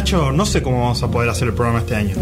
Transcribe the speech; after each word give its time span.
Nacho, 0.00 0.32
no 0.32 0.46
sé 0.46 0.62
cómo 0.62 0.80
vamos 0.80 1.02
a 1.02 1.10
poder 1.10 1.28
hacer 1.28 1.48
el 1.48 1.52
programa 1.52 1.80
este 1.80 1.94
año. 1.94 2.14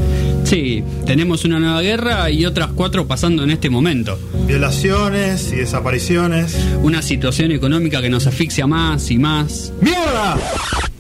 Sí, 0.43 0.83
tenemos 1.07 1.45
una 1.45 1.61
nueva 1.61 1.81
guerra 1.81 2.29
y 2.29 2.45
otras 2.45 2.71
cuatro 2.75 3.07
pasando 3.07 3.45
en 3.45 3.53
este 3.53 3.71
momento. 3.71 4.19
Violaciones 4.49 5.53
y 5.53 5.57
desapariciones. 5.59 6.59
Una 6.83 7.03
situación 7.03 7.53
económica 7.53 8.03
que 8.03 8.11
nos 8.11 8.27
asfixia 8.27 8.67
más 8.67 9.13
y 9.13 9.19
más. 9.19 9.73
¡Mierda! 9.81 10.37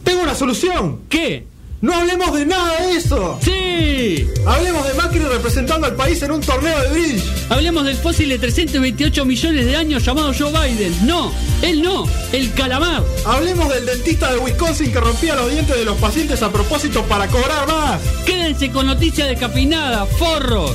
¡Tengo 0.04 0.22
una 0.22 0.36
solución! 0.36 1.00
¿Qué? 1.08 1.46
¡No 1.80 1.94
hablemos 1.94 2.34
de 2.34 2.44
nada 2.44 2.80
de 2.80 2.96
eso! 2.96 3.38
¡Sí! 3.40 4.26
Hablemos 4.44 4.84
de 4.88 4.94
Macri 4.94 5.20
representando 5.20 5.86
al 5.86 5.94
país 5.94 6.20
en 6.22 6.32
un 6.32 6.40
torneo 6.40 6.76
de 6.80 6.88
bridge. 6.88 7.22
Hablemos 7.50 7.84
del 7.84 7.96
fósil 7.96 8.28
de 8.30 8.38
328 8.38 9.24
millones 9.24 9.64
de 9.64 9.76
años 9.76 10.04
llamado 10.04 10.32
Joe 10.36 10.50
Biden. 10.50 11.06
No, 11.06 11.32
él 11.62 11.80
no, 11.80 12.04
el 12.32 12.52
calamar. 12.54 13.04
Hablemos 13.24 13.68
del 13.68 13.86
dentista 13.86 14.32
de 14.32 14.38
Wisconsin 14.38 14.90
que 14.90 14.98
rompía 14.98 15.36
los 15.36 15.52
dientes 15.52 15.76
de 15.76 15.84
los 15.84 15.96
pacientes 15.98 16.42
a 16.42 16.50
propósito 16.50 17.04
para 17.04 17.28
cobrar 17.28 17.68
más. 17.68 18.00
Quédense 18.26 18.72
con 18.72 18.86
noticias 18.86 19.28
descafeinadas, 19.28 20.08
forros. 20.18 20.72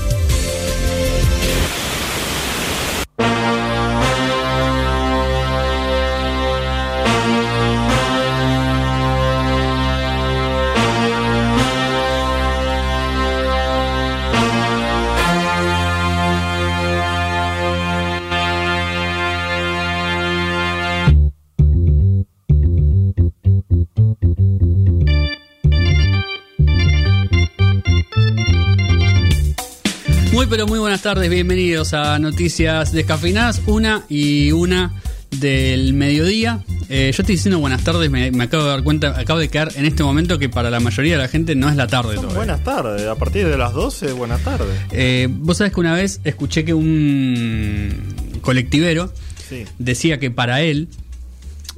Muy 30.44 30.49
pero 30.49 30.67
muy 30.67 30.77
buenas 30.80 31.02
tardes, 31.02 31.30
bienvenidos 31.30 31.94
a 31.94 32.19
Noticias 32.19 32.91
Descafeinadas, 32.91 33.61
una 33.66 34.03
y 34.09 34.52
una 34.52 34.91
del 35.31 35.94
mediodía. 35.94 36.66
Eh, 36.89 37.11
yo 37.16 37.22
estoy 37.22 37.36
diciendo 37.36 37.59
buenas 37.59 37.81
tardes, 37.86 38.09
me, 38.11 38.30
me 38.31 38.44
acabo 38.44 38.64
de 38.64 38.69
dar 38.71 38.83
cuenta, 38.83 39.17
acabo 39.17 39.39
de 39.39 39.47
quedar 39.47 39.71
en 39.77 39.86
este 39.86 40.03
momento 40.03 40.38
que 40.39 40.49
para 40.49 40.69
la 40.69 40.81
mayoría 40.81 41.14
de 41.14 41.23
la 41.23 41.30
gente 41.30 41.55
no 41.55 41.69
es 41.69 41.77
la 41.77 41.88
tarde 41.88 42.16
todavía. 42.16 42.36
buenas 42.36 42.61
tardes, 42.61 43.08
a 43.08 43.16
partir 43.16 43.47
de 43.47 43.58
las 43.58 43.71
12, 43.71 44.11
buenas 44.11 44.41
tardes. 44.44 44.77
Eh, 44.91 45.30
Vos 45.31 45.58
sabés 45.59 45.71
que 45.71 45.80
una 45.80 45.94
vez 45.94 46.19
escuché 46.25 46.66
que 46.66 46.73
un 46.73 48.03
colectivero 48.41 49.14
Sí. 49.47 49.64
decía 49.80 50.19
que 50.19 50.30
para 50.30 50.61
él, 50.61 50.89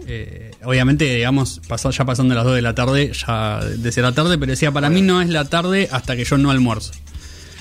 eh, 0.07 0.51
obviamente, 0.63 1.05
digamos, 1.13 1.61
pasó, 1.67 1.91
ya 1.91 2.03
pasando 2.03 2.33
las 2.33 2.43
2 2.45 2.55
de 2.55 2.61
la 2.63 2.73
tarde, 2.73 3.11
ya 3.27 3.59
decía 3.77 4.01
la 4.01 4.13
tarde, 4.13 4.39
pero 4.39 4.49
decía, 4.51 4.71
para 4.71 4.89
mí 4.89 5.03
no 5.03 5.21
es 5.21 5.29
la 5.29 5.45
tarde 5.45 5.87
hasta 5.91 6.15
que 6.15 6.25
yo 6.25 6.37
no 6.39 6.49
almuerzo. 6.49 6.93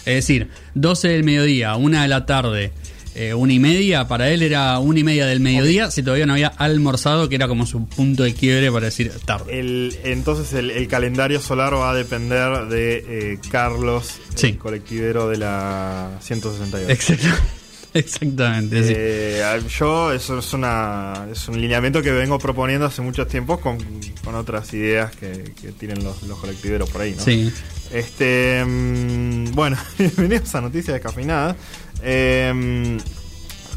Es 0.07 0.15
decir, 0.17 0.49
12 0.75 1.09
del 1.09 1.25
mediodía, 1.25 1.77
1 1.77 2.03
de 2.03 2.09
la 2.09 2.27
tarde, 2.27 2.73
eh, 3.17 3.33
una 3.33 3.53
y 3.53 3.59
media, 3.61 4.09
para 4.09 4.29
él 4.31 4.43
era 4.43 4.79
una 4.81 4.99
y 4.99 5.05
media 5.05 5.25
del 5.27 5.39
mediodía, 5.41 5.91
si 5.91 6.03
todavía 6.03 6.27
no 6.27 6.33
había 6.33 6.49
almorzado, 6.49 7.29
que 7.29 7.37
era 7.37 7.47
como 7.49 7.65
su 7.65 7.87
punto 7.87 8.25
de 8.25 8.35
quiebre 8.35 8.73
para 8.73 8.87
decir 8.87 9.13
tarde. 9.25 9.59
El, 9.61 9.97
entonces 10.03 10.53
el, 10.53 10.71
el 10.73 10.89
calendario 10.89 11.41
solar 11.41 11.75
va 11.75 11.91
a 11.93 11.95
depender 11.95 12.67
de 12.67 13.05
eh, 13.35 13.39
Carlos, 13.51 14.19
Sí. 14.35 14.49
el 14.49 14.59
colectivero 14.59 15.29
de 15.29 15.37
la 15.39 16.11
168. 16.21 16.91
Exacto- 16.93 17.29
Exactamente, 17.95 18.83
sí. 18.89 18.93
Eh, 18.97 19.41
yo, 19.79 20.13
eso 20.13 20.41
es, 20.41 20.53
una, 20.53 21.29
es 21.31 21.47
un 21.47 21.61
lineamiento 21.61 22.03
que 22.03 22.11
vengo 22.11 22.41
proponiendo 22.41 22.87
hace 22.87 23.03
muchos 23.03 23.29
tiempos 23.29 23.61
con, 23.61 23.79
con 24.25 24.35
otras 24.35 24.75
ideas 24.75 25.15
que, 25.15 25.53
que 25.63 25.69
tienen 25.71 26.03
los, 26.03 26.25
los 26.25 26.37
colectiveros 26.41 26.91
por 26.91 27.03
ahí, 27.03 27.15
¿no? 27.17 27.23
Sí. 27.23 27.53
Este, 27.93 28.65
mm, 28.65 29.53
bueno, 29.53 29.77
bienvenidos 29.99 30.55
a 30.55 30.61
Noticias 30.61 30.95
Descafeinadas. 30.95 31.57
Eh, 32.03 32.99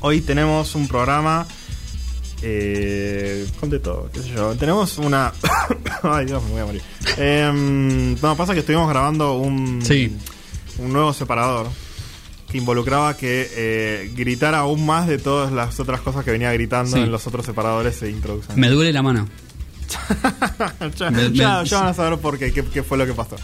hoy 0.02 0.22
tenemos 0.22 0.74
un 0.76 0.88
programa 0.88 1.46
eh, 2.42 3.48
con 3.60 3.70
de 3.70 3.80
todo, 3.80 4.10
qué 4.12 4.22
sé 4.22 4.30
yo. 4.30 4.56
Tenemos 4.56 4.98
una... 4.98 5.32
Ay 6.04 6.26
Dios, 6.26 6.44
me 6.46 6.52
voy 6.52 6.62
a 6.62 6.66
morir. 6.66 6.82
Eh, 7.18 8.16
no, 8.22 8.36
pasa 8.38 8.54
que 8.54 8.60
estuvimos 8.62 8.90
grabando 8.90 9.38
un, 9.38 9.82
Sí. 9.84 10.16
un 10.80 10.94
nuevo 10.94 11.14
separador 11.14 11.68
que 12.52 12.58
involucraba 12.58 13.16
que 13.18 13.50
eh, 13.54 14.12
gritara 14.16 14.60
aún 14.60 14.86
más 14.86 15.06
de 15.08 15.18
todas 15.18 15.52
las 15.52 15.80
otras 15.80 16.02
cosas 16.02 16.24
que 16.24 16.32
venía 16.32 16.52
gritando 16.54 16.96
Sí. 16.98 17.04
en 17.04 17.12
los 17.12 17.28
otros 17.28 17.46
separadores 17.46 18.02
e 18.04 18.10
introducciones. 18.10 18.58
Me 18.58 18.70
duele 18.70 18.94
la 18.94 19.04
mano. 19.04 19.28
ya, 20.98 21.12
Me- 21.12 21.32
ya- 21.32 21.60
me- 21.62 21.66
ya 21.66 21.80
van 21.80 21.88
a 21.90 21.94
saber 21.94 22.20
por 22.20 22.38
qué, 22.38 22.52
qué, 22.52 22.64
qué 22.64 22.84
fue 22.84 22.98
lo 22.98 23.06
que 23.06 23.14
pasó. 23.14 23.36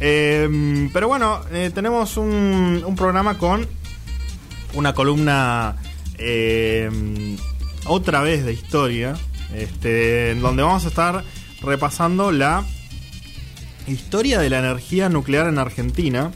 Eh, 0.00 0.88
pero 0.92 1.08
bueno, 1.08 1.40
eh, 1.52 1.70
tenemos 1.74 2.16
un, 2.16 2.94
programa 2.96 3.38
con 3.38 3.66
una 4.74 4.92
columna 4.94 5.76
eh, 6.18 7.36
otra 7.86 8.22
vez 8.22 8.44
de 8.44 8.52
historia, 8.52 9.14
este, 9.54 10.32
en 10.32 10.40
donde 10.40 10.62
vamos 10.62 10.84
a 10.84 10.88
estar 10.88 11.24
repasando 11.62 12.32
la 12.32 12.64
historia 13.86 14.38
de 14.38 14.50
la 14.50 14.58
energía 14.58 15.08
nuclear 15.08 15.46
en 15.48 15.58
Argentina. 15.58 16.32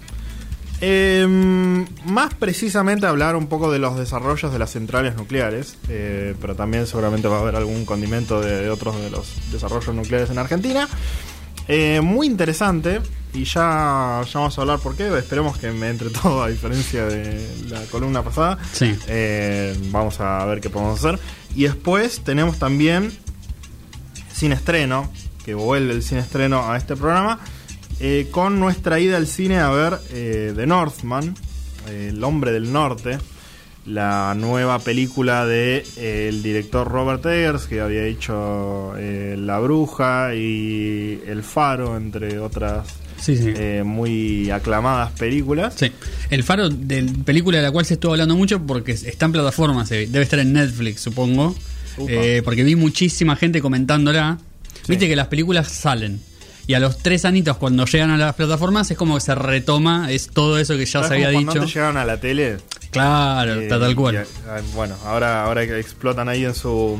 Eh, 0.81 1.27
más 2.05 2.35
precisamente 2.35 3.07
hablar 3.07 3.35
un 3.35 3.49
poco 3.49 3.73
de 3.73 3.81
los 3.81 3.97
desarrollos 3.99 4.53
de 4.53 4.61
las 4.61 4.71
centrales 4.71 5.17
nucleares, 5.17 5.77
eh, 5.89 6.37
pero 6.41 6.55
también 6.55 6.87
seguramente 6.87 7.27
va 7.27 7.39
a 7.39 7.41
haber 7.41 7.57
algún 7.57 7.85
condimento 7.85 8.41
de, 8.41 8.63
de 8.63 8.71
otros 8.71 9.01
de 9.01 9.11
los 9.11 9.51
desarrollos 9.51 9.93
nucleares 9.95 10.31
en 10.31 10.39
Argentina. 10.39 10.89
Eh, 11.69 12.01
muy 12.01 12.27
interesante 12.27 13.01
y 13.35 13.45
ya, 13.45 14.23
ya 14.25 14.39
vamos 14.41 14.59
a 14.59 14.61
hablar 14.63 14.79
por 14.79 14.97
qué. 14.97 15.17
Esperemos 15.17 15.59
que 15.59 15.71
me 15.71 15.89
entre 15.91 16.11
todo 16.23 16.43
a 16.43 16.49
diferencia 16.49 17.05
de 17.05 17.47
la 17.69 17.83
columna 17.85 18.23
pasada. 18.23 18.59
Sí. 18.73 18.97
Eh, 19.07 19.77
vamos 19.91 20.19
a 20.21 20.45
ver 20.47 20.61
qué 20.61 20.71
podemos 20.71 20.99
hacer. 20.99 21.21
Y 21.55 21.65
después 21.65 22.21
tenemos 22.21 22.59
también 22.59 23.13
sin 24.33 24.53
estreno, 24.53 25.13
que 25.45 25.55
vuelve 25.55 25.93
el 25.93 26.03
sin 26.03 26.19
estreno 26.19 26.71
a 26.71 26.77
este 26.77 26.97
programa, 26.97 27.41
eh, 28.01 28.29
con 28.31 28.61
nuestra 28.61 28.99
ida 29.01 29.17
al 29.17 29.27
cine 29.27 29.59
a 29.59 29.71
ver 29.71 29.99
The 29.99 30.67
Northman, 30.67 31.35
El 31.89 32.23
hombre 32.23 32.53
del 32.53 32.73
norte, 32.73 33.19
la 33.89 34.35
nueva 34.37 34.79
película 34.81 35.47
de 35.47 35.85
eh, 35.97 36.27
el 36.29 36.43
director 36.43 36.87
Robert 36.87 37.25
Eggers, 37.25 37.67
que 37.67 37.81
había 37.81 38.05
hecho 38.05 38.93
eh, 38.99 39.37
La 39.39 39.59
Bruja 39.59 40.35
y 40.35 41.21
El 41.27 41.43
Faro, 41.43 41.97
entre 41.97 42.39
otras 42.39 42.87
Sí, 43.21 43.37
sí. 43.37 43.53
eh, 43.57 43.83
muy 43.85 44.51
aclamadas 44.51 45.13
películas. 45.13 45.75
Sí. 45.77 45.91
El 46.31 46.45
Faro, 46.45 46.69
de 46.69 47.03
película 47.25 47.57
de 47.59 47.65
la 47.65 47.71
cual 47.73 47.85
se 47.85 47.95
estuvo 47.95 48.13
hablando 48.13 48.37
mucho 48.37 48.65
porque 48.65 48.93
está 48.93 49.27
en 49.27 49.33
plataformas, 49.33 49.89
debe 49.89 50.23
estar 50.23 50.39
en 50.39 50.53
Netflix, 50.53 51.01
supongo. 51.01 51.55
Eh, 52.07 52.43
porque 52.45 52.63
vi 52.63 52.77
muchísima 52.77 53.35
gente 53.35 53.61
comentándola. 53.61 54.39
Viste 54.87 55.09
que 55.09 55.17
las 55.17 55.27
películas 55.27 55.69
salen. 55.69 56.21
Y 56.69 56.75
a 56.75 56.81
los 56.81 56.99
tres 56.99 57.25
anitos, 57.25 57.57
cuando 57.57 57.85
llegan 57.87 58.11
a 58.11 58.17
las 58.19 58.35
plataformas, 58.35 58.91
es 58.91 58.97
como 58.99 59.15
que 59.17 59.23
se 59.23 59.35
retoma, 59.35 60.13
es 60.13 60.29
todo 60.29 60.59
eso 60.59 60.77
que 60.77 60.85
ya 60.85 60.93
¿Sabes 61.03 61.09
se 61.09 61.15
había 61.15 61.31
dicho. 61.31 61.51
antes 61.51 61.75
llegaron 61.75 61.97
a 61.97 62.05
la 62.05 62.21
tele? 62.21 62.59
Claro, 62.91 63.55
Eh, 63.55 63.63
está 63.65 63.81
tal 63.81 63.97
cual. 63.97 64.15
y, 64.15 64.19
ah, 64.49 64.61
bueno, 64.75 64.95
ahora, 65.05 65.45
ahora 65.45 65.67
que 65.67 65.81
explotan 65.81 66.29
ahí 66.29 66.45
en 66.45 66.55
su, 66.55 66.99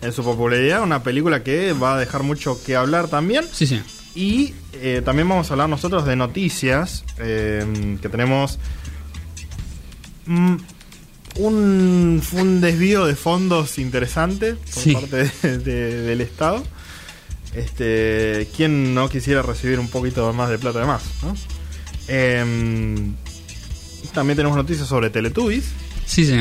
en 0.00 0.12
su 0.12 0.24
popularidad, 0.24 0.82
una 0.82 1.02
película 1.02 1.42
que 1.44 1.74
va 1.74 1.94
a 1.96 1.98
dejar 1.98 2.22
mucho 2.22 2.58
que 2.64 2.74
hablar 2.74 3.08
también. 3.08 3.44
Sí, 3.52 3.66
sí. 3.66 3.82
Y 4.14 4.54
eh, 4.74 5.02
también 5.04 5.28
vamos 5.28 5.50
a 5.50 5.54
hablar 5.54 5.68
nosotros 5.68 6.06
de 6.06 6.16
noticias, 6.16 7.04
eh, 7.18 7.96
que 8.00 8.08
tenemos 8.08 8.58
mm, 10.26 10.56
un, 11.36 12.22
un 12.32 12.60
desvío 12.60 13.06
de 13.06 13.14
fondos 13.16 13.78
interesante 13.78 14.54
por 14.54 14.82
Sí. 14.82 14.92
parte 14.94 15.30
de- 15.42 15.58
de- 15.58 16.00
del 16.02 16.20
Estado. 16.22 16.62
Este, 17.54 18.48
¿Quién 18.56 18.94
no 18.94 19.08
quisiera 19.08 19.42
recibir 19.42 19.78
un 19.78 19.88
poquito 19.88 20.32
más 20.32 20.48
de 20.48 20.58
plata 20.58 20.80
de 20.80 20.86
más? 20.86 21.02
¿no? 21.22 21.34
Em, 22.08 23.14
también 24.14 24.36
tenemos 24.36 24.56
noticias 24.56 24.88
sobre 24.88 25.10
Teletubbies 25.10 25.64
Sí, 26.06 26.24
sí. 26.26 26.36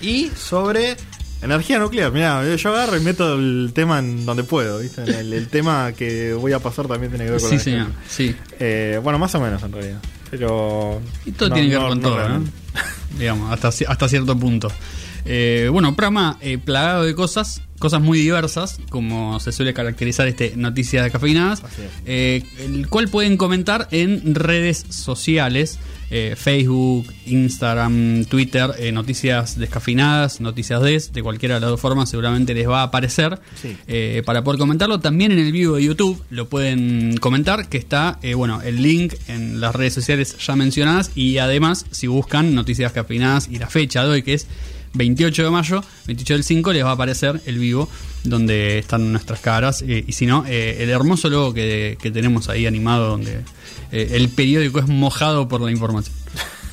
y 0.00 0.30
sobre 0.36 0.96
energía 1.42 1.78
nuclear. 1.78 2.12
Mira, 2.12 2.54
yo 2.56 2.68
agarro 2.74 2.96
y 2.96 3.00
meto 3.00 3.34
el 3.34 3.72
tema 3.74 3.98
en 3.98 4.24
donde 4.26 4.44
puedo. 4.44 4.78
¿viste? 4.78 5.02
El, 5.04 5.32
el 5.32 5.48
tema 5.48 5.92
que 5.92 6.34
voy 6.34 6.52
a 6.52 6.58
pasar 6.60 6.86
también 6.86 7.10
tiene 7.10 7.24
que 7.26 7.30
ver 7.32 7.40
con 7.40 7.50
Sí, 7.50 7.56
la 7.56 7.62
señor. 7.62 7.80
energía. 7.86 8.04
Sí. 8.08 8.36
Eh, 8.60 9.00
bueno, 9.02 9.18
más 9.18 9.34
o 9.34 9.40
menos 9.40 9.62
en 9.62 9.72
realidad. 9.72 10.00
Pero. 10.30 11.00
Y 11.26 11.32
todo 11.32 11.48
no- 11.50 11.54
tiene 11.54 11.68
que 11.70 11.74
no- 11.74 11.80
ver 11.80 11.88
con 11.90 12.00
no 12.00 12.08
todo, 12.08 12.28
¿no? 12.28 12.44
Digamos, 13.18 13.52
hasta, 13.52 13.68
hasta 13.90 14.08
cierto 14.08 14.38
punto. 14.38 14.70
Eh, 15.24 15.68
bueno, 15.70 15.94
programa 15.94 16.38
eh, 16.40 16.58
plagado 16.58 17.04
de 17.04 17.14
cosas, 17.14 17.60
cosas 17.82 18.00
muy 18.00 18.20
diversas, 18.20 18.78
como 18.90 19.40
se 19.40 19.50
suele 19.50 19.74
caracterizar 19.74 20.28
este 20.28 20.52
Noticias 20.56 21.02
Descafeinadas, 21.02 21.64
Así 21.64 21.82
es. 21.82 21.90
eh, 22.06 22.42
el 22.60 22.86
cual 22.88 23.08
pueden 23.08 23.36
comentar 23.36 23.88
en 23.90 24.36
redes 24.36 24.86
sociales, 24.88 25.80
eh, 26.12 26.36
Facebook, 26.36 27.12
Instagram, 27.26 28.26
Twitter, 28.26 28.70
eh, 28.78 28.92
Noticias 28.92 29.58
Descafeinadas, 29.58 30.40
Noticias 30.40 30.80
Des, 30.80 31.12
de 31.12 31.22
cualquiera 31.24 31.56
de 31.56 31.62
las 31.62 31.70
dos 31.70 31.80
formas 31.80 32.08
seguramente 32.08 32.54
les 32.54 32.68
va 32.68 32.82
a 32.82 32.84
aparecer. 32.84 33.40
Sí. 33.60 33.76
Eh, 33.88 34.22
para 34.24 34.44
poder 34.44 34.60
comentarlo, 34.60 35.00
también 35.00 35.32
en 35.32 35.40
el 35.40 35.50
vivo 35.50 35.74
de 35.74 35.82
YouTube 35.84 36.22
lo 36.30 36.48
pueden 36.48 37.16
comentar, 37.16 37.68
que 37.68 37.78
está, 37.78 38.20
bueno, 38.36 38.62
el 38.62 38.80
link 38.80 39.14
en 39.26 39.60
las 39.60 39.74
redes 39.74 39.94
sociales 39.94 40.36
ya 40.38 40.54
mencionadas 40.54 41.10
y 41.16 41.38
además, 41.38 41.86
si 41.90 42.06
buscan 42.06 42.54
Noticias 42.54 42.92
Descafeinadas 42.92 43.48
y 43.50 43.58
la 43.58 43.66
fecha 43.68 44.04
de 44.04 44.10
hoy, 44.10 44.22
que 44.22 44.34
es 44.34 44.46
28 44.94 45.44
de 45.44 45.50
mayo, 45.50 45.84
28 46.06 46.34
del 46.34 46.44
5, 46.44 46.72
les 46.72 46.84
va 46.84 46.90
a 46.90 46.92
aparecer 46.92 47.40
el 47.46 47.58
vivo 47.58 47.88
donde 48.24 48.78
están 48.78 49.10
nuestras 49.12 49.40
caras. 49.40 49.82
eh, 49.86 50.04
y 50.06 50.12
si 50.12 50.26
no, 50.26 50.44
eh, 50.46 50.82
el 50.82 50.90
hermoso 50.90 51.28
logo 51.30 51.54
que, 51.54 51.96
que 52.00 52.10
tenemos 52.10 52.48
ahí 52.48 52.66
animado, 52.66 53.08
donde 53.08 53.40
eh, 53.90 54.10
el 54.12 54.28
periódico 54.28 54.78
es 54.78 54.86
mojado 54.88 55.48
por 55.48 55.60
la 55.60 55.70
información. 55.70 56.14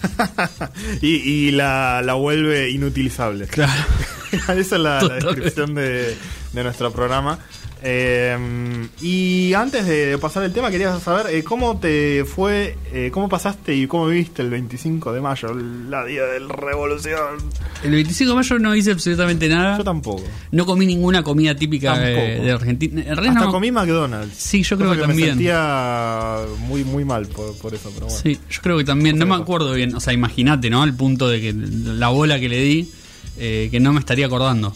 y 1.02 1.08
y 1.48 1.52
la, 1.52 2.02
la 2.04 2.14
vuelve 2.14 2.70
inutilizable. 2.70 3.48
Claro. 3.48 3.84
Esa 4.32 4.54
es 4.60 4.72
la, 4.72 5.02
la 5.02 5.16
descripción 5.16 5.74
de, 5.76 6.16
de 6.54 6.64
nuestro 6.64 6.92
programa. 6.92 7.40
Eh, 7.82 8.88
y 9.02 9.54
antes 9.54 9.86
de 9.86 10.18
pasar 10.18 10.44
el 10.44 10.52
tema, 10.52 10.70
quería 10.70 11.00
saber 11.00 11.34
eh, 11.34 11.44
cómo 11.44 11.80
te 11.80 12.26
fue, 12.26 12.78
eh, 12.92 13.10
cómo 13.14 13.30
pasaste 13.30 13.74
y 13.76 13.88
cómo 13.88 14.08
viviste 14.08 14.42
el 14.42 14.50
25 14.50 15.14
de 15.14 15.22
mayo, 15.22 15.54
la 15.54 16.04
día 16.06 16.24
de 16.26 16.42
la 16.42 16.54
revolución. 16.54 17.38
El 17.84 17.92
25 17.92 18.32
de 18.32 18.36
mayo 18.36 18.60
no 18.60 18.76
hice 18.76 18.92
absolutamente 18.92 19.48
nada. 19.48 19.78
Yo 19.78 19.84
tampoco. 19.84 20.24
No 20.52 20.66
comí 20.66 20.86
ninguna 20.86 21.24
comida 21.24 21.56
típica 21.56 21.98
de, 21.98 22.42
de 22.42 22.52
Argentina. 22.52 23.02
En 23.02 23.12
Hasta 23.18 23.32
no- 23.46 23.52
comí 23.52 23.72
McDonald's. 23.72 24.36
Sí, 24.36 24.64
yo 24.64 24.78
creo 24.78 24.92
que 24.92 24.98
Me 24.98 25.08
también. 25.08 25.30
sentía 25.30 26.40
muy, 26.68 26.84
muy 26.84 27.06
mal 27.06 27.28
por, 27.28 27.58
por 27.58 27.74
eso, 27.74 27.92
pero 27.94 28.08
bueno. 28.08 28.22
Sí, 28.22 28.38
yo 28.50 28.62
creo 28.62 28.78
que 28.78 28.84
también, 28.84 29.18
no 29.18 29.26
me 29.26 29.36
que 29.38 29.42
acuerdo 29.42 29.74
bien, 29.74 29.96
o 29.96 30.00
sea, 30.02 30.12
imagínate, 30.14 30.70
¿no? 30.70 30.84
Al 30.84 30.94
punto 30.96 31.30
de 31.30 31.40
que 31.40 31.54
la 31.54 32.10
bola 32.10 32.40
que 32.40 32.50
le 32.50 32.60
di, 32.62 32.92
eh, 33.38 33.70
que 33.72 33.80
no 33.80 33.94
me 33.94 34.00
estaría 34.00 34.26
acordando. 34.26 34.76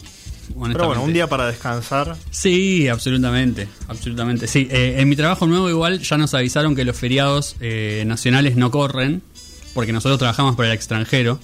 Pero 0.72 0.86
bueno, 0.86 1.02
un 1.02 1.12
día 1.12 1.26
para 1.28 1.46
descansar. 1.46 2.16
Sí, 2.30 2.88
absolutamente, 2.88 3.68
absolutamente. 3.88 4.46
Sí, 4.46 4.68
eh, 4.70 4.96
en 4.98 5.08
mi 5.08 5.16
trabajo 5.16 5.46
nuevo 5.46 5.68
igual 5.70 6.00
ya 6.00 6.16
nos 6.16 6.34
avisaron 6.34 6.74
que 6.76 6.84
los 6.84 6.96
feriados 6.96 7.56
eh, 7.60 8.04
nacionales 8.06 8.56
no 8.56 8.70
corren, 8.70 9.22
porque 9.74 9.92
nosotros 9.92 10.18
trabajamos 10.18 10.56
para 10.56 10.68
el 10.68 10.74
extranjero. 10.74 11.38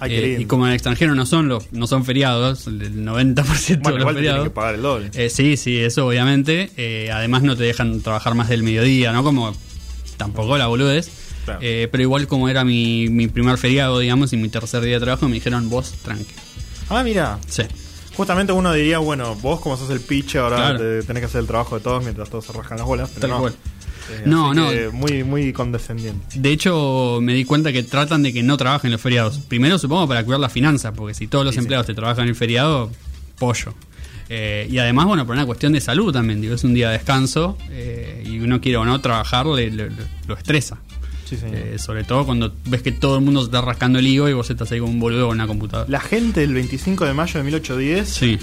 Ay, 0.00 0.14
Eh, 0.14 0.36
y 0.40 0.44
como 0.46 0.64
en 0.66 0.70
el 0.70 0.74
extranjero 0.74 1.14
no 1.14 1.26
son 1.26 1.48
los 1.48 1.72
no 1.72 1.86
son 1.86 2.04
feriados, 2.04 2.66
el 2.66 3.04
90% 3.04 3.44
Bueno, 3.44 3.44
de 3.44 3.90
los 3.92 4.00
igual 4.00 4.14
feriados. 4.16 4.44
que 4.44 4.50
pagar 4.50 4.74
el 4.74 4.82
doble. 4.82 5.30
Sí, 5.30 5.56
sí, 5.56 5.78
eso 5.78 6.06
obviamente. 6.06 7.08
Además 7.12 7.42
no 7.42 7.56
te 7.56 7.62
dejan 7.64 8.00
trabajar 8.00 8.34
más 8.34 8.48
del 8.48 8.62
mediodía, 8.64 9.12
¿no? 9.12 9.22
Como 9.22 9.54
tampoco 10.16 10.58
la 10.58 10.66
boludez. 10.66 11.10
Claro. 11.44 11.60
Pero 11.60 12.00
igual 12.02 12.26
como 12.28 12.48
era 12.48 12.64
mi, 12.64 13.08
mi 13.08 13.26
primer 13.28 13.58
feriado, 13.58 13.98
digamos, 13.98 14.32
y 14.32 14.36
mi 14.36 14.48
tercer 14.48 14.82
día 14.82 14.94
de 14.94 15.00
trabajo, 15.00 15.28
me 15.28 15.34
dijeron 15.34 15.68
vos 15.70 15.92
tranqui. 16.04 16.34
Ah, 16.88 17.02
mira. 17.04 17.38
Sí. 17.48 17.62
Justamente 18.16 18.52
uno 18.52 18.72
diría, 18.72 18.98
bueno, 18.98 19.34
vos 19.36 19.60
como 19.60 19.76
sos 19.76 19.90
el 19.90 20.00
pitch, 20.00 20.36
ahora 20.36 20.56
Claro. 20.56 20.78
te- 20.78 21.02
tenés 21.04 21.20
que 21.22 21.26
hacer 21.26 21.40
el 21.40 21.46
trabajo 21.46 21.76
de 21.76 21.82
todos 21.82 22.02
mientras 22.02 22.28
todos 22.28 22.44
se 22.44 22.52
rascan 22.52 22.78
las 22.78 22.86
bolas. 22.86 23.08
Pero 23.14 23.20
Tal 23.20 23.30
no. 23.30 23.38
cual. 23.40 23.54
Eh, 24.10 24.22
No, 24.26 24.52
Muy, 24.92 25.24
muy 25.24 25.52
condescendiente. 25.52 26.26
De 26.38 26.50
hecho, 26.50 27.20
me 27.22 27.32
di 27.34 27.44
cuenta 27.44 27.72
que 27.72 27.82
tratan 27.84 28.22
de 28.22 28.32
que 28.32 28.42
no 28.42 28.56
trabajen 28.56 28.90
los 28.92 29.00
feriados. 29.00 29.38
Primero, 29.38 29.78
supongo, 29.78 30.06
para 30.08 30.24
cuidar 30.24 30.40
las 30.40 30.52
finanzas, 30.52 30.92
porque 30.94 31.14
si 31.14 31.26
todos 31.28 31.44
los 31.44 31.54
Sí, 31.54 31.60
sí. 31.60 31.64
empleados 31.64 31.86
te 31.86 31.94
trabajan 31.94 32.28
el 32.28 32.34
feriado, 32.34 32.90
pollo. 33.38 33.72
Eh, 34.28 34.66
y 34.70 34.78
además, 34.78 35.06
bueno, 35.06 35.24
por 35.26 35.34
una 35.36 35.46
cuestión 35.46 35.72
de 35.72 35.80
salud 35.80 36.12
también, 36.12 36.40
digo, 36.40 36.54
es 36.54 36.64
un 36.64 36.74
día 36.74 36.88
de 36.88 36.94
descanso 36.98 37.56
eh, 37.70 38.22
y 38.26 38.38
uno 38.40 38.60
quiere 38.60 38.76
o 38.78 38.84
no 38.84 39.00
trabajar, 39.00 39.46
le- 39.46 39.70
lo 39.70 40.36
estresa. 40.36 40.78
Sí, 41.36 41.40
señor. 41.40 41.56
Eh, 41.56 41.78
sobre 41.78 42.04
todo 42.04 42.26
cuando 42.26 42.52
ves 42.66 42.82
que 42.82 42.92
todo 42.92 43.16
el 43.16 43.24
mundo 43.24 43.40
se 43.40 43.46
está 43.46 43.62
rascando 43.62 43.98
el 43.98 44.06
higo 44.06 44.28
y 44.28 44.34
vos 44.34 44.50
estás 44.50 44.70
ahí 44.72 44.80
con 44.80 44.90
un 44.90 45.00
boludo 45.00 45.28
con 45.28 45.36
una 45.36 45.46
computadora. 45.46 45.88
La 45.90 46.00
gente 46.00 46.40
del 46.40 46.52
25 46.52 47.06
de 47.06 47.14
mayo 47.14 47.38
de 47.38 47.44
1810 47.44 48.08
Sí, 48.08 48.38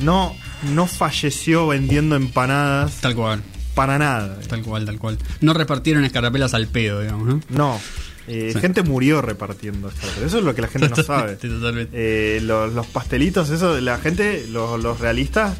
no, 0.00 0.34
no 0.74 0.86
falleció 0.86 1.66
vendiendo 1.66 2.16
empanadas 2.16 3.00
tal 3.00 3.14
cual, 3.14 3.42
para 3.74 3.98
nada. 3.98 4.38
tal 4.48 4.62
cual, 4.62 4.84
tal 4.84 4.98
cual. 4.98 5.18
No 5.40 5.54
repartieron 5.54 6.04
escarapelas 6.04 6.54
al 6.54 6.66
pedo, 6.68 7.00
digamos, 7.00 7.26
¿no? 7.26 7.40
No. 7.50 7.80
Eh, 8.28 8.50
Sí. 8.54 8.60
Gente 8.60 8.82
murió 8.84 9.20
repartiendo. 9.20 9.90
Pero 10.14 10.26
eso 10.28 10.38
es 10.38 10.44
lo 10.44 10.54
que 10.54 10.62
la 10.62 10.68
gente 10.68 10.88
no 10.88 10.94
sabe. 10.96 11.34
Totalmente, 11.34 11.48
totalmente. 11.48 11.90
Eh, 12.36 12.40
los, 12.42 12.72
los 12.72 12.86
pastelitos, 12.86 13.50
eso, 13.50 13.80
la 13.80 13.98
gente, 13.98 14.46
los, 14.48 14.80
los 14.80 15.00
realistas, 15.00 15.58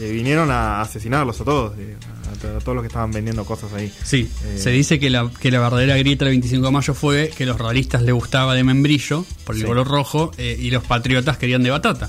eh, 0.00 0.10
vinieron 0.12 0.50
a 0.50 0.80
asesinarlos 0.80 1.40
a 1.40 1.44
todos. 1.44 1.78
eh, 1.78 1.96
a, 2.32 2.38
to- 2.40 2.56
a 2.56 2.60
todos 2.60 2.74
los 2.76 2.82
que 2.82 2.86
estaban 2.88 3.10
vendiendo 3.10 3.44
cosas 3.44 3.72
ahí. 3.74 3.92
Sí, 4.04 4.28
Eh, 4.44 4.58
se 4.58 4.70
dice 4.70 4.98
que 4.98 5.10
la, 5.10 5.30
que 5.40 5.50
la 5.50 5.60
verdadera 5.60 5.96
grieta 5.96 6.24
del 6.24 6.32
25 6.32 6.66
de 6.66 6.72
mayo 6.72 6.94
fue 6.94 7.30
que 7.36 7.44
los 7.46 7.58
realistas 7.58 8.02
les 8.02 8.14
gustaba 8.14 8.54
de 8.54 8.64
membrillo, 8.64 9.24
por 9.44 9.54
el 9.54 9.60
Sí. 9.62 9.66
color 9.66 9.86
rojo, 9.88 10.30
y 10.38 10.70
los 10.70 10.82
patriotas 10.84 11.36
querían 11.36 11.62
de 11.62 11.70
batata. 11.70 12.08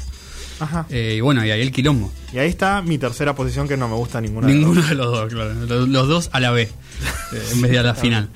Ajá. 0.59 0.85
Y 0.89 1.19
bueno, 1.19 1.43
y 1.45 1.51
ahí 1.51 1.61
el 1.61 1.71
quilombo. 1.71 2.11
Y 2.31 2.37
ahí 2.37 2.47
está 2.47 2.81
mi 2.81 2.97
tercera 2.97 3.35
posición 3.35 3.67
que 3.67 3.75
no 3.75 3.89
me 3.89 3.95
gusta 3.95 4.21
ninguna. 4.21 4.47
de 4.47 4.53
Ninguno 4.53 4.81
de 4.81 4.95
los 4.95 5.07
dos, 5.11 5.33
claro. 5.33 5.53
Los, 5.53 5.89
los 5.89 6.07
dos 6.07 6.29
a 6.31 6.39
la 6.39 6.51
B, 6.51 6.61
eh, 6.61 6.69
en 7.51 7.61
vez 7.61 7.71
de 7.71 7.79
a 7.79 7.83
la 7.83 7.95
final. 7.95 8.29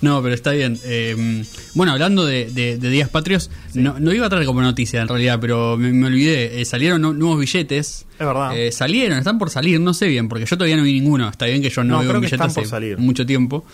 No, 0.00 0.22
pero 0.22 0.34
está 0.34 0.50
bien. 0.52 0.78
Eh, 0.84 1.44
bueno, 1.74 1.92
hablando 1.92 2.24
de, 2.26 2.50
de- 2.50 2.76
de 2.78 2.90
días 2.90 3.08
patrios, 3.08 3.50
no, 3.74 3.98
no 4.00 4.12
iba 4.12 4.26
a 4.26 4.28
traer 4.30 4.46
como 4.46 4.62
noticia 4.62 5.00
en 5.02 5.08
realidad, 5.08 5.38
pero 5.40 5.76
me, 5.76 5.92
me 5.92 6.06
olvidé. 6.06 6.60
Eh, 6.60 6.64
salieron 6.64 7.00
nu- 7.02 7.12
nuevos 7.14 7.38
billetes. 7.40 8.06
Es 8.18 8.26
verdad. 8.26 8.56
Eh, 8.56 8.72
salieron, 8.72 9.18
están 9.18 9.38
por 9.38 9.50
salir, 9.50 9.80
no 9.80 9.94
sé 9.94 10.06
bien, 10.08 10.28
porque 10.28 10.44
yo 10.46 10.56
todavía 10.56 10.76
no 10.76 10.82
vi 10.82 10.92
ninguno. 11.00 11.28
Está 11.28 11.46
bien 11.46 11.62
que 11.62 11.70
yo 11.70 11.82
no, 11.84 11.94
No, 11.96 12.00
veo 12.08 12.14
un 12.16 12.20
billete 12.22 12.42
hace 12.42 12.64
salir. 12.64 12.98
mucho 12.98 13.24
tiempo. 13.26 13.64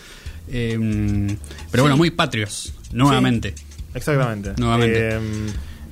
Eh, 0.49 1.37
pero 1.71 1.83
bueno, 1.83 1.97
muy 1.97 2.11
patrios, 2.11 2.73
nuevamente. 2.93 3.55
Exactamente. 3.95 4.53
Nuevamente. 4.59 5.09
Eh, 5.17 5.21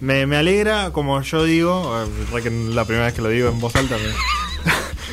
me, 0.01 0.27
me 0.27 0.37
alegra, 0.37 0.91
como 0.93 1.21
yo 1.23 1.45
digo, 1.45 2.05
eh, 2.05 2.51
la 2.75 2.85
primera 2.85 3.07
vez 3.07 3.15
que 3.15 3.23
lo 3.23 3.29
digo 3.31 3.49
en 3.49 3.59
voz 3.61 3.75
alta, 3.77 3.97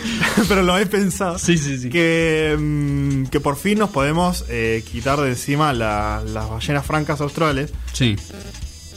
pero 0.48 0.63
lo 0.63 0.77
he 0.77 0.86
pensado. 0.86 1.38
Sí, 1.39 1.57
sí, 1.57 1.77
sí. 1.77 1.89
Que, 1.89 2.56
mm, 2.59 3.25
que 3.25 3.39
por 3.39 3.56
fin 3.57 3.80
nos 3.80 3.89
podemos 3.89 4.45
eh, 4.50 4.83
quitar 4.92 5.19
de 5.21 5.30
encima 5.30 5.74
la- 5.74 6.24
las 6.25 6.50
ballenas 6.50 6.86
francas 6.86 7.21
australes, 7.21 7.71
Sí, 7.94 8.15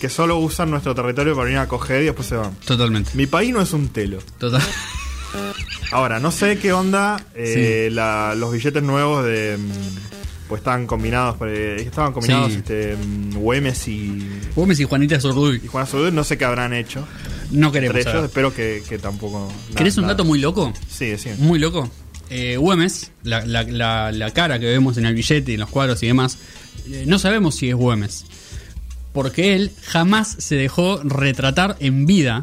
que 0.00 0.08
solo 0.08 0.38
usan 0.38 0.70
nuestro 0.70 0.94
territorio 0.94 1.34
para 1.34 1.44
venir 1.46 1.58
a 1.58 1.68
coger 1.68 2.02
y 2.02 2.06
después 2.06 2.28
se 2.28 2.36
van. 2.36 2.54
totalmente. 2.66 3.10
Mi 3.14 3.26
país 3.26 3.52
no 3.52 3.60
es 3.60 3.72
un 3.72 3.88
telo. 3.88 4.18
Total. 4.38 4.62
Ahora, 5.92 6.18
no 6.20 6.30
sé 6.30 6.58
qué 6.58 6.72
onda 6.72 7.24
eh, 7.34 7.88
la- 7.92 8.34
los 8.36 8.52
billetes 8.52 8.82
nuevos 8.82 9.24
de... 9.24 9.56
mm, 9.58 10.48
Pues 10.48 10.60
estaban 10.60 10.86
combinados, 10.86 11.36
eh, 11.46 11.76
estaban 11.86 12.12
combinados 12.12 12.52
Sí. 12.52 12.58
este, 12.58 12.96
mm, 12.96 13.34
Güemes 13.34 13.88
y, 13.88 14.28
Gómez 14.54 14.78
y 14.80 14.84
Juanita 14.84 15.18
Zurduy. 15.20 15.60
y 15.64 15.68
Juan 15.68 15.84
Azurduy, 15.84 16.12
no 16.12 16.22
sé 16.24 16.36
qué 16.38 16.44
habrán 16.44 16.72
hecho. 16.74 17.06
No 17.54 17.70
queremos 17.72 17.96
Entre 17.96 18.10
ellos, 18.12 18.24
espero 18.24 18.54
que, 18.54 18.82
que 18.88 18.98
tampoco. 18.98 19.50
¿Querés 19.76 19.96
un 19.96 20.02
nada- 20.02 20.14
dato 20.14 20.24
muy 20.24 20.38
loco? 20.40 20.72
Sí, 20.90 21.16
sí. 21.18 21.30
Muy 21.38 21.58
loco. 21.58 21.88
Eh, 22.30 22.56
Güemes, 22.56 23.12
la, 23.22 23.44
la- 23.46 23.62
la- 23.62 24.10
la 24.12 24.30
cara 24.32 24.58
que 24.58 24.66
vemos 24.66 24.96
en 24.96 25.06
el 25.06 25.14
billete 25.14 25.52
y 25.52 25.54
en 25.54 25.60
los 25.60 25.70
cuadros 25.70 26.02
y 26.02 26.06
demás, 26.08 26.38
eh, 26.90 27.04
no 27.06 27.18
sabemos 27.18 27.54
si 27.56 27.68
es 27.68 27.74
Güemes. 27.74 28.24
Porque 29.12 29.54
él 29.54 29.70
jamás 29.84 30.34
se 30.38 30.56
dejó 30.56 31.00
retratar 31.04 31.76
en 31.80 32.06
vida. 32.06 32.42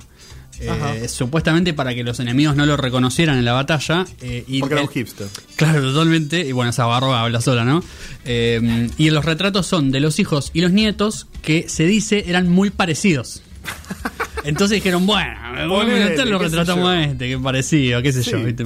eh, 0.63 1.08
supuestamente 1.10 1.74
para 1.74 1.96
que 1.96 2.03
los 2.03 2.20
enemigos 2.20 2.56
no 2.56 2.68
lo 2.68 2.77
reconocieran 2.77 3.38
en 3.39 3.46
la 3.46 3.53
batalla. 3.53 4.06
eh, 4.22 4.44
y 4.48 4.60
Porque 4.60 4.75
era 4.75 4.84
un 4.84 4.89
hipster. 4.89 5.27
Claro, 5.56 5.82
totalmente. 5.82 6.41
Y 6.48 6.51
bueno, 6.51 6.70
esa 6.70 6.86
barba 6.86 7.20
habla 7.24 7.41
sola, 7.41 7.65
¿no? 7.65 7.84
Y 8.24 9.10
los 9.10 9.25
retratos 9.25 9.65
son 9.65 9.89
de 9.91 10.00
los 10.00 10.20
hijos 10.20 10.51
y 10.53 10.62
los 10.62 10.72
nietos 10.72 11.25
que 11.41 11.68
se 11.68 11.86
dice 11.86 12.25
eran 12.27 12.48
muy 12.48 12.70
parecidos. 12.70 13.41
Entonces 14.43 14.75
dijeron, 14.75 15.05
bueno, 15.05 15.36
bueno, 15.69 15.95
este 15.95 16.25
lo 16.25 16.39
retratamos 16.39 16.88
a 16.89 17.03
este, 17.03 17.29
que 17.29 17.38
parecido, 17.38 18.01
qué 18.01 18.12
sé 18.13 18.24
Sí. 18.24 18.31
yo. 18.31 18.43
¿viste? 18.43 18.65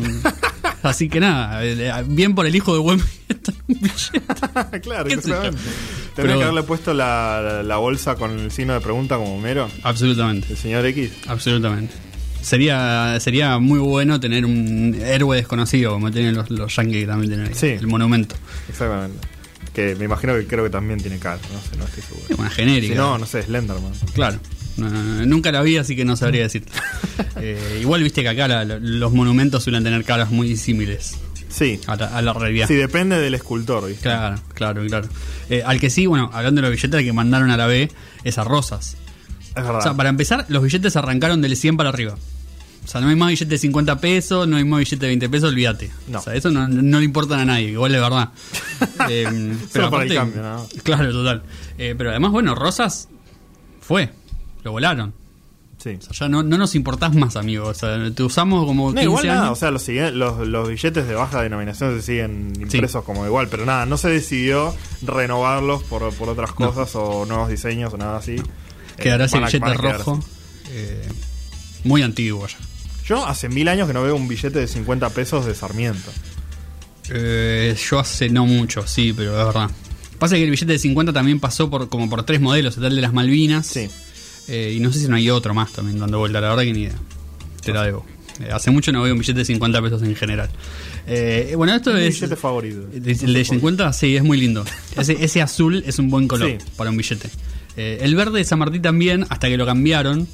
Así 0.83 1.09
que 1.09 1.19
nada, 1.19 1.63
eh, 1.65 1.91
bien 2.07 2.35
por 2.35 2.45
el 2.45 2.55
hijo 2.55 2.73
de 2.73 2.79
buen 2.79 3.01
claro, 4.81 5.09
exactamente. 5.09 5.59
Tendría 6.15 6.37
que 6.37 6.43
haberle 6.43 6.63
puesto 6.63 6.93
la, 6.93 7.41
la- 7.43 7.63
la 7.63 7.77
bolsa 7.77 8.15
con 8.15 8.39
el 8.39 8.51
signo 8.51 8.73
de 8.73 8.81
pregunta 8.81 9.15
como 9.17 9.39
mero. 9.39 9.69
Absolutamente, 9.83 10.47
El 10.51 10.57
señor 10.57 10.85
X. 10.85 11.11
absolutamente. 11.27 11.93
Sería, 12.41 13.17
sería 13.19 13.57
muy 13.57 13.79
bueno 13.79 14.19
tener 14.19 14.45
un 14.45 14.95
héroe 15.03 15.37
desconocido, 15.37 15.93
como 15.93 16.11
tienen 16.11 16.35
los, 16.35 16.49
los 16.51 16.75
yankees 16.75 17.01
que 17.01 17.07
también 17.07 17.31
tienen 17.31 17.47
ahí, 17.47 17.55
Sí. 17.55 17.67
el 17.67 17.87
monumento. 17.87 18.35
Exactamente. 18.69 19.27
Que 19.73 19.95
me 19.95 20.05
imagino 20.05 20.33
que 20.35 20.45
creo 20.45 20.63
que 20.63 20.69
también 20.69 20.99
tiene 21.01 21.17
cara. 21.17 21.39
No 21.51 21.59
sé, 21.59 21.75
no 21.77 21.85
estoy 21.85 22.03
seguro. 22.03 22.25
Es 22.29 22.37
una 22.39 22.49
genérica. 22.51 22.93
Si 22.93 22.97
no, 22.97 23.17
no 23.17 23.25
sé, 23.25 23.41
Slenderman. 23.43 23.91
Claro. 24.13 24.37
No, 24.77 24.89
nunca 25.25 25.51
la 25.51 25.61
vi, 25.61 25.77
así 25.77 25.95
que 25.95 26.03
no 26.05 26.15
sabría 26.17 26.43
decirte. 26.43 26.71
Eh, 27.37 27.79
igual 27.81 28.03
viste 28.03 28.21
que 28.23 28.29
acá 28.29 28.47
la- 28.47 28.65
los 28.65 29.11
monumentos 29.13 29.63
suelen 29.63 29.83
tener 29.83 30.03
caras 30.03 30.31
muy 30.31 30.55
similares 30.57 31.15
Sí. 31.49 31.79
a 31.87 31.95
la, 31.95 32.07
a 32.07 32.21
la 32.21 32.33
realidad. 32.33 32.67
Sí, 32.67 32.73
depende 32.75 33.17
del 33.19 33.33
escultor, 33.35 33.87
¿viste? 33.87 34.03
Claro, 34.03 34.37
claro, 34.53 34.85
claro. 34.87 35.07
Eh, 35.49 35.63
al 35.65 35.79
que 35.79 35.89
sí, 35.89 36.05
bueno, 36.05 36.29
hablando 36.33 36.61
de 36.61 36.67
los 36.69 36.75
billetes, 36.75 37.03
que 37.05 37.13
mandaron 37.13 37.49
a 37.51 37.57
la 37.57 37.67
B 37.67 37.89
es 38.25 38.37
a 38.37 38.43
Rosas. 38.43 38.97
Es 39.49 39.53
verdad. 39.55 39.77
O 39.77 39.81
sea, 39.81 39.93
para 39.93 40.09
empezar, 40.09 40.45
los 40.49 40.61
billetes 40.63 40.95
arrancaron 40.97 41.41
del 41.41 41.55
100 41.55 41.77
para 41.77 41.89
arriba. 41.89 42.17
O 42.83 42.87
sea, 42.87 42.99
no 43.01 43.07
hay 43.07 43.15
más 43.15 43.29
billetes 43.29 43.49
de 43.49 43.57
50 43.57 43.99
pesos, 44.01 44.47
no 44.47 44.57
hay 44.57 44.63
más 44.65 44.79
billetes 44.79 44.99
de 44.99 45.07
20 45.07 45.29
pesos, 45.29 45.49
olvídate. 45.49 45.89
No. 46.09 46.19
O 46.19 46.21
sea, 46.21 46.35
eso 46.35 46.51
no, 46.51 46.67
no 46.67 46.99
le 46.99 47.05
importa 47.05 47.39
a 47.39 47.45
nadie, 47.45 47.69
igual 47.69 47.91
de 47.93 47.99
verdad. 47.99 48.29
Eh, 49.09 49.53
Solo 49.71 49.89
para 49.89 50.03
el 50.03 50.13
cambio, 50.13 50.41
¿no? 50.41 50.67
Claro, 50.83 51.11
total. 51.11 51.43
Eh, 51.77 51.95
pero 51.97 52.09
además, 52.09 52.31
bueno, 52.31 52.53
Rosas 52.55 53.07
fue, 53.81 54.09
lo 54.65 54.71
volaron. 54.73 55.13
Sí. 55.77 55.97
O 55.99 56.01
sea, 56.01 56.11
ya 56.13 56.29
no, 56.29 56.41
no 56.41 56.57
nos 56.57 56.73
importás 56.73 57.13
más, 57.13 57.35
amigo. 57.35 57.67
O 57.67 57.73
sea, 57.73 57.97
te 58.13 58.23
usamos 58.23 58.65
como 58.65 58.85
No, 58.89 58.93
15 58.93 59.03
igual 59.03 59.27
nada, 59.27 59.51
o 59.51 59.55
sea, 59.55 59.69
los, 59.71 59.87
los, 59.87 60.47
los 60.47 60.67
billetes 60.69 61.07
de 61.07 61.13
baja 61.13 61.43
denominación 61.43 61.95
se 61.95 62.01
siguen 62.01 62.53
impresos 62.59 63.03
como 63.03 63.25
igual, 63.25 63.47
pero 63.49 63.65
nada, 63.65 63.85
no 63.85 63.97
se 63.97 64.09
decidió 64.09 64.73
renovarlos 65.03 65.83
por, 65.83 66.11
por 66.15 66.29
otras 66.29 66.49
No. 66.51 66.55
cosas 66.55 66.95
o 66.95 67.25
nuevos 67.25 67.49
diseños 67.49 67.93
o 67.93 67.97
nada 67.97 68.17
así. 68.17 68.37
Quedará 68.97 69.25
Eh, 69.25 69.27
ese 69.27 69.39
billete 69.39 69.73
rojo. 69.75 70.19
eh, 70.69 71.07
muy 71.83 72.01
antiguo 72.01 72.47
ya. 72.47 72.57
Yo 73.05 73.23
hace 73.27 73.49
mil 73.49 73.67
años 73.67 73.85
que 73.87 73.93
no 73.93 74.01
veo 74.01 74.15
un 74.15 74.27
billete 74.27 74.57
de 74.57 74.67
50 74.67 75.09
pesos 75.11 75.45
de 75.45 75.53
Sarmiento. 75.53 76.09
Eh, 77.11 77.77
yo 77.89 77.99
hace 77.99 78.29
no 78.29 78.47
mucho, 78.47 78.87
sí, 78.87 79.13
pero 79.15 79.39
es 79.39 79.45
verdad. 79.45 79.69
Pasa 80.17 80.35
que 80.35 80.43
el 80.43 80.49
billete 80.49 80.71
de 80.71 80.79
50 80.79 81.13
también 81.13 81.39
pasó 81.39 81.69
por 81.69 81.89
como 81.89 82.09
por 82.09 82.23
tres 82.23 82.41
modelos, 82.41 82.77
el 82.77 82.95
de 82.95 83.01
las 83.01 83.13
Malvinas. 83.13 83.67
Sí. 83.67 83.87
Eh, 84.47 84.73
y 84.77 84.79
no 84.79 84.91
sé 84.91 84.99
si 84.99 85.07
no 85.07 85.15
hay 85.15 85.29
otro 85.29 85.53
más 85.53 85.71
también 85.73 85.99
dando 85.99 86.19
vuelta, 86.19 86.39
la 86.41 86.49
verdad 86.49 86.63
que 86.63 86.73
ni 86.73 86.81
idea. 86.81 86.95
Te 87.63 87.73
la 87.73 87.83
debo. 87.83 88.05
Eh, 88.41 88.49
hace 88.51 88.69
mucho 88.69 88.91
no 88.91 89.01
veo 89.01 89.13
un 89.13 89.19
billete 89.19 89.39
de 89.39 89.45
50 89.45 89.81
pesos 89.81 90.03
en 90.03 90.15
general. 90.15 90.49
Eh, 91.07 91.53
bueno, 91.55 91.73
esto 91.75 91.95
es. 91.95 92.13
billete 92.19 92.35
favorito. 92.35 92.87
El 92.93 93.33
de 93.33 93.45
50, 93.45 93.93
sí, 93.93 94.15
es 94.15 94.23
muy 94.23 94.37
lindo. 94.39 94.65
Ese, 94.97 95.23
ese 95.23 95.41
azul 95.41 95.83
es 95.85 95.99
un 95.99 96.09
buen 96.09 96.27
color 96.27 96.49
Sí. 96.49 96.57
para 96.75 96.89
un 96.89 96.97
billete. 96.97 97.29
Eh, 97.77 97.99
el 98.01 98.15
verde 98.15 98.39
de 98.39 98.45
San 98.45 98.59
Martín 98.59 98.81
también, 98.81 99.25
hasta 99.29 99.47
que 99.47 99.57
lo 99.57 99.65
cambiaron 99.65 100.27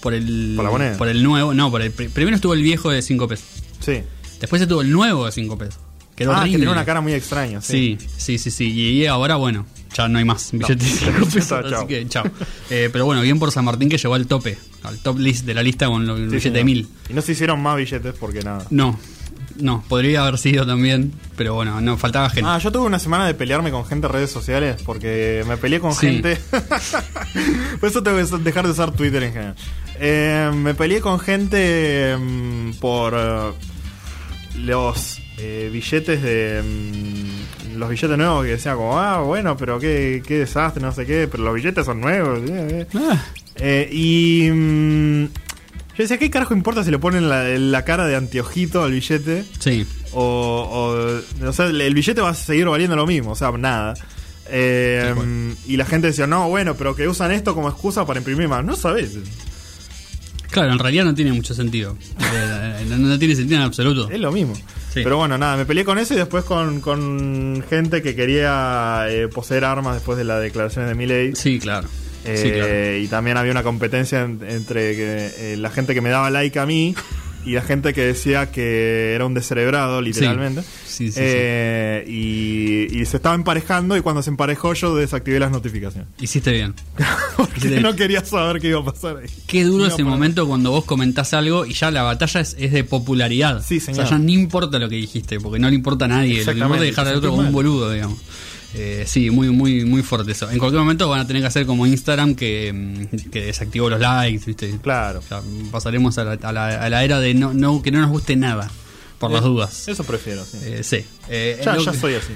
por 0.00 0.14
el. 0.14 0.54
Por 0.56 0.64
la 0.64 0.70
moneda. 0.70 0.96
por 0.98 1.08
el 1.08 1.22
nuevo. 1.22 1.54
No, 1.54 1.70
por 1.70 1.80
el, 1.82 1.90
pri- 1.90 2.08
primero 2.08 2.34
estuvo 2.36 2.54
el 2.54 2.62
viejo 2.62 2.90
de 2.90 3.02
5 3.02 3.28
pesos. 3.28 3.46
Sí. 3.80 4.00
Después 4.40 4.60
estuvo 4.60 4.82
el 4.82 4.90
nuevo 4.90 5.24
de 5.26 5.32
5 5.32 5.56
pesos. 5.56 5.78
Quedó 6.16 6.32
ah, 6.34 6.44
que 6.44 6.50
tiene 6.50 6.68
una 6.70 6.84
cara 6.84 7.00
muy 7.00 7.12
extraña. 7.12 7.60
Sí. 7.60 7.98
Sí, 8.00 8.08
sí, 8.16 8.38
sí, 8.38 8.50
sí. 8.50 8.70
Y 8.72 9.06
ahora, 9.06 9.36
bueno, 9.36 9.66
ya 9.94 10.08
no 10.08 10.18
hay 10.18 10.24
más 10.24 10.50
billetes 10.52 10.78
de 10.78 10.84
5 11.06 11.12
Ya 11.12 11.18
pesos. 11.30 11.36
está, 11.64 11.76
así 11.78 11.86
que, 11.86 12.06
chao. 12.08 12.24
Eh, 12.70 12.90
pero 12.92 13.06
bueno, 13.06 13.22
bien 13.22 13.38
por 13.38 13.50
San 13.52 13.64
Martín 13.64 13.88
que 13.88 13.96
llegó 13.98 14.14
al 14.14 14.26
tope, 14.26 14.58
al 14.82 14.98
top 14.98 15.18
list 15.18 15.46
de 15.46 15.54
la 15.54 15.62
lista 15.62 15.86
con 15.86 16.06
lo- 16.06 16.16
el 16.16 16.24
Sí, 16.30 16.36
billete 16.36 16.50
de 16.50 16.52
señor. 16.60 16.64
mil. 16.64 16.88
Y 17.08 17.14
no 17.14 17.22
se 17.22 17.32
hicieron 17.32 17.62
más 17.62 17.76
billetes 17.76 18.14
porque 18.18 18.42
nada. 18.42 18.66
No, 18.70 18.98
no, 19.56 19.84
podría 19.88 20.22
haber 20.26 20.36
sido 20.38 20.66
también, 20.66 21.12
pero 21.36 21.54
bueno, 21.54 21.80
no, 21.80 21.96
faltaba 21.96 22.28
gente. 22.28 22.50
Ah, 22.50 22.58
yo 22.58 22.72
tuve 22.72 22.86
una 22.86 22.98
semana 22.98 23.26
de 23.26 23.34
pelearme 23.34 23.70
con 23.70 23.86
gente 23.86 24.06
en 24.08 24.12
redes 24.12 24.30
sociales 24.32 24.82
porque 24.84 25.44
me 25.46 25.56
peleé 25.56 25.78
con 25.80 25.94
Sí. 25.94 26.06
gente. 26.08 26.36
Por 27.80 27.88
eso 27.88 28.02
tengo 28.02 28.16
que 28.18 28.38
dejar 28.42 28.64
de 28.66 28.72
usar 28.72 28.90
Twitter 28.92 29.22
en 29.22 29.32
general. 29.32 29.54
Eh, 30.00 30.50
me 30.54 30.74
peleé 30.74 31.00
con 31.00 31.20
gente 31.20 32.16
mm, 32.18 32.72
por 32.80 33.14
eh, 33.16 33.52
los 34.58 35.18
eh, 35.38 35.70
billetes 35.72 36.20
de. 36.22 36.62
mm, 36.62 37.53
los 37.74 37.88
billetes 37.90 38.16
nuevos 38.16 38.44
que 38.44 38.50
decían 38.52 38.76
como, 38.76 38.98
ah, 38.98 39.20
bueno, 39.22 39.56
pero 39.56 39.78
qué, 39.78 40.22
qué 40.26 40.38
desastre, 40.40 40.82
no 40.82 40.92
sé 40.92 41.04
qué, 41.06 41.28
pero 41.30 41.42
los 41.44 41.54
billetes 41.54 41.84
son 41.84 42.00
nuevos. 42.00 42.38
eh, 42.48 42.86
eh. 42.92 42.98
Ah, 42.98 43.22
Eh, 43.56 43.88
y. 43.92 44.48
mm, 44.52 45.24
yo 45.96 46.02
decía, 46.02 46.18
¿qué 46.18 46.28
carajo 46.28 46.54
importa 46.54 46.82
si 46.82 46.90
le 46.90 46.98
ponen 46.98 47.28
la, 47.28 47.44
la 47.44 47.84
cara 47.84 48.06
de 48.06 48.16
anteojito 48.16 48.82
al 48.82 48.90
billete? 48.92 49.44
sí, 49.60 49.86
O, 50.12 51.20
o, 51.42 51.46
o 51.48 51.52
sea, 51.52 51.66
el, 51.66 51.94
billete 51.94 52.20
va 52.20 52.30
a 52.30 52.34
seguir 52.34 52.66
valiendo 52.66 52.96
lo 52.96 53.06
mismo, 53.06 53.30
o 53.32 53.36
sea, 53.36 53.52
nada. 53.52 53.94
Eh, 54.48 55.12
cual. 55.14 55.56
y 55.66 55.76
la 55.76 55.84
gente 55.84 56.08
decía, 56.08 56.26
no, 56.26 56.48
bueno, 56.48 56.74
pero 56.74 56.96
que 56.96 57.06
usan 57.08 57.30
esto 57.30 57.54
como 57.54 57.68
excusa 57.68 58.04
para 58.06 58.18
imprimir 58.18 58.48
más. 58.48 58.64
No 58.64 58.74
sabes. 58.76 59.12
Claro, 60.54 60.72
en 60.72 60.78
realidad 60.78 61.04
no 61.04 61.14
tiene 61.14 61.32
mucho 61.32 61.52
sentido. 61.54 61.96
Eh, 62.18 62.86
no, 62.88 62.96
no 62.96 63.18
tiene 63.18 63.34
sentido 63.34 63.58
en 63.60 63.66
absoluto. 63.66 64.08
Es 64.10 64.20
lo 64.20 64.32
mismo. 64.32 64.54
Sí. 64.54 65.00
Pero 65.02 65.16
bueno, 65.18 65.36
nada, 65.36 65.56
me 65.56 65.66
peleé 65.66 65.84
con 65.84 65.98
eso 65.98 66.14
y 66.14 66.16
después 66.16 66.44
con, 66.44 66.80
con 66.80 67.64
gente 67.68 68.00
que 68.02 68.14
quería 68.14 69.06
eh, 69.08 69.28
poseer 69.28 69.64
armas 69.64 69.94
después 69.96 70.16
de 70.16 70.24
las 70.24 70.40
declaraciones 70.40 70.88
de 70.88 70.94
Milley. 70.94 71.34
Sí, 71.34 71.58
claro. 71.58 71.88
Eh, 72.24 72.38
sí, 72.38 72.50
claro. 72.52 72.98
Y 73.04 73.08
también 73.08 73.36
había 73.36 73.52
una 73.52 73.62
competencia 73.62 74.22
en- 74.22 74.40
entre 74.48 74.96
que, 74.96 75.30
eh, 75.36 75.56
la 75.58 75.68
gente 75.70 75.92
que 75.94 76.00
me 76.00 76.08
daba 76.10 76.30
like 76.30 76.58
a 76.58 76.64
mí 76.66 76.94
y 77.44 77.52
la 77.52 77.62
gente 77.62 77.92
que 77.92 78.02
decía 78.02 78.50
que 78.50 79.12
era 79.14 79.26
un 79.26 79.34
descerebrado, 79.34 80.00
literalmente. 80.00 80.62
Sí, 80.62 81.06
sí, 81.08 81.12
sí. 81.12 81.20
Eh, 81.22 82.04
Y, 82.08 83.00
y 83.00 83.04
se 83.06 83.16
estaba 83.16 83.34
emparejando 83.34 83.96
y 83.96 84.00
cuando 84.00 84.22
se 84.22 84.30
emparejó 84.30 84.74
yo 84.74 84.94
desactivé 84.96 85.38
las 85.38 85.50
notificaciones. 85.50 86.08
Hiciste 86.20 86.52
bien. 86.52 86.74
Porque 87.36 87.80
no 87.80 87.94
quería 87.96 88.24
saber 88.24 88.60
qué 88.60 88.68
iba 88.68 88.80
a 88.80 88.84
pasar 88.84 89.18
ahí. 89.18 89.26
Qué 89.46 89.64
duro 89.64 89.86
ese 89.86 90.04
momento 90.04 90.46
cuando 90.46 90.70
vos 90.70 90.84
comentás 90.84 91.34
algo 91.34 91.66
y 91.66 91.74
ya 91.74 91.90
la 91.90 92.02
batalla 92.02 92.40
es, 92.40 92.56
es 92.58 92.72
de 92.72 92.84
popularidad. 92.84 93.62
Sí, 93.66 93.80
señor. 93.80 94.04
O 94.04 94.08
sea, 94.08 94.18
ya 94.18 94.24
no 94.24 94.30
importa 94.30 94.78
lo 94.78 94.88
que 94.88 94.96
dijiste, 94.96 95.40
porque 95.40 95.58
no 95.58 95.68
le 95.68 95.74
importa 95.76 96.04
a 96.06 96.08
nadie. 96.08 96.44
Lo 96.44 96.52
que 96.52 96.58
importa 96.58 96.76
es 96.76 96.90
dejar 96.90 97.08
al 97.08 97.16
otro 97.16 97.30
como 97.30 97.42
un 97.42 97.52
boludo, 97.52 97.92
digamos. 97.92 98.18
Eh, 98.76 99.04
sí, 99.06 99.30
muy, 99.30 99.50
muy, 99.50 99.84
muy 99.84 100.02
fuerte 100.02 100.32
eso. 100.32 100.50
En 100.50 100.58
cualquier 100.58 100.80
momento 100.82 101.08
van 101.08 101.20
a 101.20 101.26
tener 101.26 101.42
que 101.42 101.46
hacer 101.48 101.64
como 101.66 101.86
Instagram 101.86 102.34
que, 102.34 102.72
mm, 102.72 103.30
que 103.30 103.42
desactivó 103.46 103.88
los 103.88 104.00
likes, 104.00 104.44
¿viste? 104.46 104.78
Claro. 104.82 105.20
O 105.20 105.22
sea, 105.22 105.40
pasaremos 105.70 106.18
a 106.18 106.24
la, 106.24 106.32
a 106.32 106.52
la- 106.52 106.82
a 106.84 106.88
la 106.90 107.04
era 107.04 107.20
de 107.20 107.34
no, 107.34 107.54
no, 107.54 107.82
que 107.82 107.90
no 107.92 108.00
nos 108.00 108.10
guste 108.10 108.34
nada, 108.36 108.68
por 109.18 109.30
las 109.30 109.42
Eh, 109.42 109.46
dudas. 109.46 109.88
Eso 109.88 110.02
prefiero, 110.04 110.44
sí. 110.44 110.58
Eh, 110.62 110.80
sí. 110.82 111.04
Eh, 111.28 111.60
ya, 111.64 111.76
ya 111.78 111.92
que- 111.92 111.98
soy 111.98 112.14
así. 112.14 112.32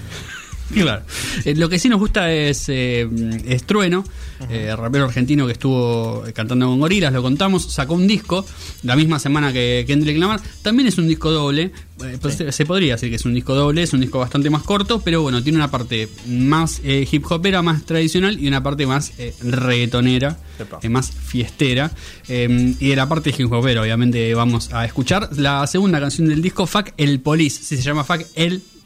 Claro. 0.73 1.03
Eh, 1.45 1.55
lo 1.55 1.69
que 1.69 1.79
sí 1.79 1.89
nos 1.89 1.99
gusta 1.99 2.33
es, 2.33 2.69
eh, 2.69 3.09
es 3.47 3.65
Trueno, 3.65 4.05
eh, 4.51 4.75
rapero 4.77 5.07
argentino 5.07 5.47
que 5.47 5.53
estuvo 5.53 6.23
cantando 6.35 6.67
con 6.67 6.79
gorilas, 6.79 7.13
lo 7.13 7.23
contamos, 7.23 7.73
sacó 7.73 7.95
un 7.95 8.07
disco 8.07 8.45
la 8.83 8.95
misma 8.95 9.19
semana 9.19 9.53
que 9.53 9.85
Kendrick 9.87 10.19
Lamar. 10.19 10.41
También 10.63 10.87
es 10.89 10.99
un 10.99 11.09
disco 11.09 11.31
doble, 11.31 11.73
eh, 12.05 12.19
pues 12.21 12.35
se- 12.37 12.53
se 12.53 12.67
podría 12.67 12.95
decir 12.95 13.09
que 13.11 13.17
es 13.17 13.25
un 13.25 13.35
disco 13.35 13.55
doble, 13.55 13.83
es 13.83 13.93
un 13.93 14.01
disco 14.01 14.19
bastante 14.19 14.51
más 14.51 14.63
corto, 14.63 15.01
pero 15.01 15.23
bueno, 15.23 15.43
tiene 15.43 15.57
una 15.59 15.71
parte 15.71 16.09
más 16.29 16.81
eh, 16.85 17.07
hip 17.11 17.25
hopera, 17.31 17.63
más 17.63 17.85
tradicional 17.87 18.39
y 18.39 18.47
una 18.47 18.63
parte 18.63 18.87
más 18.87 19.13
eh, 19.19 19.35
reggaetonera, 19.43 20.39
eh, 20.83 20.89
más 20.89 21.11
fiestera. 21.11 21.91
Eh, 22.29 22.75
y 22.79 22.89
de 22.89 22.97
la 22.97 23.09
parte 23.09 23.35
hip 23.37 23.51
hopera, 23.53 23.81
obviamente, 23.83 24.35
vamos 24.35 24.73
a 24.73 24.85
escuchar 24.85 25.31
la 25.39 25.67
segunda 25.67 25.99
canción 26.01 26.29
del 26.29 26.43
disco, 26.43 26.67
Fuck 26.67 26.91
el 26.97 27.21
Police. 27.21 27.63
Si 27.65 27.77
se 27.77 27.83
llama 27.83 28.05
Fuck 28.05 28.23
el 28.35 28.61
Police. 28.61 28.78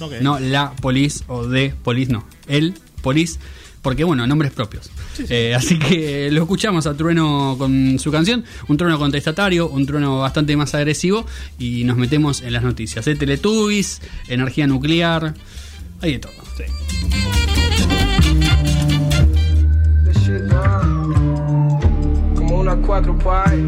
Ok. 0.00 0.14
No 0.20 0.38
la 0.38 0.72
Police 0.76 1.24
o 1.28 1.46
de 1.46 1.74
Police, 1.82 2.12
no. 2.12 2.26
El 2.46 2.74
Police. 3.02 3.38
Porque 3.82 4.02
bueno, 4.02 4.26
nombres 4.26 4.50
propios. 4.50 4.90
Eh, 5.28 5.54
así 5.54 5.78
que 5.78 6.30
lo 6.30 6.40
escuchamos 6.40 6.86
a 6.86 6.96
Trueno 6.96 7.54
con 7.58 7.98
su 7.98 8.10
canción, 8.10 8.42
un 8.66 8.78
trueno 8.78 8.98
contestatario, 8.98 9.68
un 9.68 9.84
trueno 9.84 10.20
bastante 10.20 10.56
más 10.56 10.74
agresivo 10.74 11.26
y 11.58 11.84
nos 11.84 11.98
metemos 11.98 12.40
en 12.40 12.54
las 12.54 12.62
noticias. 12.62 13.06
¿eh? 13.06 13.14
Teletubbies, 13.14 14.00
energía 14.28 14.66
nuclear, 14.66 15.34
hay 16.00 16.12
de 16.12 16.18
todo. 16.18 16.32
Como 22.34 22.60
una 22.60 22.76
4 22.76 23.18
pai. 23.18 23.66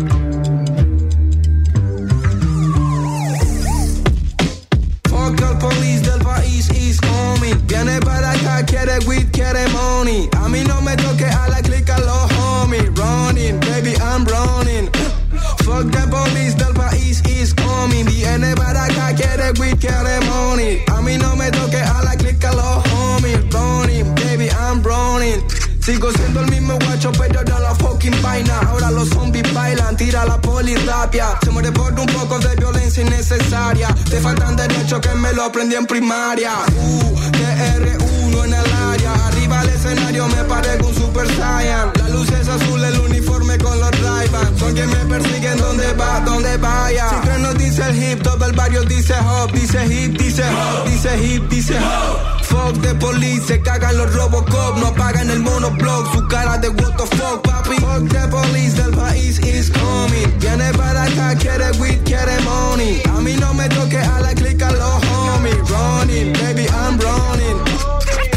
Que 35.00 35.14
me 35.14 35.32
lo 35.32 35.44
aprendí 35.44 35.74
en 35.74 35.86
primaria. 35.86 36.52
Uh, 36.76 37.14
TR1 37.32 38.44
en 38.44 38.54
el 38.54 38.72
área. 38.72 39.26
Arriba 39.26 39.60
al 39.60 39.68
escenario 39.68 40.26
me 40.28 40.44
parezco 40.44 40.88
un 40.88 40.94
super 40.94 41.26
saiyan. 41.36 41.92
La 41.98 42.08
luz 42.08 42.30
es 42.30 42.48
azul, 42.48 42.82
el 42.82 42.98
uniforme 43.00 43.58
con 43.58 43.78
los 43.78 43.90
ray 44.00 44.28
Son 44.58 44.74
quien 44.74 44.88
me 44.88 45.04
persiguen 45.16 45.58
donde 45.58 45.92
va, 45.94 46.20
donde 46.20 46.56
vaya. 46.56 47.08
Si 47.22 47.42
nos 47.42 47.58
dice 47.58 47.82
el 47.88 48.02
hip, 48.02 48.22
todo 48.22 48.44
el 48.46 48.52
barrio 48.52 48.82
dice 48.84 49.14
hop. 49.18 49.52
Dice 49.52 49.86
hip, 49.86 50.18
dice 50.18 50.42
hop, 50.42 50.88
dice 50.88 51.24
hip, 51.24 51.48
dice 51.48 51.78
hop. 51.78 52.44
Fuck 52.44 52.76
de 52.76 52.94
police, 52.94 53.60
cagan 53.62 53.98
los 53.98 54.14
Robocop, 54.14 54.78
no 54.78 54.94
pagan 54.94 55.30
el 55.30 55.40
monoblock, 55.40 56.12
su 56.14 56.26
cara 56.28 56.58
de 56.58 56.68
what 56.68 56.96
the 56.96 57.16
fuck, 57.16 57.42
happy. 57.66 57.80
Fuck 57.80 58.08
the 58.08 58.28
police, 58.30 58.74
del 58.74 58.92
país 58.92 59.38
is 59.40 59.70
coming. 59.70 60.38
Viene 60.38 60.72
para 60.74 61.04
acá, 61.04 61.34
quiere 61.36 61.70
weed, 61.78 61.98
quiere 62.04 62.38
money. 62.44 63.00
A 63.06 63.20
mí 63.20 63.34
no 63.36 63.54
me 63.54 63.68
toque 63.68 63.98
a 63.98 64.20
la 64.20 64.34
clica, 64.34 64.70
los 64.72 65.04
homies. 65.04 65.56
Running, 65.70 66.32
baby, 66.34 66.66
I'm 66.68 66.98
running. 66.98 67.58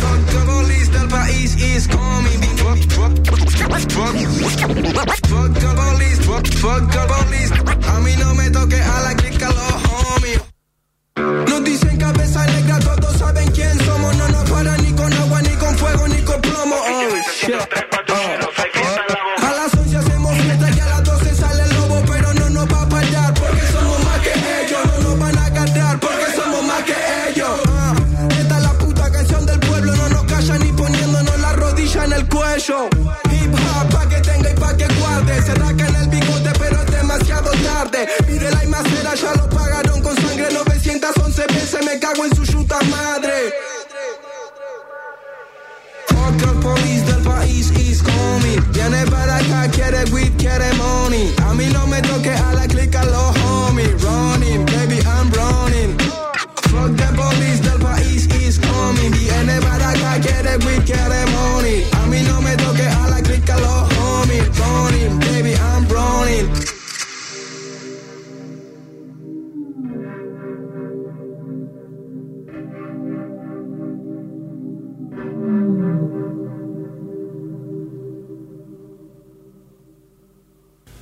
Fuck 0.01 0.21
the 0.33 0.41
police, 0.45 0.89
del 0.89 1.07
país 1.07 1.55
is 1.55 1.87
coming. 1.87 2.39
Fuck, 2.57 2.79
fuck, 2.91 3.13
fuck, 3.25 3.39
fuck 5.29 5.53
the 5.53 5.71
police, 5.75 6.19
fuck, 6.25 6.47
fuck 6.61 6.91
the 6.91 7.03
police. 7.07 7.51
A 7.87 7.99
mí 7.99 8.15
no 8.17 8.33
me 8.33 8.49
toque 8.49 8.81
a 8.81 9.01
la 9.01 9.15
clica, 9.15 9.49
los 9.49 9.73
homies. 9.73 9.88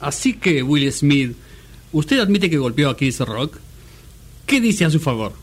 Así 0.08 0.34
que, 0.36 0.64
Will 0.64 0.90
Smith, 0.94 1.36
¿usted 1.92 2.20
admite 2.20 2.50
que 2.50 2.58
golpeó 2.58 2.90
a 2.90 2.96
Chris 2.96 3.20
Rock? 3.20 3.58
¿Qué 4.46 4.62
dice 4.62 4.86
a 4.86 4.90
su 4.90 5.02
favor? 5.02 5.34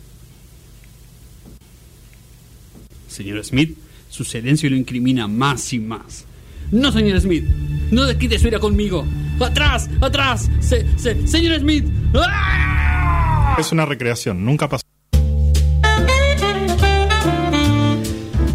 Señor 3.09 3.45
Smith, 3.45 3.77
su 4.09 4.25
silencio 4.25 4.71
lo 4.71 4.77
incrimina 4.77 5.29
más 5.29 5.71
y 5.75 5.79
más. 5.81 6.25
No, 6.73 6.91
señor 6.91 7.21
Smith, 7.21 7.45
no 7.91 8.07
desquite 8.07 8.39
su 8.39 8.49
ira 8.49 8.59
conmigo. 8.59 9.05
¡Atrás! 9.39 9.91
¡Atrás! 10.01 10.51
Se, 10.61 10.87
se- 10.99 11.27
¡Señor 11.29 11.61
Smith! 11.61 11.85
Es 13.59 13.71
una 13.71 13.85
recreación, 13.85 14.47
nunca 14.47 14.67
pasó. 14.67 14.84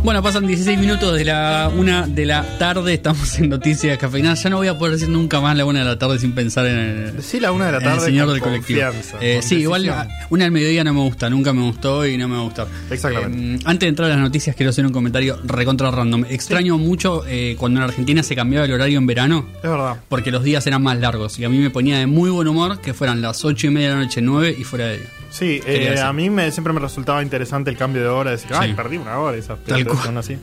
Bueno, 0.09 0.23
pasan 0.23 0.47
16 0.47 0.79
minutos 0.79 1.15
de 1.15 1.23
la 1.23 1.71
una 1.77 2.07
de 2.07 2.25
la 2.25 2.57
tarde, 2.57 2.95
estamos 2.95 3.37
en 3.37 3.47
Noticias 3.47 3.95
Cafeinadas. 3.99 4.41
Ya 4.41 4.49
no 4.49 4.57
voy 4.57 4.67
a 4.67 4.75
poder 4.75 4.93
decir 4.95 5.07
nunca 5.07 5.39
más 5.39 5.55
la 5.55 5.65
una 5.65 5.79
de 5.81 5.85
la 5.85 5.99
tarde 5.99 6.17
sin 6.17 6.33
pensar 6.33 6.65
en 6.65 6.77
el, 6.79 7.21
Sí, 7.21 7.39
la 7.39 7.51
una 7.51 7.67
de 7.67 7.73
la 7.73 7.77
el 7.77 7.83
tarde. 7.83 8.05
señor 8.07 8.25
con 8.25 8.33
del 8.33 8.41
colectivo. 8.41 8.81
Eh, 9.21 9.41
sí, 9.43 9.57
igual 9.57 9.83
decisión. 9.83 10.07
una 10.31 10.45
del 10.45 10.51
mediodía 10.51 10.83
no 10.83 10.95
me 10.95 11.01
gusta, 11.01 11.29
nunca 11.29 11.53
me 11.53 11.61
gustó 11.61 12.07
y 12.07 12.17
no 12.17 12.27
me 12.27 12.33
va 12.37 12.41
a 12.41 12.43
gustar. 12.45 12.67
Exactamente. 12.89 13.53
Eh, 13.57 13.59
antes 13.65 13.81
de 13.81 13.87
entrar 13.89 14.09
a 14.09 14.15
las 14.15 14.23
noticias, 14.23 14.55
quiero 14.55 14.71
hacer 14.71 14.83
un 14.83 14.91
comentario 14.91 15.37
recontra 15.43 15.91
random. 15.91 16.25
Extraño 16.27 16.79
mucho 16.79 17.23
eh, 17.27 17.55
cuando 17.59 17.79
en 17.79 17.83
Argentina 17.83 18.23
se 18.23 18.35
cambiaba 18.35 18.65
el 18.65 18.73
horario 18.73 18.97
en 18.97 19.05
verano. 19.05 19.45
Es 19.57 19.69
verdad. 19.69 19.97
Porque 20.09 20.31
los 20.31 20.43
días 20.43 20.65
eran 20.65 20.81
más 20.81 20.97
largos 20.97 21.37
y 21.37 21.45
a 21.45 21.49
mí 21.49 21.59
me 21.59 21.69
ponía 21.69 21.99
de 21.99 22.07
muy 22.07 22.31
buen 22.31 22.47
humor 22.47 22.81
que 22.81 22.95
fueran 22.95 23.21
las 23.21 23.45
8 23.45 23.67
y 23.67 23.69
media 23.69 23.89
de 23.89 23.93
la 23.93 24.01
noche, 24.01 24.23
9 24.23 24.55
y 24.57 24.63
fuera 24.63 24.87
de. 24.87 25.19
Sí, 25.29 25.61
eh, 25.67 25.95
a 26.03 26.11
mí 26.11 26.31
me, 26.31 26.51
siempre 26.51 26.73
me 26.73 26.79
resultaba 26.79 27.21
interesante 27.21 27.69
el 27.69 27.77
cambio 27.77 28.01
de 28.01 28.07
hora, 28.07 28.31
decir, 28.31 28.49
ay, 28.51 28.69
Sí. 28.69 28.75
perdí 28.75 28.97
una 28.97 29.19
hora, 29.19 29.37
esas 29.37 29.59
Tal 29.63 29.85
cual. 29.85 29.98
Así. 30.17 30.37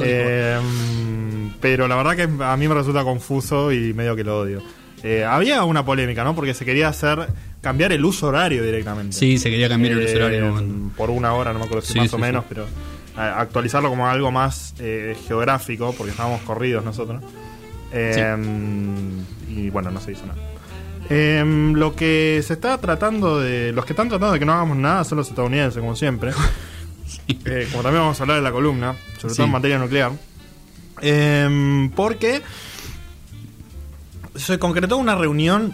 Eh, 0.00 0.58
pero 1.60 1.88
la 1.88 1.96
verdad 1.96 2.16
que 2.16 2.44
a 2.44 2.56
mí 2.56 2.68
me 2.68 2.74
resulta 2.74 3.02
confuso 3.04 3.72
y 3.72 3.92
medio 3.92 4.16
que 4.16 4.24
lo 4.24 4.40
odio. 4.40 4.62
Eh, 5.02 5.24
había 5.24 5.64
una 5.64 5.84
polémica, 5.84 6.24
¿no? 6.24 6.34
Porque 6.34 6.54
se 6.54 6.64
quería 6.64 6.88
hacer 6.88 7.26
cambiar 7.62 7.92
el 7.92 8.04
uso 8.04 8.28
horario 8.28 8.62
directamente. 8.62 9.16
Sí, 9.16 9.38
se 9.38 9.50
quería 9.50 9.68
cambiar 9.68 9.94
el 9.94 10.06
Eh, 10.06 10.16
horario. 10.16 10.44
un 10.46 10.50
momento. 10.52 10.96
por 10.96 11.10
una 11.10 11.32
hora, 11.34 11.52
no 11.52 11.58
me 11.58 11.64
acuerdo 11.64 11.82
si 11.86 11.94
Sí, 11.94 11.98
más 12.00 12.10
sí, 12.10 12.16
o 12.16 12.18
menos, 12.18 12.42
sí. 12.44 12.46
pero 12.50 12.66
actualizarlo 13.16 13.88
como 13.90 14.06
algo 14.08 14.30
más 14.30 14.74
eh, 14.78 15.16
geográfico, 15.26 15.94
porque 15.96 16.10
estábamos 16.12 16.40
corridos 16.42 16.84
nosotros. 16.84 17.22
Eh, 17.92 18.36
Y 19.48 19.68
bueno, 19.70 19.90
no 19.90 20.00
se 20.00 20.12
hizo 20.12 20.24
nada. 20.26 20.38
Eh, 21.08 21.42
lo 21.74 21.96
que 21.96 22.40
se 22.46 22.52
está 22.52 22.78
tratando 22.78 23.40
de. 23.40 23.72
Los 23.72 23.84
que 23.84 23.94
están 23.94 24.08
tratando 24.08 24.32
de 24.32 24.38
que 24.38 24.44
no 24.46 24.52
hagamos 24.52 24.76
nada 24.76 25.02
son 25.04 25.18
los 25.18 25.28
estadounidenses, 25.28 25.80
como 25.80 25.96
siempre. 25.96 26.30
Eh, 27.44 27.68
como 27.70 27.82
también 27.82 28.02
vamos 28.02 28.18
a 28.20 28.22
hablar 28.22 28.36
de 28.38 28.42
la 28.42 28.52
columna, 28.52 28.94
sobre 29.18 29.30
Sí. 29.34 29.36
todo 29.36 29.46
en 29.46 29.52
materia 29.52 29.78
nuclear. 29.78 30.12
Eh, 31.02 31.90
porque 31.96 32.42
se 34.36 34.58
concretó 34.58 34.96
una 34.96 35.14
reunión 35.14 35.72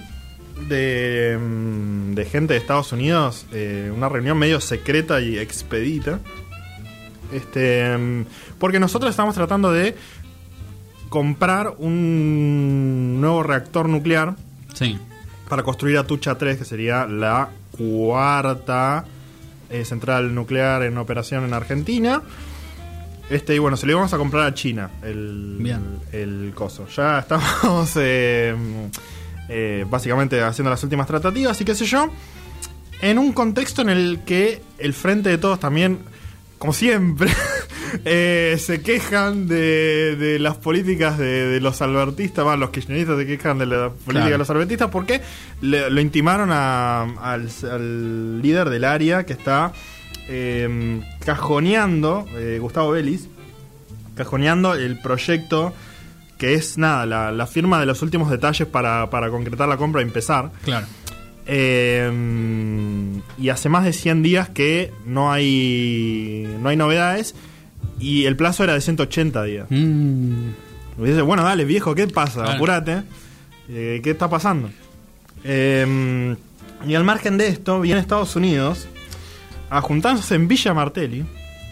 de, 0.68 1.38
mm, 1.40 2.14
de 2.14 2.24
gente 2.24 2.54
de 2.54 2.60
Estados 2.60 2.92
Unidos, 2.92 3.46
eh, 3.52 3.92
una 3.94 4.08
reunión 4.08 4.38
medio 4.38 4.60
secreta 4.60 5.20
y 5.20 5.38
expedita. 5.38 6.20
Este, 7.32 7.96
mm, 7.96 8.24
porque 8.58 8.78
nosotros 8.80 9.10
estamos 9.10 9.34
tratando 9.34 9.72
de 9.72 9.96
comprar 11.08 11.74
un 11.78 13.20
nuevo 13.20 13.42
reactor 13.42 13.88
nuclear 13.88 14.36
Sí. 14.74 14.98
para 15.48 15.62
construir 15.62 15.98
Atucha 15.98 16.36
3, 16.38 16.58
que 16.58 16.64
sería 16.64 17.06
la 17.06 17.50
cuarta 17.76 19.04
eh, 19.70 19.84
central 19.84 20.34
nuclear 20.34 20.82
en 20.82 20.98
operación 20.98 21.44
en 21.44 21.54
Argentina. 21.54 22.22
Este, 23.28 23.56
y 23.56 23.58
bueno, 23.58 23.76
se 23.76 23.86
lo 23.86 23.92
íbamos 23.92 24.12
a 24.12 24.18
comprar 24.18 24.46
a 24.46 24.54
China, 24.54 24.90
el, 25.02 25.56
Bien. 25.58 25.98
el 26.12 26.52
coso. 26.54 26.86
Ya 26.88 27.18
estamos 27.20 27.92
eh, 27.96 28.54
eh, 29.48 29.84
básicamente 29.88 30.40
haciendo 30.42 30.70
las 30.70 30.82
últimas 30.82 31.06
tratativas 31.06 31.60
y 31.60 31.64
qué 31.64 31.74
sé 31.74 31.86
yo. 31.86 32.10
En 33.02 33.18
un 33.18 33.32
contexto 33.32 33.82
en 33.82 33.90
el 33.90 34.20
que 34.24 34.62
el 34.78 34.94
frente 34.94 35.28
de 35.28 35.38
todos 35.38 35.60
también, 35.60 35.98
como 36.66 36.72
siempre, 36.72 37.30
eh, 38.04 38.56
se 38.58 38.82
quejan 38.82 39.46
de, 39.46 40.16
de 40.16 40.40
las 40.40 40.56
políticas 40.56 41.16
de, 41.16 41.46
de 41.46 41.60
los 41.60 41.80
albertistas, 41.80 42.44
va, 42.44 42.56
los 42.56 42.70
kirchneristas 42.70 43.16
se 43.18 43.24
quejan 43.24 43.58
de 43.58 43.66
la 43.66 43.90
política 43.90 44.12
Claro. 44.12 44.30
de 44.32 44.38
los 44.38 44.50
albertistas 44.50 44.90
porque 44.90 45.20
le- 45.60 45.88
lo 45.90 46.00
intimaron 46.00 46.48
a- 46.50 47.02
al, 47.20 47.48
al 47.70 48.42
líder 48.42 48.68
del 48.70 48.82
área 48.82 49.24
que 49.24 49.32
está 49.34 49.72
eh, 50.28 51.00
cajoneando, 51.24 52.26
eh, 52.34 52.58
Gustavo 52.60 52.90
Vélez, 52.90 53.28
cajoneando 54.16 54.74
el 54.74 54.98
proyecto 55.00 55.72
que 56.38 56.54
es 56.54 56.76
nada, 56.78 57.06
la, 57.06 57.30
la 57.30 57.46
firma 57.46 57.78
de 57.78 57.86
los 57.86 58.02
últimos 58.02 58.28
detalles 58.28 58.66
para, 58.66 59.08
para 59.08 59.30
concretar 59.30 59.68
la 59.68 59.76
compra 59.76 60.00
y 60.02 60.04
empezar. 60.04 60.50
Claro. 60.64 60.86
Eh, 61.46 62.10
y 63.38 63.48
hace 63.50 63.68
más 63.68 63.84
de 63.84 63.92
100 63.92 64.22
días 64.22 64.48
que 64.48 64.92
no 65.04 65.30
hay 65.32 66.46
no 66.60 66.68
hay 66.70 66.76
novedades 66.76 67.34
y 68.00 68.24
el 68.24 68.36
plazo 68.36 68.64
era 68.64 68.74
de 68.74 68.80
180 68.80 69.42
días. 69.44 69.66
Mm, 69.70 70.48
Y 70.98 71.04
dice, 71.04 71.22
bueno, 71.22 71.42
dale, 71.44 71.64
viejo, 71.64 71.94
¿qué 71.94 72.06
pasa? 72.08 72.42
Claro. 72.42 72.52
Apurate. 72.52 73.02
Eh, 73.68 74.00
¿Qué 74.02 74.10
está 74.10 74.28
pasando? 74.30 74.70
Eh, 75.44 76.34
y 76.86 76.94
al 76.94 77.04
margen 77.04 77.38
de 77.38 77.48
esto, 77.48 77.80
viene 77.80 78.00
Estados 78.00 78.34
Unidos 78.36 78.86
a 79.70 79.80
juntarse 79.80 80.34
en 80.34 80.46
Villa 80.48 80.74
Martelli, 80.74 81.24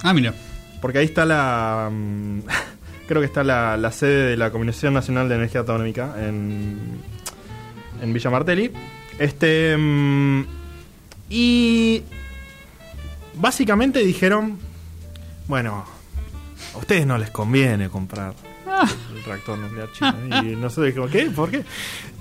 Ah, 0.03 0.13
mira. 0.15 0.35
porque 0.81 0.99
ahí 0.99 1.05
está 1.07 1.25
la... 1.25 1.91
mm, 1.93 2.39
creo 3.09 3.21
que 3.21 3.27
está 3.27 3.45
la, 3.45 3.77
la 3.77 3.93
sede 3.93 4.31
de 4.31 4.37
la 4.37 4.51
Comisión 4.51 4.95
Nacional 4.95 5.29
de 5.29 5.35
Energía 5.37 5.61
Atómica 5.63 6.15
en, 6.19 6.79
en 8.03 8.13
Villa 8.13 8.31
Martelli. 8.31 8.71
Este... 9.19 9.77
mm, 9.77 10.45
y... 11.31 12.03
Básicamente 13.37 13.99
dijeron, 14.05 14.59
bueno, 15.49 15.85
a 16.73 16.79
ustedes 16.79 17.05
no 17.05 17.19
les 17.19 17.31
conviene 17.31 17.89
comprar 17.89 18.33
el 19.13 19.25
reactor 19.25 19.59
nuclear 19.59 19.91
chino. 19.93 20.15
Y 20.45 20.55
nosotros 20.55 20.87
dijimos, 20.87 21.11
¿qué? 21.11 21.25
¿Por 21.31 21.51
qué? 21.51 21.65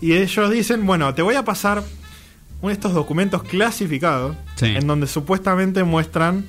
Y 0.01 0.13
ellos 0.13 0.49
dicen, 0.49 0.85
bueno, 0.87 1.13
te 1.13 1.21
voy 1.21 1.35
a 1.35 1.45
pasar 1.45 1.83
un- 2.61 2.71
estos 2.71 2.93
documentos 2.93 3.43
clasificados 3.43 4.35
Sí. 4.55 4.65
en 4.75 4.87
donde 4.87 5.05
supuestamente 5.05 5.83
muestran 5.83 6.45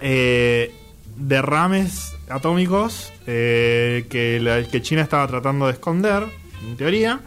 eh, 0.00 0.74
derrames 1.16 2.12
atómicos 2.28 3.12
eh, 3.26 4.04
que, 4.10 4.40
la- 4.40 4.62
que 4.64 4.82
China 4.82 5.00
estaba 5.00 5.26
tratando 5.26 5.66
de 5.68 5.72
esconder, 5.72 6.24
en 6.68 6.76
teoría, 6.76 7.20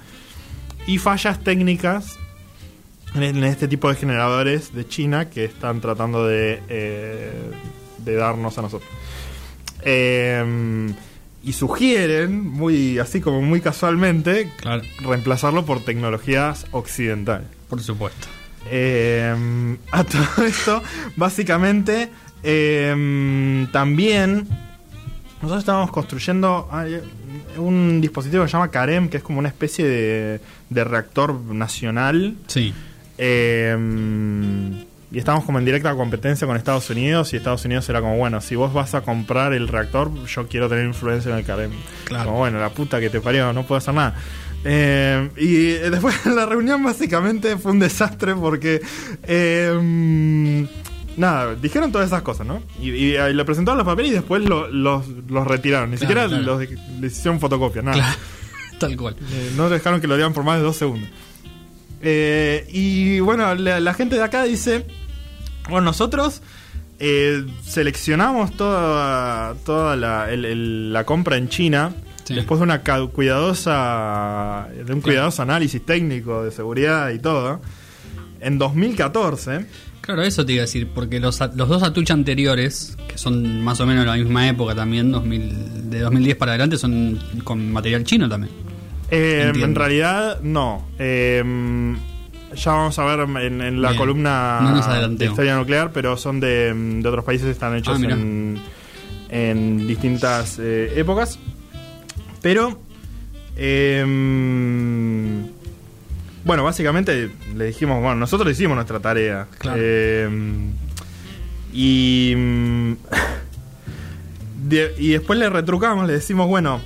y 0.85 0.99
fallas 0.99 1.43
técnicas 1.43 2.19
en, 3.15 3.43
este 3.43 3.67
tipo 3.67 3.89
de 3.89 3.95
generadores 3.95 4.73
de 4.73 4.87
China 4.87 5.29
que 5.29 5.45
están 5.45 5.81
tratando 5.81 6.25
de, 6.27 6.61
eh, 6.69 7.31
de 7.99 8.15
darnos 8.15 8.57
a 8.57 8.61
nosotros. 8.63 8.89
Eh, 9.81 10.93
y 11.43 11.53
sugieren, 11.53 12.47
muy 12.49 12.99
así 12.99 13.19
como 13.19 13.41
muy 13.41 13.59
casualmente, 13.59 14.49
Claro. 14.57 14.81
reemplazarlo 15.01 15.65
por 15.65 15.81
tecnologías 15.81 16.65
occidentales. 16.71 17.47
Por 17.69 17.81
supuesto. 17.81 18.27
Eh, 18.71 19.75
a 19.91 20.03
todo 20.05 20.45
esto, 20.45 20.81
básicamente, 21.17 22.09
también 23.71 24.47
nosotros 25.41 25.59
estábamos 25.59 25.91
construyendo 25.91 26.69
un 27.57 27.99
dispositivo 27.99 28.43
que 28.43 28.47
se 28.49 28.53
llama 28.53 28.71
CAREM, 28.71 29.09
que 29.09 29.17
es 29.17 29.23
como 29.23 29.39
una 29.39 29.49
especie 29.49 29.85
de, 29.85 30.39
de 30.69 30.83
reactor 30.85 31.33
nacional. 31.35 32.35
Sí. 32.47 32.73
Eh, 33.17 33.75
y 35.11 35.19
estábamos 35.19 35.45
como 35.45 35.59
en 35.59 35.65
directa 35.65 35.93
competencia 35.93 36.47
con 36.47 36.57
Estados 36.57 36.89
Unidos 36.89 37.33
y 37.33 37.37
Estados 37.37 37.63
Unidos 37.65 37.87
era 37.87 38.01
como, 38.01 38.17
bueno, 38.17 38.41
si 38.41 38.55
vos 38.55 38.73
vas 38.73 38.95
a 38.95 39.01
comprar 39.01 39.53
el 39.53 39.67
reactor, 39.67 40.11
yo 40.25 40.47
quiero 40.47 40.67
tener 40.69 40.85
influencia 40.85 41.31
en 41.31 41.37
el 41.37 41.45
CAREM. 41.45 41.71
Claro. 42.05 42.25
Como, 42.25 42.37
bueno, 42.39 42.59
la 42.59 42.69
puta 42.69 42.99
que 42.99 43.11
te 43.11 43.21
parió, 43.21 43.53
no 43.53 43.63
puedo 43.63 43.77
hacer 43.77 43.93
nada. 43.93 44.15
Eh, 44.65 45.29
y 45.37 45.65
después 45.89 46.25
la 46.25 46.45
reunión 46.47 46.81
básicamente 46.83 47.57
fue 47.57 47.73
un 47.73 47.79
desastre 47.79 48.33
porque... 48.33 48.81
eh, 49.23 49.71
mm, 49.79 50.63
nada, 51.17 51.53
dijeron 51.53 51.91
todas 51.91 52.07
esas 52.07 52.23
cosas, 52.23 52.47
¿no? 52.47 52.63
Y, 52.81 52.89
y, 52.89 53.15
eh, 53.15 53.33
le 53.35 53.45
presentaron 53.45 53.77
los 53.77 53.85
papeles 53.85 54.11
y 54.13 54.15
después 54.15 54.41
lo- 54.43 54.67
los, 54.67 55.07
los 55.29 55.45
retiraron. 55.45 55.91
Ni 55.91 55.97
Claro, 55.97 56.09
siquiera 56.23 56.27
claro. 56.43 56.59
los 56.59 56.69
les 57.01 57.11
hicieron 57.15 57.39
fotocopia, 57.39 57.83
nada. 57.83 57.97
Claro, 57.97 58.17
tal 58.79 58.97
cual. 58.97 59.15
Eh, 59.31 59.51
no 59.55 59.69
dejaron 59.69 60.01
que 60.01 60.07
lo 60.07 60.15
dieran 60.15 60.33
por 60.33 60.43
más 60.43 60.57
de 60.57 60.63
dos 60.63 60.75
segundos. 60.77 61.07
Eh, 62.03 62.67
y 62.71 63.19
bueno, 63.21 63.55
la, 63.55 63.79
la 63.79 63.93
gente 63.93 64.15
de 64.17 64.23
acá 64.23 64.43
dice, 64.43 64.85
bueno, 65.69 65.85
nosotros 65.85 66.41
eh, 66.99 67.45
seleccionamos 67.65 68.51
toda, 68.57 69.55
toda 69.65 69.95
la, 69.95 70.29
el- 70.31 70.45
el- 70.45 70.93
la 70.93 71.05
compra 71.05 71.37
en 71.37 71.49
China 71.49 71.93
Sí. 72.25 72.35
después 72.35 72.59
de 72.59 72.63
una 72.63 72.81
cuidadosa, 73.11 74.67
de 74.85 74.93
un 74.93 75.01
cuidadoso 75.01 75.41
análisis 75.41 75.85
técnico 75.85 76.43
de 76.45 76.51
seguridad 76.51 77.09
y 77.09 77.19
todo. 77.19 77.59
En 78.39 78.57
2014, 78.57 79.65
Claro, 80.01 80.21
eso 80.21 80.45
te 80.45 80.51
iba 80.53 80.61
a 80.61 80.65
decir, 80.65 80.89
porque 80.93 81.19
los, 81.21 81.39
los 81.55 81.69
dos 81.69 81.81
Atucha 81.83 82.13
anteriores, 82.13 82.97
que 83.07 83.17
son 83.17 83.61
más 83.63 83.79
o 83.79 83.85
menos 83.85 84.03
de 84.03 84.11
la 84.11 84.17
misma 84.17 84.47
época 84.49 84.75
también, 84.75 85.11
2000, 85.13 85.89
de 85.89 85.99
2010 86.01 86.35
para 86.37 86.51
adelante, 86.51 86.77
son 86.77 87.17
con 87.45 87.71
material 87.71 88.03
chino 88.03 88.27
también. 88.27 88.53
Eh, 89.13 89.51
en 89.55 89.75
realidad 89.75 90.39
no. 90.41 90.85
Eh, 90.99 91.43
ya 92.55 92.71
vamos 92.71 92.99
a 92.99 93.05
ver 93.05 93.19
en, 93.43 93.61
en 93.61 93.81
la 93.81 93.89
Bien. 93.89 93.99
columna 93.99 94.59
No 94.61 95.07
de 95.09 95.25
historia 95.25 95.55
nuclear, 95.55 95.91
pero 95.91 96.17
son 96.17 96.39
de, 96.39 96.73
de 96.73 97.07
otros 97.09 97.25
países, 97.25 97.47
están 97.47 97.75
hechos 97.75 97.99
Ah, 98.03 98.09
en, 98.11 98.59
en 99.29 99.87
distintas 99.87 100.59
eh, 100.61 100.93
épocas. 100.95 101.39
Pero, 102.41 102.79
eh, 103.55 104.03
bueno, 106.45 106.63
básicamente 106.63 107.31
le 107.55 107.65
dijimos, 107.65 108.01
bueno, 108.01 108.15
nosotros 108.17 108.51
hicimos 108.51 108.75
nuestra 108.75 108.99
tarea. 108.99 109.47
Claro. 109.57 109.77
Eh, 109.81 110.29
y, 111.73 112.35
de- 114.67 114.93
y 114.99 115.07
después 115.09 115.39
le 115.39 115.49
retrucamos, 115.49 116.05
le 116.07 116.13
decimos, 116.13 116.47
bueno, 116.47 116.81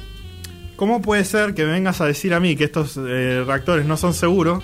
¿cómo 0.78 1.02
puede 1.02 1.26
ser 1.26 1.54
que 1.54 1.66
me 1.66 1.72
vengas 1.74 2.00
a 2.00 2.06
decir 2.06 2.34
a 2.34 2.40
mí 2.40 2.56
que 2.56 2.64
estos 2.64 2.96
eh, 2.98 3.44
reactores 3.46 3.86
no 3.86 3.98
son 3.98 4.14
seguros 4.14 4.64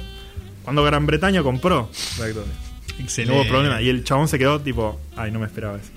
cuando 0.63 0.83
Gran 0.85 1.05
Bretaña 1.05 1.43
compró 1.43 1.89
reactores? 2.17 2.51
Excelente. 2.99 3.35
No 3.35 3.41
hubo 3.41 3.49
problema. 3.49 3.81
Y 3.81 3.89
el 3.89 4.03
chabón 4.05 4.29
se 4.29 4.39
quedó 4.39 4.61
tipo, 4.61 4.99
ay, 5.17 5.31
no 5.31 5.39
me 5.39 5.47
esperaba 5.47 5.77
eso. 5.77 5.91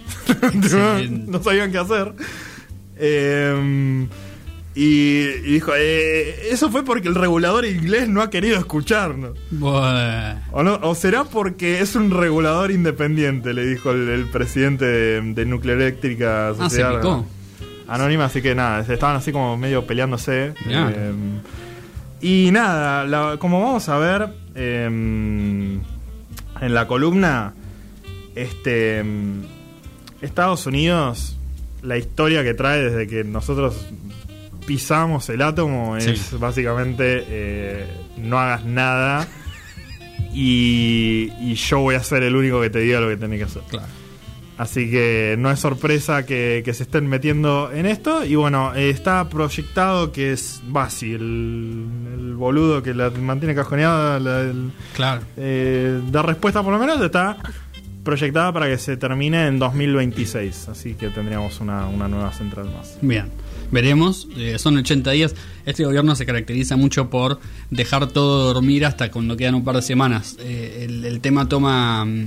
No 1.28 1.40
sabían 1.42 1.70
qué 1.70 1.78
hacer. 1.78 2.12
Eh, 2.96 4.06
y, 4.74 5.22
y 5.22 5.52
dijo, 5.52 5.72
eh, 5.74 6.48
eso 6.50 6.70
fue 6.70 6.84
porque 6.84 7.08
el 7.08 7.14
regulador 7.14 7.64
inglés 7.64 8.08
no 8.10 8.20
ha 8.20 8.28
querido 8.28 8.58
escucharnos. 8.58 9.38
Buah. 9.50 10.36
O, 10.52 10.62
no, 10.62 10.78
o 10.82 10.94
será 10.94 11.24
porque 11.24 11.80
es 11.80 11.96
un 11.96 12.10
regulador 12.10 12.70
independiente, 12.70 13.54
le 13.54 13.66
dijo 13.66 13.90
el, 13.92 14.08
el 14.10 14.26
presidente 14.26 14.84
de, 14.84 15.20
de 15.32 15.46
Nuclear 15.46 15.80
Eléctrica 15.80 16.48
Ah, 16.48 16.54
se 16.54 16.62
Sociedad 16.64 16.96
picó. 16.96 17.26
Anónima, 17.88 18.24
así 18.26 18.42
que 18.42 18.54
nada, 18.54 18.80
estaban 18.80 19.16
así 19.16 19.32
como 19.32 19.56
medio 19.56 19.86
peleándose. 19.86 20.54
Mirá. 20.66 20.90
Eh, 20.94 21.12
y 22.20 22.50
nada, 22.50 23.04
la- 23.04 23.36
como 23.38 23.60
vamos 23.62 23.88
a 23.88 23.98
ver 23.98 24.28
eh, 24.54 24.84
en 24.86 26.74
la 26.74 26.86
columna, 26.86 27.52
este 28.34 28.98
em, 28.98 29.42
Estados 30.22 30.66
Unidos, 30.66 31.36
la 31.82 31.96
historia 31.98 32.42
que 32.42 32.54
trae 32.54 32.82
desde 32.82 33.06
que 33.06 33.22
nosotros 33.24 33.86
pisamos 34.66 35.28
el 35.28 35.42
átomo 35.42 35.96
Sí. 36.00 36.10
es 36.10 36.38
básicamente 36.40 37.24
eh, 37.28 37.86
no 38.18 38.38
hagas 38.40 38.64
nada 38.64 39.28
y, 40.32 41.30
y 41.40 41.54
yo 41.54 41.80
voy 41.80 41.94
a 41.94 42.02
ser 42.02 42.22
el 42.24 42.34
único 42.34 42.60
que 42.60 42.70
te 42.70 42.80
diga 42.80 43.00
lo 43.00 43.08
que 43.08 43.16
tenés 43.16 43.38
que 43.38 43.44
hacer. 43.44 43.62
Claro. 43.68 43.86
Así 44.58 44.90
que 44.90 45.36
no 45.38 45.50
es 45.50 45.60
sorpresa 45.60 46.24
que, 46.24 46.62
que 46.64 46.72
se 46.72 46.84
estén 46.84 47.06
metiendo 47.08 47.70
en 47.72 47.84
esto. 47.84 48.24
Y 48.24 48.36
bueno, 48.36 48.74
eh, 48.74 48.88
está 48.88 49.28
proyectado 49.28 50.12
que 50.12 50.32
es 50.32 50.62
Basi, 50.66 51.12
el, 51.12 51.84
el 52.14 52.34
boludo 52.36 52.82
que 52.82 52.94
la 52.94 53.10
mantiene 53.10 53.54
cajoneada, 53.54 54.18
la, 54.18 54.40
el- 54.40 54.70
Claro. 54.94 55.20
eh, 55.36 56.00
da 56.10 56.22
respuesta 56.22 56.62
por 56.62 56.72
lo 56.72 56.78
menos, 56.78 57.00
está 57.02 57.36
proyectada 58.02 58.52
para 58.52 58.66
que 58.68 58.78
se 58.78 58.96
termine 58.96 59.46
en 59.46 59.58
2026. 59.58 60.68
Así 60.68 60.94
que 60.94 61.08
tendríamos 61.10 61.60
una, 61.60 61.86
una 61.88 62.08
nueva 62.08 62.32
central 62.32 62.70
más. 62.74 62.96
Bien, 63.02 63.26
veremos. 63.70 64.28
Eh, 64.36 64.58
son 64.58 64.76
80 64.78 65.10
días. 65.10 65.34
Este 65.66 65.84
gobierno 65.84 66.14
se 66.14 66.24
caracteriza 66.24 66.76
mucho 66.76 67.10
por 67.10 67.40
dejar 67.70 68.06
todo 68.06 68.54
dormir 68.54 68.86
hasta 68.86 69.10
cuando 69.10 69.36
quedan 69.36 69.56
un 69.56 69.64
par 69.64 69.74
de 69.76 69.82
semanas. 69.82 70.36
Eh, 70.40 70.86
el, 70.88 71.04
el 71.04 71.20
tema 71.20 71.48
toma 71.48 72.04
mm, 72.04 72.26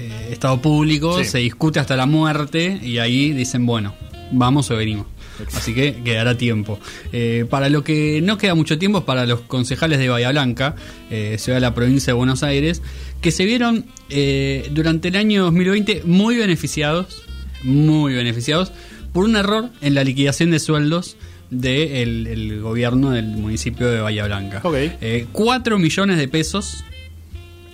eh, 0.00 0.28
estado 0.32 0.60
público, 0.60 1.18
Sí. 1.18 1.24
se 1.24 1.38
discute 1.38 1.78
hasta 1.80 1.96
la 1.96 2.06
muerte 2.06 2.78
y 2.82 2.98
ahí 2.98 3.32
dicen, 3.32 3.66
bueno, 3.66 3.94
vamos 4.32 4.70
o 4.70 4.76
venimos. 4.76 5.06
Así 5.54 5.72
que 5.72 5.94
quedará 6.04 6.36
tiempo. 6.36 6.78
Eh, 7.12 7.46
para 7.48 7.70
lo 7.70 7.82
que 7.82 8.20
no 8.22 8.36
queda 8.36 8.54
mucho 8.54 8.78
tiempo 8.78 8.98
es 8.98 9.04
para 9.04 9.24
los 9.24 9.40
concejales 9.40 9.98
de 9.98 10.08
Bahía 10.10 10.30
Blanca, 10.32 10.74
eh, 11.10 11.36
ciudad 11.38 11.56
de 11.56 11.60
la 11.62 11.74
provincia 11.74 12.12
de 12.12 12.16
Buenos 12.18 12.42
Aires, 12.42 12.82
que 13.22 13.30
se 13.30 13.46
vieron 13.46 13.86
eh, 14.10 14.68
durante 14.72 15.08
el 15.08 15.16
año 15.16 15.44
2020 15.44 16.02
muy 16.04 16.36
beneficiados, 16.36 17.22
muy 17.62 18.12
beneficiados, 18.14 18.70
por 19.14 19.24
un 19.24 19.34
error 19.36 19.70
en 19.80 19.94
la 19.94 20.04
liquidación 20.04 20.50
de 20.50 20.58
sueldos 20.60 21.16
del 21.50 22.26
el 22.26 22.60
gobierno 22.60 23.10
del 23.10 23.24
municipio 23.26 23.88
de 23.88 24.00
Bahía 24.00 24.26
Blanca. 24.26 24.60
Ok. 24.62 24.74
Eh, 25.00 25.26
4 25.32 25.78
millones 25.78 26.18
de 26.18 26.28
pesos 26.28 26.84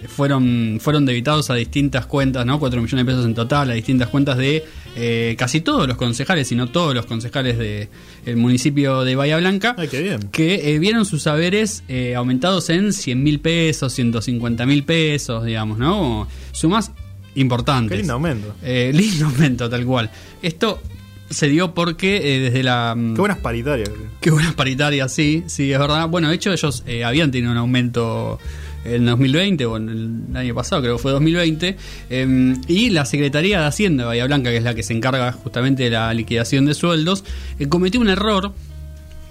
fueron, 0.09 0.79
fueron 0.81 1.05
debitados 1.07 1.51
a 1.51 1.55
distintas 1.55 2.07
cuentas, 2.07 2.45
¿no? 2.47 2.59
4 2.59 2.81
millones 2.81 3.05
de 3.07 3.13
pesos 3.13 3.27
en 3.27 3.35
total, 3.35 3.71
a 3.71 3.75
distintas 3.75 4.09
cuentas 4.09 4.37
de 4.39 4.65
eh, 4.97 5.35
casi 5.39 5.61
todos 5.61 5.87
los 5.87 5.97
concejales, 5.97 6.49
sino 6.49 6.69
todos 6.69 6.95
los 6.95 7.07
concejales 7.07 7.59
del 7.59 8.37
municipio 8.37 9.05
de 9.05 9.15
Bahía 9.17 9.37
Blanca, 9.39 9.75
Ay, 9.79 9.89
qué 9.89 10.03
bien. 10.03 10.21
que 10.33 10.75
eh, 10.75 10.79
vieron 10.79 11.05
sus 11.05 11.23
saberes 11.23 11.85
eh, 11.89 12.15
aumentados 12.15 12.71
en 12.71 12.93
100 12.93 13.23
mil 13.23 13.41
pesos, 13.41 13.93
150 13.93 14.65
mil 14.67 14.85
pesos, 14.85 15.45
digamos, 15.45 15.79
¿no? 15.79 16.27
Sumas 16.53 16.93
importantes. 17.35 17.91
Qué 17.91 17.99
lindo 17.99 18.15
aumento. 18.15 18.55
Eh, 18.63 18.91
lindo 18.95 19.27
aumento, 19.27 19.69
tal 19.69 19.85
cual. 19.85 20.11
Esto 20.43 20.81
se 21.29 21.49
dio 21.49 21.75
porque 21.75 22.37
eh, 22.37 22.41
desde 22.41 22.63
la... 22.63 22.95
mm, 22.97 23.15
Qué 23.15 23.21
buenas 23.21 23.39
paritarias. 23.39 23.91
Qué 24.21 24.31
buenas 24.31 24.55
paritarias, 24.55 25.13
sí, 25.13 25.43
sí, 25.47 25.73
es 25.73 25.79
verdad. 25.79 26.09
Bueno, 26.09 26.29
de 26.29 26.37
hecho 26.37 26.53
ellos 26.53 26.83
eh, 26.87 27.05
habían 27.05 27.31
tenido 27.31 27.51
un 27.53 27.59
aumento 27.59 28.39
en 28.95 29.07
2020 29.07 29.67
o 29.67 29.77
en 29.77 30.27
el 30.31 30.37
año 30.37 30.55
pasado, 30.55 30.83
creo 30.83 30.97
que 30.97 31.03
fue 31.03 31.13
2020, 31.13 31.77
eh, 32.11 32.55
y 32.69 32.91
la 32.91 33.05
Secretaría 33.05 33.61
de 33.61 33.67
Hacienda 33.67 34.05
de 34.05 34.09
Bahía 34.09 34.27
Blanca, 34.27 34.51
que 34.51 34.57
es 34.57 34.65
la 34.65 34.75
que 34.75 34.83
se 34.83 34.93
encarga 34.93 35.33
justamente 35.33 35.85
de 35.85 35.91
la 35.91 36.13
liquidación 36.15 36.67
de 36.67 36.75
sueldos, 36.75 37.25
eh, 37.59 37.69
cometió 37.69 38.01
un 38.01 38.09
error, 38.09 38.53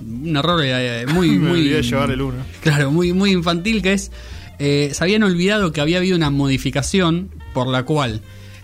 un 0.01 0.35
error 0.35 0.61
eh, 0.63 1.05
muy... 1.13 1.29
Me 1.39 1.49
muy 1.49 1.59
olvidé 1.59 1.75
de 1.77 1.83
llevar 1.83 2.11
el 2.11 2.21
uno. 2.21 2.37
Claro, 2.61 2.91
muy, 2.91 3.13
muy 3.13 3.31
infantil 3.31 3.81
que 3.81 3.93
es, 3.93 4.11
eh, 4.59 4.91
se 4.93 5.03
habían 5.03 5.23
olvidado 5.23 5.71
que 5.71 5.81
había 5.81 5.97
habido 5.97 6.15
una 6.15 6.29
modificación 6.29 7.29
por 7.53 7.67
la 7.67 7.83
cual 7.83 8.21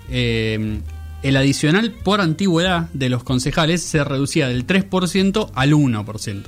eh, 0.09 0.79
el 1.23 1.37
adicional 1.37 1.91
por 1.91 2.21
antigüedad 2.21 2.89
de 2.93 3.09
los 3.09 3.23
concejales 3.23 3.81
se 3.81 4.03
reducía 4.03 4.47
del 4.47 4.65
3% 4.65 5.51
al 5.53 5.73
1%. 5.73 6.43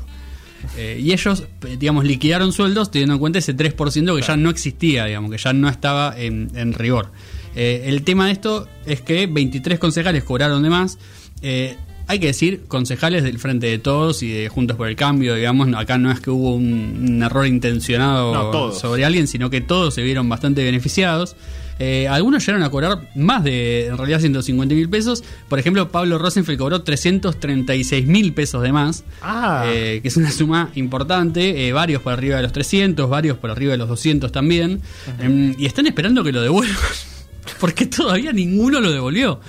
Eh, 0.78 1.00
y 1.02 1.12
ellos, 1.12 1.44
digamos, 1.80 2.06
liquidaron 2.06 2.52
sueldos 2.52 2.92
teniendo 2.92 3.16
en 3.16 3.20
cuenta 3.20 3.40
ese 3.40 3.56
3% 3.56 4.16
que 4.16 4.22
ya 4.22 4.38
no 4.38 4.50
existía, 4.50 5.06
digamos, 5.06 5.32
que 5.32 5.38
ya 5.38 5.54
no 5.54 5.70
estaba 5.70 6.16
en, 6.18 6.52
en 6.56 6.74
rigor. 6.74 7.12
Eh, 7.56 7.84
el 7.86 8.04
tema 8.04 8.28
de 8.28 8.34
esto 8.34 8.68
es 8.86 9.02
que 9.02 9.28
23 9.28 9.80
concejales 9.80 10.24
cobraron 10.24 10.64
de 10.64 10.70
más. 10.70 10.98
Eh, 11.42 11.78
hay 12.08 12.20
que 12.20 12.28
decir, 12.28 12.64
concejales 12.68 13.24
del 13.24 13.40
Frente 13.40 13.68
de 13.68 13.80
Todos 13.80 14.24
y 14.24 14.30
de 14.30 14.50
Juntos 14.50 14.76
por 14.76 14.88
el 14.88 14.96
Cambio, 14.96 15.36
digamos, 15.36 15.70
acá 15.76 15.98
no 15.98 16.12
es 16.12 16.20
que 16.20 16.30
hubo 16.32 16.54
un, 16.54 17.08
un 17.08 17.24
error 17.24 17.48
intencionado 17.48 18.34
No, 18.34 18.72
sobre 18.74 19.06
alguien, 19.06 19.28
sino 19.28 19.50
que 19.50 19.62
todos 19.62 19.94
se 19.94 20.02
vieron 20.04 20.28
bastante 20.28 20.64
beneficiados. 20.64 21.36
Eh, 21.80 22.08
algunos 22.08 22.46
llegaron 22.46 22.64
a 22.64 22.70
cobrar 22.70 23.10
más 23.16 23.44
de, 23.44 23.88
en 23.88 23.98
realidad, 23.98 24.20
150 24.20 24.76
mil 24.76 24.90
pesos. 24.90 25.24
Por 25.50 25.60
ejemplo, 25.60 25.90
Pablo 25.90 26.18
Rosenfeld 26.18 26.58
cobró 26.60 26.84
336 26.84 28.06
mil 28.08 28.34
pesos 28.34 28.62
de 28.62 28.72
más, 28.72 29.04
Ah. 29.22 29.64
eh, 29.68 30.00
que 30.02 30.08
es 30.08 30.18
una 30.18 30.32
suma 30.32 30.70
importante. 30.76 31.68
eh, 31.68 31.74
varios 31.74 32.02
por 32.02 32.14
arriba 32.14 32.38
de 32.38 32.44
los 32.44 32.52
300, 32.54 33.10
varios 33.10 33.38
por 33.38 33.50
arriba 33.52 33.72
de 33.72 33.78
los 33.78 33.90
200 33.90 34.32
también. 34.32 34.82
Em, 35.20 35.56
y 35.58 35.66
están 35.66 35.88
esperando 35.88 36.24
que 36.24 36.32
lo 36.32 36.42
devuelvan, 36.42 36.78
porque 37.60 37.86
todavía 37.88 38.32
ninguno 38.34 38.80
lo 38.80 38.92
devolvió. 38.92 39.40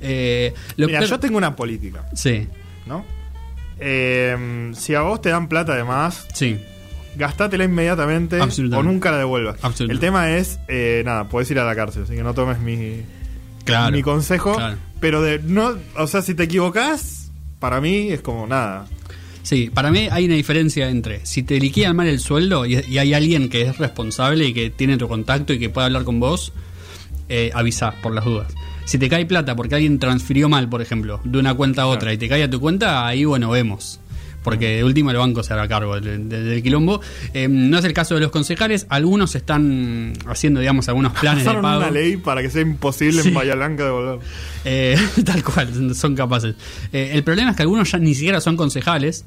Eh, 0.00 0.54
lo 0.76 0.86
Mira, 0.86 1.04
yo 1.04 1.18
tengo 1.20 1.36
una 1.38 1.54
política, 1.56 2.06
Sí, 2.14 2.46
¿no? 2.86 3.04
Eh, 3.78 4.70
si 4.74 4.94
a 4.94 5.00
vos 5.02 5.20
te 5.22 5.30
dan 5.30 5.48
plata 5.48 5.74
de 5.74 5.84
más, 5.84 6.26
sí. 6.34 6.58
Gastátela 7.16 7.64
inmediatamente 7.64 8.40
o 8.40 8.82
nunca 8.82 9.10
la 9.10 9.18
devuelvas. 9.18 9.56
El 9.80 9.98
tema 9.98 10.30
es, 10.36 10.58
eh, 10.68 11.02
nada, 11.04 11.28
podés 11.28 11.50
ir 11.50 11.58
a 11.58 11.64
la 11.64 11.74
cárcel, 11.74 12.04
así 12.04 12.14
que 12.14 12.22
no 12.22 12.34
tomes 12.34 12.60
mi, 12.60 13.02
Claro. 13.64 13.94
mi 13.96 14.02
consejo. 14.02 14.54
Claro. 14.54 14.76
Pero 15.00 15.22
de 15.22 15.38
no, 15.42 15.74
o 15.96 16.06
sea, 16.06 16.22
si 16.22 16.34
te 16.34 16.44
equivocás, 16.44 17.30
para 17.58 17.80
mí 17.80 18.10
es 18.10 18.20
como 18.20 18.46
nada. 18.46 18.86
Sí, 19.42 19.70
para 19.72 19.90
mí 19.90 20.08
hay 20.10 20.26
una 20.26 20.34
diferencia 20.34 20.88
entre 20.90 21.24
si 21.24 21.42
te 21.42 21.58
liquidan 21.58 21.96
mal 21.96 22.06
el 22.06 22.20
sueldo 22.20 22.66
y, 22.66 22.84
y 22.88 22.98
hay 22.98 23.14
alguien 23.14 23.48
que 23.48 23.62
es 23.62 23.78
responsable 23.78 24.44
y 24.46 24.52
que 24.54 24.70
tiene 24.70 24.96
tu 24.98 25.08
contacto 25.08 25.52
y 25.54 25.58
que 25.58 25.70
puede 25.70 25.86
hablar 25.86 26.04
con 26.04 26.20
vos, 26.20 26.52
eh, 27.28 27.50
avisá 27.54 27.92
por 28.02 28.12
las 28.14 28.24
dudas. 28.24 28.52
Si 28.84 28.98
te 28.98 29.08
cae 29.08 29.24
plata 29.24 29.56
porque 29.56 29.76
alguien 29.76 29.98
transfirió 29.98 30.48
mal, 30.48 30.68
por 30.68 30.82
ejemplo, 30.82 31.20
de 31.24 31.38
una 31.38 31.54
cuenta 31.54 31.82
a 31.82 31.86
otra 31.86 32.12
y 32.12 32.18
te 32.18 32.28
cae 32.28 32.42
a 32.42 32.50
tu 32.50 32.60
cuenta, 32.60 33.06
ahí 33.06 33.24
bueno, 33.24 33.50
vemos. 33.50 34.00
Porque 34.42 34.76
de 34.76 34.84
última 34.84 35.10
el 35.10 35.18
banco 35.18 35.42
se 35.42 35.52
hará 35.52 35.68
cargo 35.68 36.00
del, 36.00 36.62
quilombo. 36.62 37.00
Eh, 37.34 37.46
no 37.48 37.78
es 37.78 37.84
el 37.84 37.92
caso 37.92 38.14
de 38.14 38.22
los 38.22 38.30
concejales. 38.30 38.86
Algunos 38.88 39.34
están 39.34 40.14
haciendo, 40.26 40.60
digamos, 40.60 40.88
algunos 40.88 41.12
planes 41.12 41.44
de 41.44 41.54
pago. 41.54 41.78
una 41.78 41.90
ley 41.90 42.16
para 42.16 42.40
que 42.42 42.50
sea 42.50 42.62
imposible 42.62 43.22
Sí. 43.22 43.28
en 43.28 43.34
Bahía 43.34 43.54
Blanca 43.54 43.84
devolver. 43.84 44.20
Eh, 44.64 44.96
tal 45.24 45.44
cual, 45.44 45.94
son 45.94 46.14
capaces. 46.14 46.54
Eh, 46.92 47.10
el 47.14 47.22
problema 47.22 47.50
es 47.50 47.56
que 47.56 47.62
algunos 47.62 47.90
ya 47.90 47.98
ni 47.98 48.14
siquiera 48.14 48.40
son 48.40 48.56
concejales, 48.56 49.24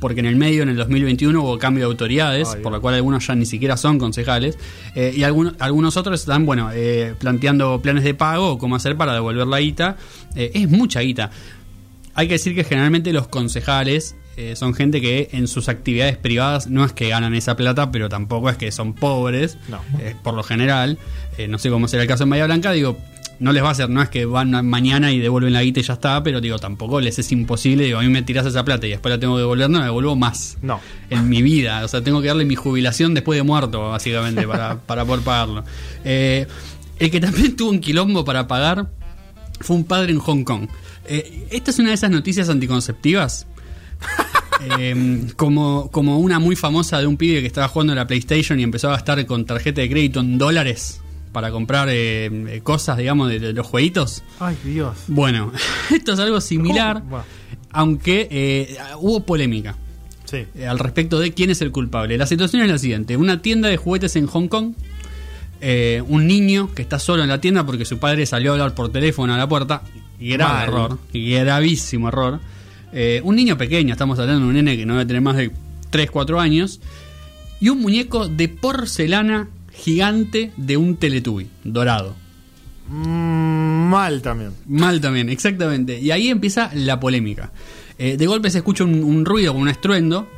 porque 0.00 0.20
en 0.20 0.26
el 0.26 0.36
medio, 0.36 0.62
en 0.62 0.68
el 0.68 0.76
2021, 0.76 1.42
hubo 1.42 1.58
cambio 1.58 1.84
de 1.86 1.90
autoridades, 1.90 2.52
Ay, 2.54 2.62
por 2.62 2.72
lo 2.72 2.80
cual 2.80 2.94
algunos 2.94 3.26
ya 3.26 3.34
ni 3.34 3.46
siquiera 3.46 3.76
son 3.76 3.98
concejales, 3.98 4.58
eh, 4.94 5.14
y 5.16 5.22
algunos, 5.22 5.54
algunos 5.60 5.96
otros 5.96 6.20
están, 6.20 6.44
bueno, 6.46 6.70
eh, 6.74 7.14
planteando 7.18 7.80
planes 7.80 8.04
de 8.04 8.12
pago 8.14 8.50
o 8.52 8.58
cómo 8.58 8.76
hacer 8.76 8.96
para 8.96 9.14
devolver 9.14 9.46
la 9.46 9.60
guita. 9.60 9.96
Eh, 10.34 10.50
es 10.54 10.68
mucha 10.68 11.00
guita. 11.00 11.30
Hay 12.14 12.28
que 12.28 12.34
decir 12.34 12.54
que 12.54 12.64
generalmente 12.64 13.12
los 13.12 13.28
concejales 13.28 14.14
eh, 14.36 14.56
son 14.56 14.74
gente 14.74 15.00
que 15.00 15.28
en 15.32 15.46
sus 15.48 15.68
actividades 15.68 16.16
privadas 16.16 16.66
no 16.68 16.84
es 16.84 16.92
que 16.92 17.08
ganan 17.08 17.34
esa 17.34 17.56
plata, 17.56 17.90
pero 17.90 18.08
tampoco 18.08 18.50
es 18.50 18.56
que 18.56 18.72
son 18.72 18.92
pobres, 18.94 19.58
No. 19.68 19.80
eh, 20.00 20.14
por 20.22 20.34
lo 20.34 20.42
general. 20.42 20.98
Eh, 21.38 21.48
no 21.48 21.58
sé 21.58 21.70
cómo 21.70 21.88
será 21.88 22.02
el 22.02 22.08
caso 22.08 22.24
en 22.24 22.30
Bahía 22.30 22.46
Blanca, 22.46 22.72
digo, 22.72 22.96
no 23.40 23.52
les 23.52 23.64
va 23.64 23.68
a 23.68 23.72
hacer, 23.72 23.90
no 23.90 24.00
es 24.00 24.08
que 24.08 24.24
van 24.26 24.50
mañana 24.66 25.10
y 25.10 25.18
devuelven 25.18 25.52
la 25.52 25.62
guita 25.62 25.80
y 25.80 25.82
ya 25.82 25.94
está, 25.94 26.22
pero 26.22 26.40
digo, 26.40 26.58
tampoco 26.60 27.00
les 27.00 27.18
es 27.18 27.32
imposible, 27.32 27.84
digo, 27.84 27.98
a 27.98 28.02
mí 28.02 28.08
me 28.08 28.22
tirás 28.22 28.46
esa 28.46 28.64
plata 28.64 28.86
y 28.86 28.90
después 28.90 29.12
la 29.12 29.18
tengo 29.18 29.34
que 29.34 29.40
devolver, 29.40 29.68
no 29.68 29.78
la 29.80 29.86
devuelvo 29.86 30.14
más 30.14 30.56
No. 30.62 30.80
en 31.10 31.28
mi 31.28 31.42
vida. 31.42 31.84
O 31.84 31.88
sea, 31.88 32.02
tengo 32.02 32.20
que 32.22 32.28
darle 32.28 32.44
mi 32.44 32.54
jubilación 32.54 33.12
después 33.12 33.36
de 33.36 33.42
muerto, 33.42 33.90
básicamente, 33.90 34.46
para, 34.46 34.78
para 34.80 35.04
poder 35.04 35.24
pagarlo. 35.24 35.64
Eh, 36.04 36.46
el 37.00 37.10
que 37.10 37.20
también 37.20 37.56
tuvo 37.56 37.70
un 37.70 37.80
quilombo 37.80 38.24
para 38.24 38.46
pagar 38.46 38.88
fue 39.60 39.74
un 39.76 39.84
padre 39.84 40.12
en 40.12 40.20
Hong 40.20 40.44
Kong. 40.44 40.68
Eh, 41.06 41.48
esta 41.50 41.72
es 41.72 41.78
una 41.80 41.88
de 41.88 41.94
esas 41.96 42.10
noticias 42.12 42.48
anticonceptivas. 42.48 43.48
Eh, 44.78 45.26
como, 45.36 45.90
como 45.90 46.18
una 46.18 46.38
muy 46.38 46.56
famosa 46.56 46.98
de 47.00 47.06
un 47.06 47.16
pibe 47.16 47.40
que 47.40 47.46
estaba 47.46 47.68
jugando 47.68 47.92
en 47.92 47.98
la 47.98 48.06
PlayStation 48.06 48.58
y 48.58 48.62
empezó 48.62 48.88
a 48.88 48.92
gastar 48.92 49.24
con 49.26 49.44
tarjeta 49.44 49.80
de 49.80 49.88
crédito 49.90 50.20
en 50.20 50.38
dólares 50.38 51.00
para 51.32 51.50
comprar 51.50 51.88
eh, 51.90 52.26
eh, 52.26 52.60
cosas, 52.62 52.96
digamos, 52.96 53.28
de, 53.28 53.40
de 53.40 53.52
los 53.52 53.66
jueguitos. 53.66 54.22
Ay, 54.38 54.56
Dios. 54.64 54.96
Bueno, 55.08 55.52
esto 55.94 56.12
es 56.12 56.18
algo 56.20 56.40
similar, 56.40 57.02
aunque 57.72 58.28
eh, 58.30 58.76
hubo 59.00 59.24
polémica 59.24 59.76
Sí. 60.24 60.44
eh, 60.54 60.66
al 60.66 60.78
respecto 60.78 61.18
de 61.18 61.32
quién 61.32 61.50
es 61.50 61.60
el 61.60 61.70
culpable. 61.72 62.16
La 62.16 62.26
situación 62.26 62.62
es 62.62 62.70
la 62.70 62.78
siguiente: 62.78 63.16
una 63.16 63.42
tienda 63.42 63.68
de 63.68 63.76
juguetes 63.76 64.16
en 64.16 64.26
Hong 64.26 64.48
Kong, 64.48 64.74
eh, 65.60 66.02
un 66.08 66.26
niño 66.26 66.72
que 66.74 66.82
está 66.82 66.98
solo 66.98 67.22
en 67.22 67.28
la 67.28 67.40
tienda 67.40 67.66
porque 67.66 67.84
su 67.84 67.98
padre 67.98 68.26
salió 68.26 68.50
a 68.50 68.54
hablar 68.54 68.74
por 68.74 68.90
teléfono 68.92 69.34
a 69.34 69.36
la 69.38 69.48
puerta, 69.48 69.82
grave 70.20 70.64
error, 70.64 70.98
gravísimo 71.12 72.08
error. 72.08 72.40
Eh, 72.96 73.20
un 73.24 73.34
niño 73.34 73.58
pequeño, 73.58 73.92
estamos 73.92 74.20
hablando 74.20 74.42
de 74.42 74.48
un 74.48 74.54
nene 74.54 74.76
que 74.76 74.86
no 74.86 74.94
debe 74.94 75.06
tener 75.06 75.20
más 75.20 75.36
de 75.36 75.50
3, 75.90 76.10
4 76.12 76.38
años, 76.38 76.80
y 77.60 77.68
un 77.68 77.80
muñeco 77.80 78.28
de 78.28 78.48
porcelana 78.48 79.48
gigante 79.72 80.52
de 80.56 80.76
un 80.76 80.96
Teletubby, 80.96 81.48
dorado. 81.64 82.14
Mm, 82.88 83.88
mal 83.88 84.22
también. 84.22 84.52
Mal 84.66 85.00
también, 85.00 85.28
exactamente. 85.28 85.98
Y 85.98 86.12
ahí 86.12 86.28
empieza 86.28 86.70
la 86.74 87.00
polémica. 87.00 87.50
Eh, 87.98 88.16
de 88.16 88.26
golpe 88.26 88.50
se 88.50 88.58
escucha 88.58 88.84
un, 88.84 89.02
un 89.02 89.24
ruido, 89.24 89.52
un 89.54 89.68
estruendo. 89.68 90.28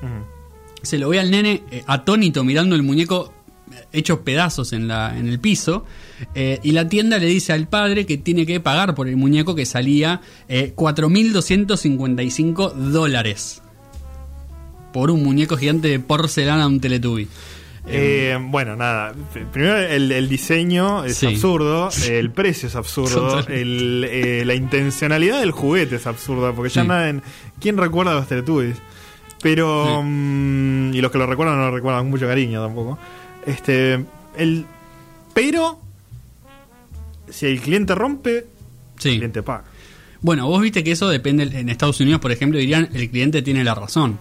Se 0.81 0.99
lo 0.99 1.11
ve 1.11 1.21
al 1.21 1.31
nene 1.31 1.63
eh, 1.71 1.83
atónito 1.87 2.43
mirando 2.43 2.75
el 2.75 2.83
muñeco 2.83 3.35
eh, 3.73 3.85
hecho 3.93 4.23
pedazos 4.23 4.73
en, 4.73 4.89
la, 4.89 5.17
en 5.19 5.29
el 5.29 5.39
piso. 5.41 5.85
eh, 6.35 6.61
y 6.63 6.73
la 6.73 6.89
tienda 6.89 7.19
le 7.19 7.27
dice 7.27 7.53
al 7.53 7.69
padre 7.69 8.07
que 8.07 8.17
tiene 8.19 8.47
que 8.47 8.61
pagar 8.61 8.95
por 8.95 9.09
el 9.09 9.17
muñeco 9.17 9.55
que 9.55 9.67
salía 9.67 10.21
eh, 10.49 10.73
4.255 10.77 12.73
dólares. 12.75 13.63
Por 14.93 15.11
un 15.11 15.23
muñeco 15.23 15.57
gigante 15.57 15.89
de 15.89 16.01
porcelana 16.01 16.67
un 16.67 16.81
Teletubby. 16.81 17.29
Eh, 17.89 18.37
bueno, 18.41 18.75
nada. 18.75 19.15
Primero, 19.53 19.77
el, 19.79 20.11
el 20.11 20.29
diseño 20.29 21.05
es 21.05 21.19
Sí. 21.19 21.27
absurdo, 21.27 21.91
el 22.09 22.31
precio 22.33 22.67
es 22.69 22.75
absurdo, 22.75 23.41
el, 23.47 24.05
eh, 24.11 24.43
la 24.45 24.55
intencionalidad 24.55 25.39
del 25.39 25.53
juguete 25.53 25.97
es 25.97 26.07
absurda, 26.09 26.53
porque 26.53 26.71
ya 26.73 26.83
Sí. 26.83 26.89
nadie. 26.89 27.21
¿Quién 27.61 27.77
recuerda 27.77 28.13
a 28.13 28.15
los 28.17 28.27
Teletubbies? 28.27 28.79
Pero. 29.41 29.99
Sí. 30.01 30.07
mm, 30.09 30.95
y 30.95 31.01
los 31.01 31.13
que 31.13 31.19
lo 31.19 31.27
recuerdan 31.27 31.59
no 31.59 31.67
lo 31.71 31.77
recuerdan 31.77 32.03
con 32.05 32.11
mucho 32.11 32.27
cariño 32.27 32.61
tampoco. 32.65 32.99
Este. 33.47 34.05
El. 34.37 34.67
Pero. 35.33 35.81
Si 37.31 37.47
el 37.47 37.61
cliente 37.61 37.95
rompe, 37.95 38.39
el 38.39 39.17
cliente 39.17 39.43
paga. 39.43 39.65
Bueno, 40.21 40.47
vos 40.47 40.61
viste 40.61 40.85
que 40.85 40.93
eso 40.93 41.09
depende. 41.09 41.45
En 41.45 41.69
Estados 41.69 42.01
Unidos, 42.01 42.21
por 42.21 42.33
ejemplo, 42.33 42.59
dirían 42.59 42.89
el 42.93 43.11
cliente 43.11 43.43
tiene 43.43 43.65
la 43.65 43.75
razón. 43.75 44.19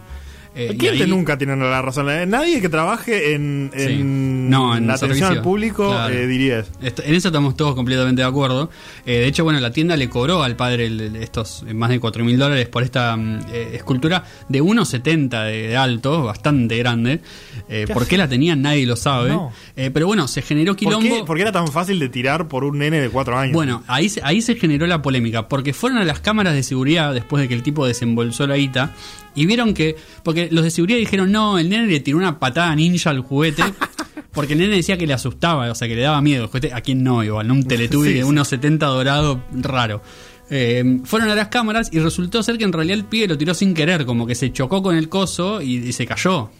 Eh, 0.55 0.75
cliente 0.77 1.03
ahí- 1.03 1.09
nunca 1.09 1.37
tiene 1.37 1.55
la 1.57 1.81
razón. 1.81 2.09
Eh, 2.09 2.25
Nadie 2.25 2.61
que 2.61 2.69
trabaje 2.69 3.33
en, 3.33 3.71
Sí. 3.75 3.83
en 3.83 4.49
No, 4.49 4.75
en 4.77 4.87
la 4.87 4.93
atención 4.93 5.17
servicio. 5.17 5.27
al 5.39 5.41
público 5.41 5.89
Claro. 5.89 6.13
eh, 6.13 6.27
diría 6.27 6.59
eso. 6.59 6.71
En 7.03 7.13
eso 7.13 7.27
estamos 7.27 7.57
todos 7.57 7.75
completamente 7.75 8.21
de 8.21 8.27
acuerdo. 8.27 8.69
Eh, 9.05 9.19
de 9.19 9.27
hecho, 9.27 9.43
bueno, 9.43 9.59
la 9.59 9.71
tienda 9.71 9.97
le 9.97 10.07
cobró 10.09 10.43
al 10.43 10.55
padre 10.55 10.85
el- 10.85 11.15
estos 11.17 11.65
más 11.73 11.89
de 11.89 11.99
4 11.99 12.23
mil 12.23 12.37
dólares 12.37 12.67
por 12.69 12.83
esta 12.83 13.15
mm, 13.17 13.39
escultura 13.73 14.23
de 14.47 14.61
1,70 14.61 15.43
de, 15.43 15.67
de 15.67 15.77
alto, 15.77 16.23
bastante 16.23 16.77
grande. 16.77 17.19
¿Qué 17.67 17.85
¿Por 17.87 18.03
hace? 18.03 18.09
qué 18.11 18.17
la 18.17 18.29
tenía? 18.29 18.55
Nadie 18.55 18.85
lo 18.85 18.95
sabe. 18.95 19.29
No. 19.31 19.51
Pero 19.75 20.07
bueno, 20.07 20.27
se 20.27 20.41
generó 20.41 20.71
¿Por 20.73 20.77
quilombo. 20.79 21.15
qué, 21.17 21.23
por 21.25 21.35
qué 21.35 21.41
era 21.41 21.51
tan 21.51 21.67
fácil 21.67 21.99
de 21.99 22.07
tirar 22.09 22.47
por 22.47 22.63
un 22.63 22.77
nene 22.77 23.01
de 23.01 23.09
4 23.09 23.37
años? 23.37 23.53
Bueno, 23.53 23.83
ahí, 23.87 24.07
se- 24.09 24.21
ahí 24.23 24.41
se 24.41 24.55
generó 24.55 24.87
la 24.87 25.01
polémica, 25.01 25.49
porque 25.49 25.73
fueron 25.73 25.97
a 25.99 26.05
las 26.05 26.19
cámaras 26.21 26.53
de 26.53 26.63
seguridad 26.63 27.13
después 27.13 27.41
de 27.41 27.47
que 27.49 27.55
el 27.55 27.63
tipo 27.63 27.85
desembolsó 27.85 28.47
la 28.47 28.55
guita 28.55 28.93
y 29.35 29.45
vieron 29.45 29.73
que, 29.73 29.95
porque 30.23 30.49
los 30.51 30.63
de 30.63 30.71
seguridad 30.71 30.97
dijeron, 30.97 31.31
no, 31.31 31.59
el 31.59 31.69
nene 31.69 31.87
le 31.87 31.99
tiró 31.99 32.17
una 32.17 32.39
patada 32.39 32.73
ninja 32.75 33.09
al 33.09 33.19
juguete, 33.19 33.63
porque 34.31 34.53
el 34.53 34.59
nene 34.59 34.77
decía 34.77 34.97
que 34.97 35.05
le 35.05 35.13
asustaba, 35.13 35.69
o 35.69 35.75
sea, 35.75 35.87
que 35.87 35.95
le 35.95 36.01
daba 36.01 36.21
miedo. 36.21 36.43
el 36.43 36.47
juguete, 36.47 36.73
¿A 36.73 36.81
quién 36.81 37.03
no? 37.03 37.23
Igual, 37.23 37.47
¿no? 37.47 37.53
Un 37.53 37.63
Teletubby 37.63 38.09
Sí, 38.09 38.13
de 38.15 38.23
unos 38.23 38.47
70 38.47 38.85
dorado 38.85 39.43
raro. 39.51 40.01
Eh, 40.49 40.99
fueron 41.05 41.29
a 41.29 41.35
las 41.35 41.47
cámaras 41.47 41.89
y 41.91 41.99
resultó 41.99 42.43
ser 42.43 42.57
que 42.57 42.63
en 42.63 42.73
realidad 42.73 42.97
el 42.97 43.05
pibe 43.05 43.27
lo 43.27 43.37
tiró 43.37 43.53
sin 43.53 43.73
querer, 43.73 44.05
como 44.05 44.27
que 44.27 44.35
se 44.35 44.51
chocó 44.53 44.81
con 44.83 44.95
el 44.95 45.09
coso 45.09 45.61
y, 45.61 45.77
y 45.77 45.91
se 45.91 46.05
cayó. 46.05 46.51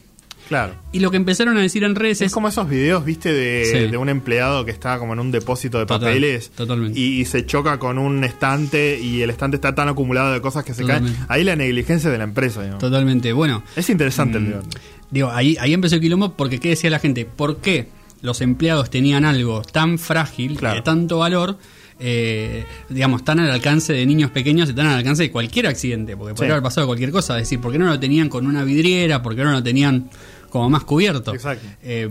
Claro. 0.47 0.73
Y 0.91 0.99
lo 0.99 1.11
que 1.11 1.17
empezaron 1.17 1.57
a 1.57 1.61
decir 1.61 1.83
en 1.83 1.95
redes 1.95 2.21
Es 2.21 2.27
es... 2.27 2.33
como 2.33 2.47
esos 2.47 2.69
videos, 2.69 3.03
viste, 3.05 3.31
de, 3.33 3.65
Sí. 3.65 3.91
de 3.91 3.97
un 3.97 4.09
empleado 4.09 4.63
que 4.65 4.71
está 4.71 4.97
como 4.99 5.13
en 5.13 5.19
un 5.19 5.31
depósito 5.31 5.77
de 5.79 5.85
Total, 5.85 6.07
papeles 6.09 6.51
totalmente. 6.51 6.99
Y, 6.99 7.21
y 7.21 7.25
se 7.25 7.45
choca 7.45 7.79
con 7.79 7.97
un 7.97 8.23
estante 8.23 8.99
y 8.99 9.21
el 9.21 9.29
estante 9.29 9.55
está 9.55 9.75
tan 9.75 9.87
acumulado 9.89 10.31
de 10.33 10.41
cosas 10.41 10.63
que 10.63 10.73
se 10.73 10.81
Totalmente. 10.83 11.17
caen. 11.17 11.25
Ahí 11.29 11.43
la 11.43 11.55
negligencia 11.55 12.09
de 12.09 12.17
la 12.17 12.23
empresa, 12.25 12.61
digamos. 12.61 12.79
Totalmente, 12.81 13.33
bueno. 13.33 13.63
Es 13.75 13.89
interesante 13.89 14.37
el 14.37 14.43
Mm, 14.45 14.49
debate. 14.49 14.77
Digo, 15.11 15.29
ahí, 15.31 15.55
ahí 15.59 15.73
empezó 15.73 15.95
el 15.95 16.01
quilombo 16.01 16.33
porque 16.33 16.59
¿qué 16.59 16.69
decía 16.69 16.89
la 16.89 16.99
gente? 16.99 17.25
¿Por 17.25 17.57
qué 17.57 17.87
los 18.21 18.41
empleados 18.41 18.89
tenían 18.89 19.23
algo 19.25 19.61
tan 19.61 19.97
frágil, 19.99 20.57
Claro. 20.57 20.75
de 20.77 20.81
tanto 20.81 21.19
valor, 21.19 21.57
eh, 21.99 22.65
digamos, 22.89 23.23
tan 23.23 23.39
al 23.39 23.49
alcance 23.51 23.93
de 23.93 24.05
niños 24.05 24.31
pequeños 24.31 24.69
y 24.69 24.73
tan 24.73 24.87
al 24.87 24.95
alcance 24.97 25.23
de 25.23 25.31
cualquier 25.31 25.67
accidente? 25.67 26.17
Porque 26.17 26.33
podría 26.33 26.49
Sí. 26.49 26.51
haber 26.53 26.63
pasado 26.63 26.87
cualquier 26.87 27.11
cosa. 27.11 27.35
Es 27.37 27.43
decir, 27.43 27.59
¿por 27.61 27.71
qué 27.71 27.77
no 27.77 27.85
lo 27.85 27.99
tenían 27.99 28.27
con 28.29 28.47
una 28.47 28.63
vidriera? 28.63 29.21
¿Por 29.21 29.35
qué 29.35 29.43
no 29.43 29.51
lo 29.51 29.61
tenían 29.63 30.09
como 30.55 30.69
más 30.69 30.83
cubierto? 30.85 31.33
Exacto. 31.33 31.67
Eh, 31.83 32.09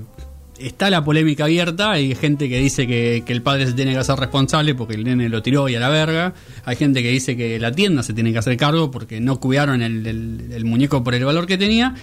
está 0.58 0.90
la 0.90 1.02
polémica 1.02 1.44
abierta, 1.44 1.92
hay 1.92 2.14
gente 2.14 2.48
que 2.48 2.58
dice 2.58 2.86
que, 2.86 3.22
que 3.26 3.32
el 3.32 3.40
padre 3.42 3.66
se 3.66 3.72
tiene 3.72 3.92
que 3.92 3.98
hacer 3.98 4.16
responsable 4.18 4.74
porque 4.74 4.94
el 4.94 5.02
nene 5.04 5.28
lo 5.30 5.42
tiró 5.42 5.68
y 5.68 5.74
a 5.76 5.80
la 5.80 5.88
verga, 5.88 6.34
hay 6.64 6.76
gente 6.76 7.02
que 7.02 7.08
dice 7.08 7.36
que 7.36 7.58
la 7.58 7.72
tienda 7.72 8.02
se 8.02 8.12
tiene 8.12 8.32
que 8.32 8.38
hacer 8.38 8.56
cargo 8.56 8.90
porque 8.90 9.18
no 9.20 9.40
cuidaron 9.40 9.80
el, 9.82 10.06
el- 10.06 10.48
el 10.52 10.64
muñeco 10.64 11.02
por 11.02 11.14
el 11.14 11.24
valor 11.24 11.46
que 11.46 11.56
tenía, 11.58 11.94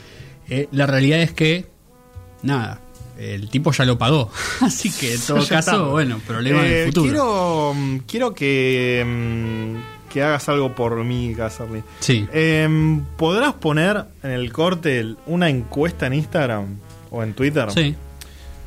Eh, 0.49 0.67
la 0.71 0.85
realidad 0.87 1.21
es 1.21 1.31
que, 1.31 1.67
nada, 2.43 2.81
el 3.17 3.49
tipo 3.49 3.71
ya 3.71 3.85
lo 3.85 3.97
pagó, 3.97 4.29
así 4.61 4.89
que 4.91 5.13
en 5.13 5.21
todo 5.21 5.37
caso, 5.47 5.71
está. 5.71 5.77
bueno, 5.83 6.19
problema 6.27 6.65
Eh, 6.65 6.69
del 6.71 6.85
futuro. 6.87 7.05
Quiero, 7.09 7.73
mm, 7.75 7.97
quiero 8.07 8.33
que, 8.33 9.03
mm, 9.05 10.00
que 10.11 10.21
hagas 10.23 10.47
algo 10.49 10.73
por 10.75 10.95
mí, 11.03 11.33
Casarly. 11.35 11.83
Sí, 11.99 12.27
Em, 12.33 13.01
¿Podrás 13.17 13.53
poner 13.53 14.05
en 14.23 14.31
el 14.31 14.51
corte 14.51 15.15
una 15.25 15.49
encuesta 15.49 16.07
en 16.07 16.13
Instagram 16.13 16.65
o 17.09 17.23
en 17.23 17.33
Twitter? 17.33 17.71
sí, 17.71 17.95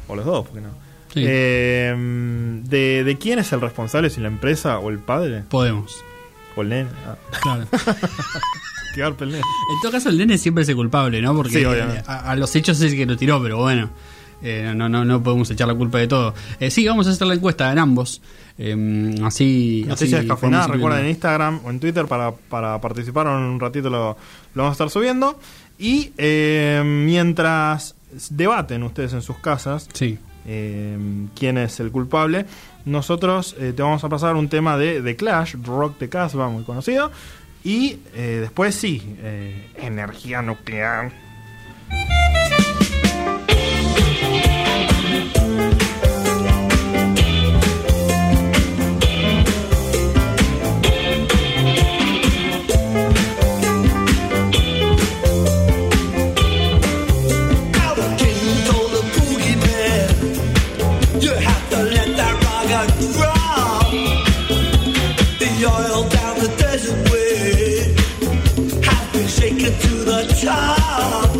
O 0.09 0.17
los 0.17 0.25
dos, 0.25 0.47
¿por 0.47 0.55
qué 0.57 0.61
no? 0.61 0.69
Sí. 1.13 1.25
Em, 1.27 2.65
de, 2.65 3.05
de 3.05 3.19
quién 3.19 3.39
es 3.39 3.53
el 3.53 3.61
responsable, 3.61 4.11
si 4.11 4.21
la 4.21 4.29
empresa 4.29 4.79
o 4.79 4.91
el 4.91 4.99
padre 4.99 5.45
podemos. 5.49 5.93
o 6.57 6.63
el 6.63 6.69
nene. 6.71 6.91
Ah, 7.07 7.17
Claro. 7.43 7.67
En 9.37 9.43
todo 9.83 9.91
caso, 9.91 10.09
el 10.09 10.19
nene 10.19 10.39
siempre 10.39 10.63
es 10.63 10.69
el 10.69 10.77
culpable, 10.77 11.21
¿no? 11.21 11.35
Porque 11.35 11.59
Sí, 11.59 11.65
obviamente. 11.65 12.03
a, 12.07 12.31
a 12.31 12.37
los 12.37 12.55
hechos 12.55 12.81
es 12.81 12.93
el 12.93 12.99
que 12.99 13.07
lo 13.07 13.17
tiró, 13.17 13.43
pero 13.43 13.59
bueno. 13.59 13.91
Eh, 14.43 14.73
no, 14.77 14.89
no, 14.89 15.05
no 15.05 15.23
podemos 15.23 15.51
echar 15.51 15.67
la 15.67 15.75
culpa 15.75 15.99
de 15.99 16.07
todo. 16.07 16.35
Eh, 16.61 16.71
sí, 16.71 16.87
vamos 16.87 17.07
a 17.07 17.11
hacer 17.11 17.27
la 17.27 17.35
encuesta 17.35 17.73
en 17.73 17.79
ambos. 17.79 18.21
Eh, 18.59 19.14
así. 19.25 19.85
Noticias 19.87 20.21
así 20.21 20.27
descafeinadas, 20.27 20.71
recuerden 20.71 21.05
en. 21.05 21.11
Instagram 21.11 21.61
o 21.64 21.71
en 21.71 21.81
Twitter 21.81 22.07
para, 22.07 22.33
para 22.33 22.81
participar. 22.81 23.27
En 23.27 23.33
un 23.35 23.61
ratito 23.61 23.90
lo, 23.90 24.17
lo 24.55 24.62
vamos 24.62 24.71
a 24.71 24.73
estar 24.85 24.90
subiendo. 24.90 25.38
Y 25.79 26.12
eh, 26.19 26.83
mientras 26.85 27.97
debaten 28.31 28.83
ustedes 28.85 29.12
en 29.12 29.23
sus 29.23 29.38
casas 29.38 29.88
Sí. 29.93 30.19
eh, 30.47 30.97
quién 31.37 31.59
es 31.59 31.81
el 31.81 31.90
culpable, 31.90 32.47
nosotros 32.85 33.57
eh, 33.59 33.73
te 33.75 33.83
vamos 33.83 34.05
a 34.05 34.09
pasar 34.09 34.37
un 34.37 34.49
tema 34.49 34.77
de, 34.79 35.03
de 35.03 35.17
Clash, 35.17 35.57
rock 35.64 35.99
de 35.99 36.09
Casbah, 36.09 36.49
muy 36.49 36.62
conocido. 36.62 37.11
Y 37.64 37.99
eh, 38.14 38.38
después 38.43 38.75
sí, 38.77 39.03
eh, 39.21 39.69
energía 39.79 40.43
nuclear. 40.43 41.11
To 69.70 70.05
the 70.05 70.40
top. 70.42 71.34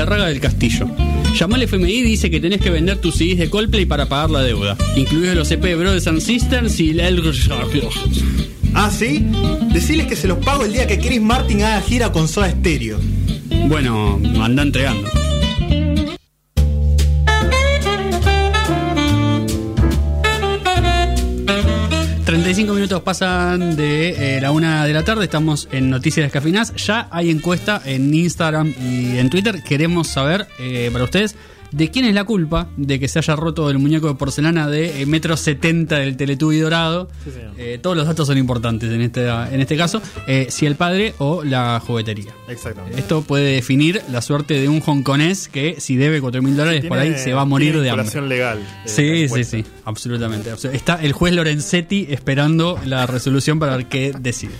Matías 0.00 0.06
Galarraga 0.06 0.26
del 0.28 0.40
Castillo. 0.40 0.88
Llamó 1.38 1.56
al 1.56 1.62
FMI 1.62 1.92
y 1.92 2.02
dice 2.02 2.30
que 2.30 2.40
tenés 2.40 2.60
que 2.60 2.70
vender 2.70 2.98
tus 2.98 3.16
CDs 3.16 3.38
de 3.38 3.50
Coldplay 3.50 3.84
para 3.86 4.06
pagar 4.06 4.30
la 4.30 4.42
deuda, 4.42 4.76
incluidos 4.96 5.36
los 5.36 5.50
EP 5.50 5.62
de 5.62 5.76
Brothers 5.76 6.06
and 6.06 6.20
Sisters 6.20 6.80
y 6.80 6.98
el... 6.98 7.22
Ah, 8.74 8.90
¿sí? 8.90 9.26
Decirles 9.72 10.06
que 10.06 10.16
se 10.16 10.28
los 10.28 10.38
pago 10.38 10.64
el 10.64 10.72
día 10.72 10.86
que 10.86 10.98
Chris 10.98 11.20
Martin 11.20 11.62
haga 11.62 11.80
gira 11.82 12.12
con 12.12 12.28
Soda 12.28 12.50
Stereo. 12.50 12.98
Bueno, 13.68 14.20
anda 14.40 14.62
entregando. 14.62 15.19
...35 22.50 22.74
minutos 22.74 23.00
pasan 23.02 23.76
de 23.76 24.36
eh, 24.36 24.40
la 24.40 24.50
una 24.50 24.84
de 24.84 24.92
la 24.92 25.04
tarde... 25.04 25.22
...estamos 25.22 25.68
en 25.70 25.88
Noticias 25.88 26.24
Descafinadas... 26.24 26.74
...ya 26.84 27.06
hay 27.12 27.30
encuesta 27.30 27.80
en 27.84 28.12
Instagram 28.12 28.74
y 28.76 29.18
en 29.18 29.30
Twitter... 29.30 29.62
...queremos 29.62 30.08
saber 30.08 30.48
eh, 30.58 30.90
para 30.92 31.04
ustedes... 31.04 31.36
¿De 31.72 31.90
quién 31.90 32.04
es 32.04 32.14
la 32.14 32.24
culpa 32.24 32.68
de 32.76 32.98
que 32.98 33.06
se 33.06 33.18
haya 33.18 33.36
roto 33.36 33.70
el 33.70 33.78
muñeco 33.78 34.08
de 34.08 34.14
porcelana 34.14 34.68
de 34.68 35.02
eh, 35.02 35.06
metro 35.06 35.36
70 35.36 35.96
del 35.96 36.16
Teletubby 36.16 36.58
dorado? 36.58 37.08
Sí. 37.24 37.30
Eh, 37.58 37.78
todos 37.80 37.96
los 37.96 38.06
datos 38.06 38.26
son 38.26 38.38
importantes 38.38 38.90
en 38.90 39.00
este, 39.00 39.28
en 39.28 39.60
este 39.60 39.76
caso. 39.76 40.02
Eh, 40.26 40.46
si 40.50 40.66
el 40.66 40.74
padre 40.74 41.14
o 41.18 41.44
la 41.44 41.80
juguetería. 41.84 42.32
Exactamente. 42.48 42.98
Esto 42.98 43.22
puede 43.22 43.54
definir 43.54 44.02
la 44.10 44.20
suerte 44.20 44.54
de 44.54 44.68
un 44.68 44.80
hongkonés 44.80 45.48
que 45.48 45.76
si 45.78 45.96
debe 45.96 46.20
4 46.20 46.42
mil 46.42 46.56
dólares 46.56 46.84
por 46.86 46.98
ahí 46.98 47.16
se 47.16 47.32
va 47.32 47.42
a 47.42 47.44
morir 47.44 47.72
tiene 47.72 47.84
de 47.84 47.90
hambre. 47.90 48.20
legal. 48.22 48.58
Sí, 48.86 49.28
sí, 49.28 49.44
sí, 49.44 49.64
absolutamente. 49.84 50.50
Está 50.72 50.96
el 51.02 51.12
juez 51.12 51.34
Lorenzetti 51.34 52.06
esperando 52.10 52.78
la 52.84 53.06
resolución 53.06 53.58
para 53.58 53.76
ver 53.76 53.86
qué 53.86 54.12
decide. 54.18 54.52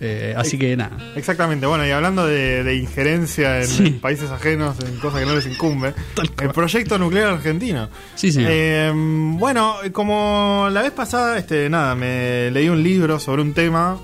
Eh, 0.00 0.34
así 0.36 0.58
que 0.58 0.76
nada. 0.76 0.96
Exactamente, 1.16 1.66
bueno, 1.66 1.86
y 1.86 1.90
hablando 1.90 2.26
de, 2.26 2.62
de 2.64 2.76
injerencia 2.76 3.60
en, 3.62 3.68
Sí. 3.68 3.90
países 4.02 4.30
ajenos, 4.30 4.76
en 4.80 4.96
cosas 4.98 5.20
que 5.20 5.26
no 5.26 5.34
les 5.34 5.46
incumbe, 5.46 5.94
el 6.42 6.50
proyecto 6.50 6.98
nuclear 6.98 7.28
argentino. 7.34 7.88
Sí, 8.14 8.32
señor. 8.32 8.50
Eh, 8.52 8.92
bueno, 8.94 9.76
como 9.92 10.68
la 10.70 10.82
vez 10.82 10.90
pasada, 10.92 11.38
este, 11.38 11.70
nada, 11.70 11.94
me 11.94 12.50
leí 12.50 12.68
un 12.68 12.82
libro 12.82 13.18
sobre 13.20 13.42
un 13.42 13.54
tema, 13.54 13.96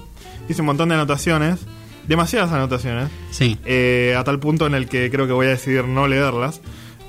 hice 0.49 0.63
un 0.63 0.67
montón 0.67 0.89
de 0.91 0.95
anotaciones, 0.95 1.59
demasiadas 2.07 2.53
anotaciones, 2.53 3.09
Sí. 3.31 3.59
eh, 3.65 4.15
a 4.17 4.25
tal 4.25 4.39
punto 4.39 4.67
en 4.67 4.75
el 4.75 4.89
que 4.89 5.11
creo 5.11 5.27
que 5.27 5.33
voy 5.33 5.47
a 5.47 5.51
decidir 5.51 5.85
no 5.85 6.07
leerlas. 6.09 6.61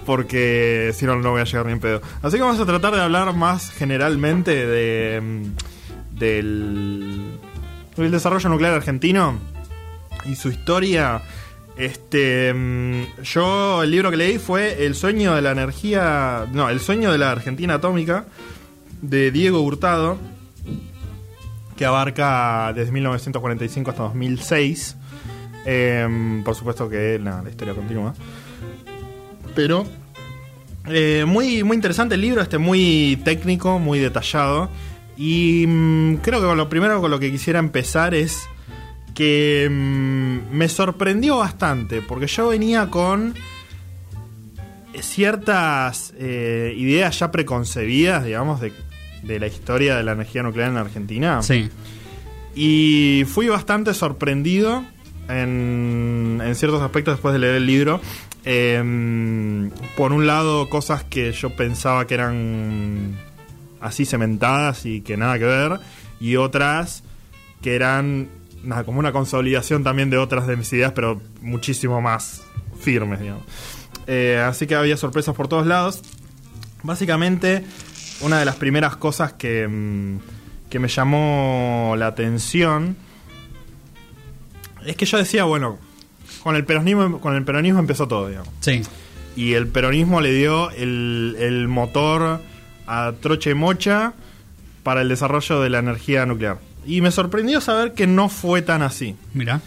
Porque 0.06 0.92
si 0.96 1.06
no, 1.06 1.16
no 1.16 1.30
voy 1.30 1.42
a 1.42 1.44
llegar 1.44 1.68
ni 1.68 1.74
en 1.74 1.80
pedo. 1.80 2.02
Así 2.24 2.38
que 2.38 2.42
vamos 2.42 2.60
a 2.60 2.66
tratar 2.66 2.96
de 2.96 3.02
hablar 3.02 3.36
más 3.36 3.70
generalmente 3.70 4.66
de, 4.66 5.22
mm, 5.22 6.18
del, 6.18 7.22
del 7.96 8.12
desarrollo 8.12 8.50
nuclear 8.50 8.74
argentino 8.74 9.38
y 10.26 10.36
su 10.36 10.50
historia. 10.50 11.22
Este, 11.78 12.54
mm, 12.54 13.24
yo 13.24 13.84
el 13.84 13.92
libro 13.92 14.12
que 14.12 14.18
leí 14.18 14.38
fue 14.38 14.86
El 14.86 14.96
sueño 14.96 15.36
de 15.36 15.42
la 15.42 15.52
energía, 15.52 16.48
no, 16.52 16.70
El 16.70 16.80
sueño 16.80 17.12
de 17.12 17.18
la 17.18 17.32
Argentina 17.32 17.76
atómica 17.76 18.26
de 19.02 19.32
Diego 19.32 19.62
Hurtado, 19.62 20.18
que 21.76 21.86
abarca 21.86 22.72
desde 22.76 22.92
1945 22.92 23.92
hasta 23.92 24.04
2006. 24.04 24.98
Em, 25.66 26.44
por 26.44 26.56
supuesto 26.56 26.90
que 26.90 27.20
la, 27.20 27.42
la 27.42 27.50
historia 27.50 27.74
continúa. 27.74 28.14
Pero 29.56 29.86
eh, 30.88 31.26
muy, 31.28 31.64
muy 31.64 31.76
interesante 31.76 32.16
el 32.16 32.22
libro, 32.22 32.42
este 32.42 32.58
muy 32.58 33.20
técnico, 33.24 33.80
muy 33.80 34.00
detallado. 34.00 34.70
Y 35.18 35.66
mm, 35.68 36.16
creo 36.18 36.42
que 36.42 36.56
lo 36.56 36.70
primero 36.70 37.02
con 37.02 37.12
lo 37.12 37.20
que 37.20 37.32
quisiera 37.32 37.60
empezar 37.60 38.14
es 38.14 38.48
que 39.14 39.68
mm, 39.70 40.56
me 40.56 40.70
sorprendió 40.70 41.38
bastante, 41.38 42.02
porque 42.02 42.28
yo 42.28 42.50
venía 42.50 42.90
con 42.90 43.34
ciertas 45.00 46.14
eh, 46.18 46.74
ideas 46.78 47.20
ya 47.20 47.32
preconcebidas, 47.32 48.26
digamos, 48.26 48.62
de, 48.62 48.74
de 49.24 49.40
la 49.40 49.48
historia 49.48 49.96
de 49.96 50.04
la 50.04 50.14
energía 50.14 50.44
nuclear 50.44 50.70
en 50.70 50.78
Argentina. 50.78 51.42
Sí. 51.42 51.70
Y 52.56 53.24
fui 53.28 53.48
bastante 53.48 53.94
sorprendido 53.94 54.84
en, 55.30 56.42
en 56.44 56.56
ciertos 56.56 56.82
aspectos 56.82 57.16
después 57.16 57.34
de 57.34 57.40
leer 57.40 57.56
el 57.56 57.66
libro. 57.66 58.02
Em, 58.44 59.70
por 59.96 60.14
un 60.14 60.26
lado, 60.26 60.68
cosas 60.70 61.04
que 61.04 61.32
yo 61.32 61.56
pensaba 61.56 62.08
que 62.08 62.16
eran 62.16 63.16
así 63.82 64.06
cementadas 64.06 64.86
y 64.86 65.02
que 65.02 65.18
nada 65.18 65.38
que 65.40 65.46
ver. 65.46 65.80
Y 66.20 66.36
otras 66.36 67.04
que 67.62 67.76
eran 67.76 68.30
nada, 68.64 68.84
como 68.84 69.00
una 69.00 69.12
consolidación 69.12 69.84
también 69.84 70.10
de 70.10 70.18
otras 70.18 70.48
de 70.48 70.56
mis 70.56 70.72
ideas, 70.74 70.92
pero 70.94 71.22
muchísimo 71.42 72.02
más 72.02 72.44
firmes, 72.80 73.20
digamos. 73.20 73.44
Eh, 74.08 74.44
así 74.46 74.68
que 74.68 74.76
había 74.76 74.98
sorpresas 74.98 75.36
por 75.36 75.48
todos 75.48 75.68
lados. 75.68 76.02
Básicamente, 76.84 77.64
una 78.22 78.40
de 78.40 78.46
las 78.46 78.56
primeras 78.56 78.96
cosas 78.96 79.34
que, 79.34 79.68
mm, 79.68 80.20
que 80.70 80.80
me 80.80 80.88
llamó 80.88 81.96
la 81.98 82.08
atención 82.08 82.96
es 84.86 84.96
que 84.96 85.06
yo 85.06 85.18
decía, 85.18 85.44
bueno, 85.44 85.78
con 86.44 86.56
el 86.56 86.66
peronismo, 86.66 87.20
con 87.20 87.36
el 87.36 87.44
peronismo 87.44 87.80
empezó 87.80 88.08
todo, 88.08 88.30
digamos. 88.30 88.50
Sí. 88.62 88.82
Y 89.36 89.54
el 89.54 89.68
peronismo 89.68 90.22
le 90.22 90.34
dio 90.34 90.72
el, 90.72 91.36
el 91.40 91.68
motor 91.68 92.42
a 92.92 93.14
troche 93.14 93.56
mocha 93.56 94.14
para 94.84 95.02
el 95.02 95.08
desarrollo 95.08 95.62
de 95.62 95.70
la 95.70 95.80
energía 95.80 96.26
nuclear. 96.26 96.60
Y 96.86 97.02
me 97.02 97.12
sorprendió 97.12 97.62
saber 97.62 97.94
que 97.94 98.06
no 98.06 98.28
fue 98.28 98.62
tan 98.62 98.82
así. 98.82 99.16
Mira. 99.34 99.62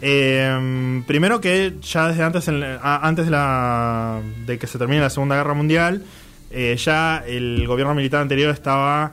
Eh, 0.00 1.02
primero 1.06 1.40
que 1.40 1.74
ya 1.80 2.08
desde 2.08 2.24
antes, 2.24 2.48
en 2.48 2.62
antes 2.82 3.26
de, 3.26 3.30
la, 3.30 4.20
de 4.44 4.58
que 4.58 4.66
se 4.66 4.78
termine 4.78 5.00
la 5.00 5.10
Segunda 5.10 5.36
Guerra 5.36 5.54
Mundial, 5.54 6.04
eh, 6.50 6.76
ya 6.76 7.22
el 7.26 7.66
gobierno 7.66 7.94
militar 7.94 8.20
anterior 8.20 8.50
estaba 8.50 9.12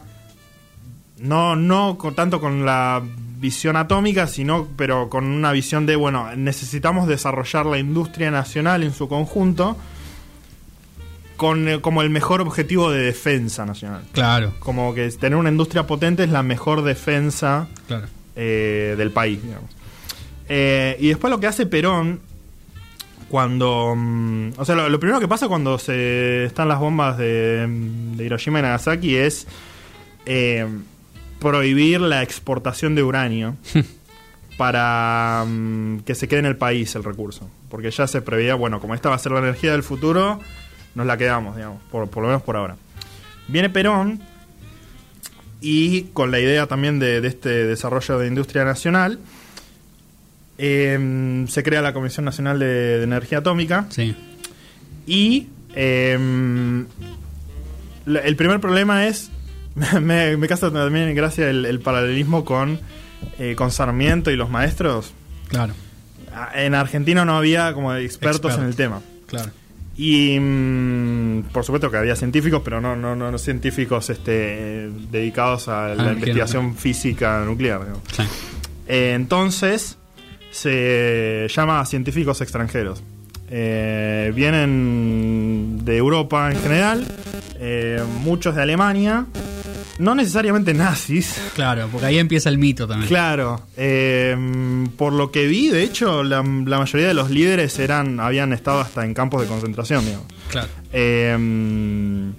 no, 1.19 1.55
no 1.55 1.97
con, 1.99 2.15
tanto 2.15 2.41
con 2.41 2.65
la 2.65 3.01
visión 3.39 3.75
atómica, 3.75 4.25
sino 4.25 4.67
pero 4.75 5.07
con 5.09 5.25
una 5.25 5.51
visión 5.51 5.85
de, 5.85 5.95
bueno, 5.95 6.35
necesitamos 6.35 7.07
desarrollar 7.07 7.67
la 7.67 7.77
industria 7.77 8.31
nacional 8.31 8.83
en 8.83 8.93
su 8.93 9.07
conjunto 9.07 9.77
con 11.41 11.67
eh, 11.67 11.81
como 11.81 12.03
el 12.03 12.11
mejor 12.11 12.39
objetivo 12.39 12.91
de 12.91 13.01
defensa 13.01 13.65
nacional. 13.65 14.03
Claro, 14.11 14.53
Como 14.59 14.93
que 14.93 15.09
tener 15.09 15.39
una 15.39 15.49
industria 15.49 15.87
potente 15.87 16.23
es 16.23 16.29
la 16.29 16.43
mejor 16.43 16.83
defensa 16.83 17.67
claro. 17.87 18.05
eh, 18.35 18.93
del 18.95 19.09
país, 19.09 19.41
digamos. 19.41 19.71
Eh, 20.47 20.97
y 20.99 21.07
después 21.07 21.31
lo 21.31 21.39
que 21.39 21.47
hace 21.47 21.65
Perón 21.65 22.19
cuando... 23.27 23.95
mm, 23.97 24.49
o 24.55 24.65
sea, 24.65 24.75
lo, 24.75 24.87
lo 24.87 24.99
primero 24.99 25.19
que 25.19 25.27
pasa 25.27 25.47
cuando 25.47 25.79
se 25.79 26.45
están 26.45 26.67
las 26.67 26.77
bombas 26.77 27.17
de, 27.17 27.65
de 27.67 28.23
Hiroshima 28.23 28.59
y 28.59 28.61
Nagasaki 28.61 29.15
es 29.15 29.47
eh, 30.27 30.67
prohibir 31.39 32.01
la 32.01 32.21
exportación 32.21 32.93
de 32.93 33.01
uranio 33.01 33.55
para 34.57 35.43
mm, 35.47 36.01
que 36.01 36.13
se 36.13 36.27
quede 36.27 36.41
en 36.41 36.45
el 36.45 36.57
país 36.57 36.93
el 36.93 37.03
recurso. 37.03 37.49
Porque 37.67 37.89
ya 37.89 38.05
se 38.05 38.21
preveía, 38.21 38.53
bueno, 38.53 38.79
como 38.79 38.93
esta 38.93 39.09
va 39.09 39.15
a 39.15 39.17
ser 39.17 39.31
la 39.31 39.39
energía 39.39 39.71
del 39.71 39.81
futuro, 39.81 40.39
nos 40.95 41.05
la 41.05 41.17
quedamos, 41.17 41.55
digamos, 41.55 41.81
por, 41.91 42.09
por 42.09 42.23
lo 42.23 42.29
menos 42.29 42.41
por 42.43 42.55
ahora. 42.57 42.75
Viene 43.47 43.69
Perón 43.69 44.21
y 45.61 46.03
con 46.13 46.31
la 46.31 46.39
idea 46.39 46.67
también 46.67 46.99
de, 46.99 47.21
de 47.21 47.27
este 47.27 47.49
desarrollo 47.65 48.17
de 48.19 48.27
industria 48.27 48.63
nacional, 48.65 49.19
eh, 50.57 51.45
se 51.47 51.63
crea 51.63 51.81
la 51.81 51.93
Comisión 51.93 52.25
Nacional 52.25 52.59
de, 52.59 52.65
de 52.97 53.03
Energía 53.03 53.39
Atómica 53.39 53.85
Sí. 53.89 54.15
y 55.07 55.47
eh, 55.75 56.85
la- 58.05 58.19
el 58.19 58.35
primer 58.35 58.59
problema 58.59 59.07
es, 59.07 59.31
me, 60.01 60.37
me 60.37 60.47
causa 60.47 60.71
también 60.71 61.07
en 61.09 61.15
gracia 61.15 61.49
el, 61.49 61.65
el 61.65 61.79
paralelismo 61.79 62.43
con, 62.45 62.79
eh, 63.39 63.55
con 63.55 63.71
Sarmiento 63.71 64.31
y 64.31 64.35
los 64.35 64.49
maestros. 64.49 65.13
Claro, 65.47 65.73
Ah, 66.33 66.49
En 66.55 66.75
Argentina 66.75 67.25
no 67.25 67.35
había 67.37 67.73
como 67.73 67.93
expertos 67.93 68.51
Experto. 68.51 68.61
en 68.61 68.67
el 68.69 68.75
tema. 68.75 69.01
claro. 69.27 69.51
Y 70.03 70.39
mm, 70.39 71.43
por 71.53 71.63
supuesto 71.63 71.91
que 71.91 71.97
había 71.97 72.15
científicos, 72.15 72.63
pero 72.65 72.81
no, 72.81 72.95
no, 72.95 73.15
no, 73.15 73.37
científicos 73.37 74.09
este, 74.09 74.89
dedicados 75.11 75.67
a 75.67 75.89
la 75.89 75.93
energía 75.93 76.13
investigación 76.13 76.75
física 76.75 77.43
nuclear. 77.45 77.81
Sí. 78.11 78.23
Eh, 78.87 79.13
entonces 79.15 79.99
se 80.49 81.45
llama 81.49 81.81
a 81.81 81.85
científicos 81.85 82.41
extranjeros. 82.41 83.03
Eh, 83.51 84.31
vienen 84.33 85.85
de 85.85 85.97
Europa 85.97 86.49
en 86.51 86.59
general, 86.59 87.05
eh, 87.59 88.01
muchos 88.23 88.55
de 88.55 88.63
Alemania, 88.63 89.27
no 90.01 90.15
necesariamente 90.15 90.73
nazis. 90.73 91.39
Claro, 91.55 91.87
porque 91.91 92.07
ahí 92.07 92.17
empieza 92.17 92.49
el 92.49 92.57
mito 92.57 92.87
también. 92.87 93.07
Claro, 93.07 93.61
eh, 93.77 94.35
por 94.97 95.13
lo 95.13 95.31
que 95.31 95.47
vi, 95.47 95.69
de 95.69 95.83
hecho, 95.83 96.23
la, 96.23 96.37
la 96.37 96.79
mayoría 96.79 97.07
de 97.07 97.13
los 97.13 97.29
líderes 97.29 97.77
eran 97.79 98.19
habían 98.19 98.51
estado 98.53 98.79
hasta 98.81 99.05
en 99.05 99.13
campos 99.13 99.41
de 99.41 99.47
concentración, 99.47 100.03
digamos. 100.05 100.27
Claro. 100.49 100.67
Eh, 100.91 102.31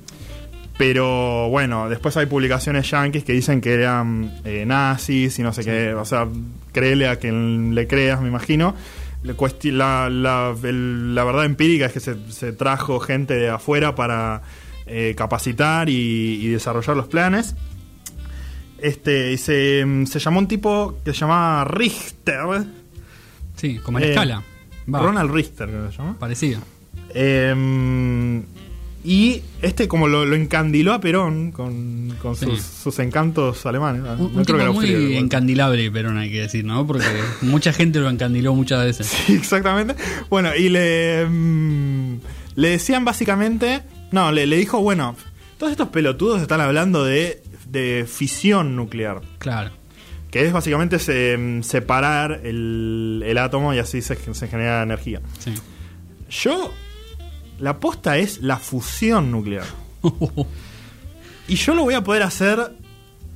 pero 0.79 1.49
bueno, 1.49 1.89
después 1.89 2.17
hay 2.17 2.27
publicaciones 2.27 2.91
yankees 2.91 3.25
que 3.25 3.33
dicen 3.33 3.61
que 3.61 3.75
eran 3.75 4.41
eh, 4.45 4.65
nazis 4.67 5.39
y 5.39 5.43
no 5.43 5.53
sé 5.53 5.65
qué. 5.65 5.95
O 5.95 6.05
sea, 6.05 6.27
créele 6.73 7.09
a 7.09 7.17
quien 7.17 7.75
le 7.75 7.87
creas, 7.87 8.21
me 8.21 8.29
imagino. 8.29 8.75
Le 9.23 9.37
cuesti- 9.37 9.71
La, 9.71 10.09
la- 10.11 10.55
el- 10.65 11.15
la 11.15 11.23
verdad 11.25 11.45
empírica 11.45 11.87
es 11.87 11.93
que 11.93 12.01
se, 12.01 12.17
se 12.31 12.53
trajo 12.53 12.99
gente 12.99 13.35
de 13.35 13.49
afuera 13.51 13.95
para 13.95 14.43
eh, 14.93 15.15
capacitar 15.17 15.89
y, 15.89 15.95
y 16.43 16.49
desarrollar 16.49 16.97
los 16.97 17.07
planes. 17.07 17.55
Este, 18.79 19.33
y 19.33 19.39
se, 19.39 19.85
se 20.07 20.19
llamó 20.19 20.41
un 20.41 20.49
tipo 20.49 20.99
que 21.05 21.13
se 21.13 21.21
llamaba 21.21 21.65
Richter. 21.65 22.65
Sí, 23.57 23.79
como 23.83 23.99
en 23.99 24.05
Eh, 24.05 24.09
escala. 24.11 24.43
Va, 24.93 24.99
Ronald 25.01 25.31
Richter, 25.31 25.69
que 25.69 25.93
se 25.93 25.99
llama. 25.99 26.17
Parecido. 26.19 26.61
Eh, 27.15 28.43
y 29.05 29.43
este 29.63 29.89
como 29.89 30.07
lo, 30.07 30.25
lo 30.25 30.37
encandiló 30.37 30.93
a 30.93 31.01
Perón 31.01 31.51
con, 31.51 32.15
con 32.23 32.37
Sí. 32.37 32.47
sus, 32.47 32.61
sus 32.63 32.99
encantos 33.01 33.65
alemanes. 33.67 34.03
Un, 34.03 34.33
no 34.33 34.39
un 34.39 34.45
creo 34.45 34.59
que 34.59 34.71
muy 34.71 34.87
igual. 34.87 35.25
encandilable, 35.25 35.91
pero 35.91 36.13
no 36.13 36.21
hay 36.21 36.31
que 36.31 36.41
decir, 36.43 36.65
¿no? 36.65 36.87
Porque 36.87 37.07
mucha 37.43 37.73
gente 37.73 37.99
lo 38.01 38.09
encandiló 38.11 38.55
muchas 38.55 38.85
veces. 38.85 39.07
Sí, 39.09 39.35
exactamente. 39.35 39.97
Bueno, 40.31 40.55
y 40.57 40.69
le, 40.69 41.27
mm, 41.29 42.17
le 42.57 42.69
decían 42.69 43.05
básicamente, 43.05 43.83
no, 44.13 44.31
le, 44.33 44.47
le 44.47 44.57
dijo, 44.57 44.81
bueno, 44.81 45.17
todos 45.59 45.73
estos 45.73 45.89
pelotudos 45.89 46.41
están 46.43 46.61
hablando 46.61 47.05
de, 47.05 47.43
de 47.67 48.07
fisión 48.09 48.77
nuclear, 48.77 49.21
Claro. 49.39 49.71
que 50.31 50.45
es 50.47 50.53
básicamente 50.53 50.99
se- 50.99 51.63
separar 51.63 52.41
el, 52.45 53.23
el 53.27 53.39
átomo 53.39 53.75
y 53.75 53.79
así 53.79 54.01
se, 54.03 54.17
se 54.35 54.49
genera 54.49 54.83
energía. 54.83 55.21
Sí. 55.39 55.55
Yo, 56.31 56.73
la 57.59 57.79
posta 57.81 58.17
es 58.19 58.41
la 58.43 58.57
fusión 58.59 59.31
nuclear. 59.31 59.67
Y 61.49 61.57
yo 61.57 61.75
lo 61.75 61.83
voy 61.83 61.95
a 61.95 62.03
poder 62.05 62.23
hacer 62.23 62.59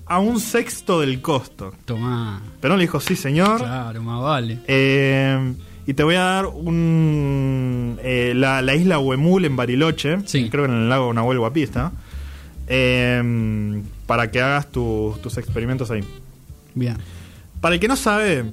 a 0.07 0.19
un 0.21 0.39
sexto 0.41 1.01
del 1.01 1.21
costo. 1.21 1.75
Tomá. 1.85 2.41
Perón 2.61 2.79
le 2.79 2.85
dijo, 2.85 3.01
sí 3.01 3.17
señor. 3.17 3.59
Claro, 3.59 4.01
más 4.03 4.23
vale. 4.23 4.61
Eh, 4.67 5.55
y 5.87 5.95
te 5.95 6.03
voy 6.03 6.17
a 6.17 6.21
dar 6.21 6.47
un 6.47 7.99
eh, 8.03 8.33
la, 8.35 8.61
la 8.63 8.75
isla 8.75 8.99
Huemul 8.99 9.45
en 9.45 9.57
Bariloche, 9.57 10.19
Sí. 10.27 10.49
creo 10.51 10.65
que 10.67 10.73
en 10.73 10.79
el 10.79 10.89
lago 10.89 11.13
Nahuel 11.13 11.39
Guapista, 11.39 11.93
eh, 12.67 13.83
para 14.07 14.31
que 14.31 14.41
hagas 14.41 14.71
tus- 14.71 15.21
tus 15.23 15.39
experimentos 15.39 15.91
ahí. 15.91 16.03
Bien. 16.75 16.97
Para 17.61 17.75
el 17.75 17.81
que 17.81 17.89
no 17.89 17.97
sabe, 17.97 18.45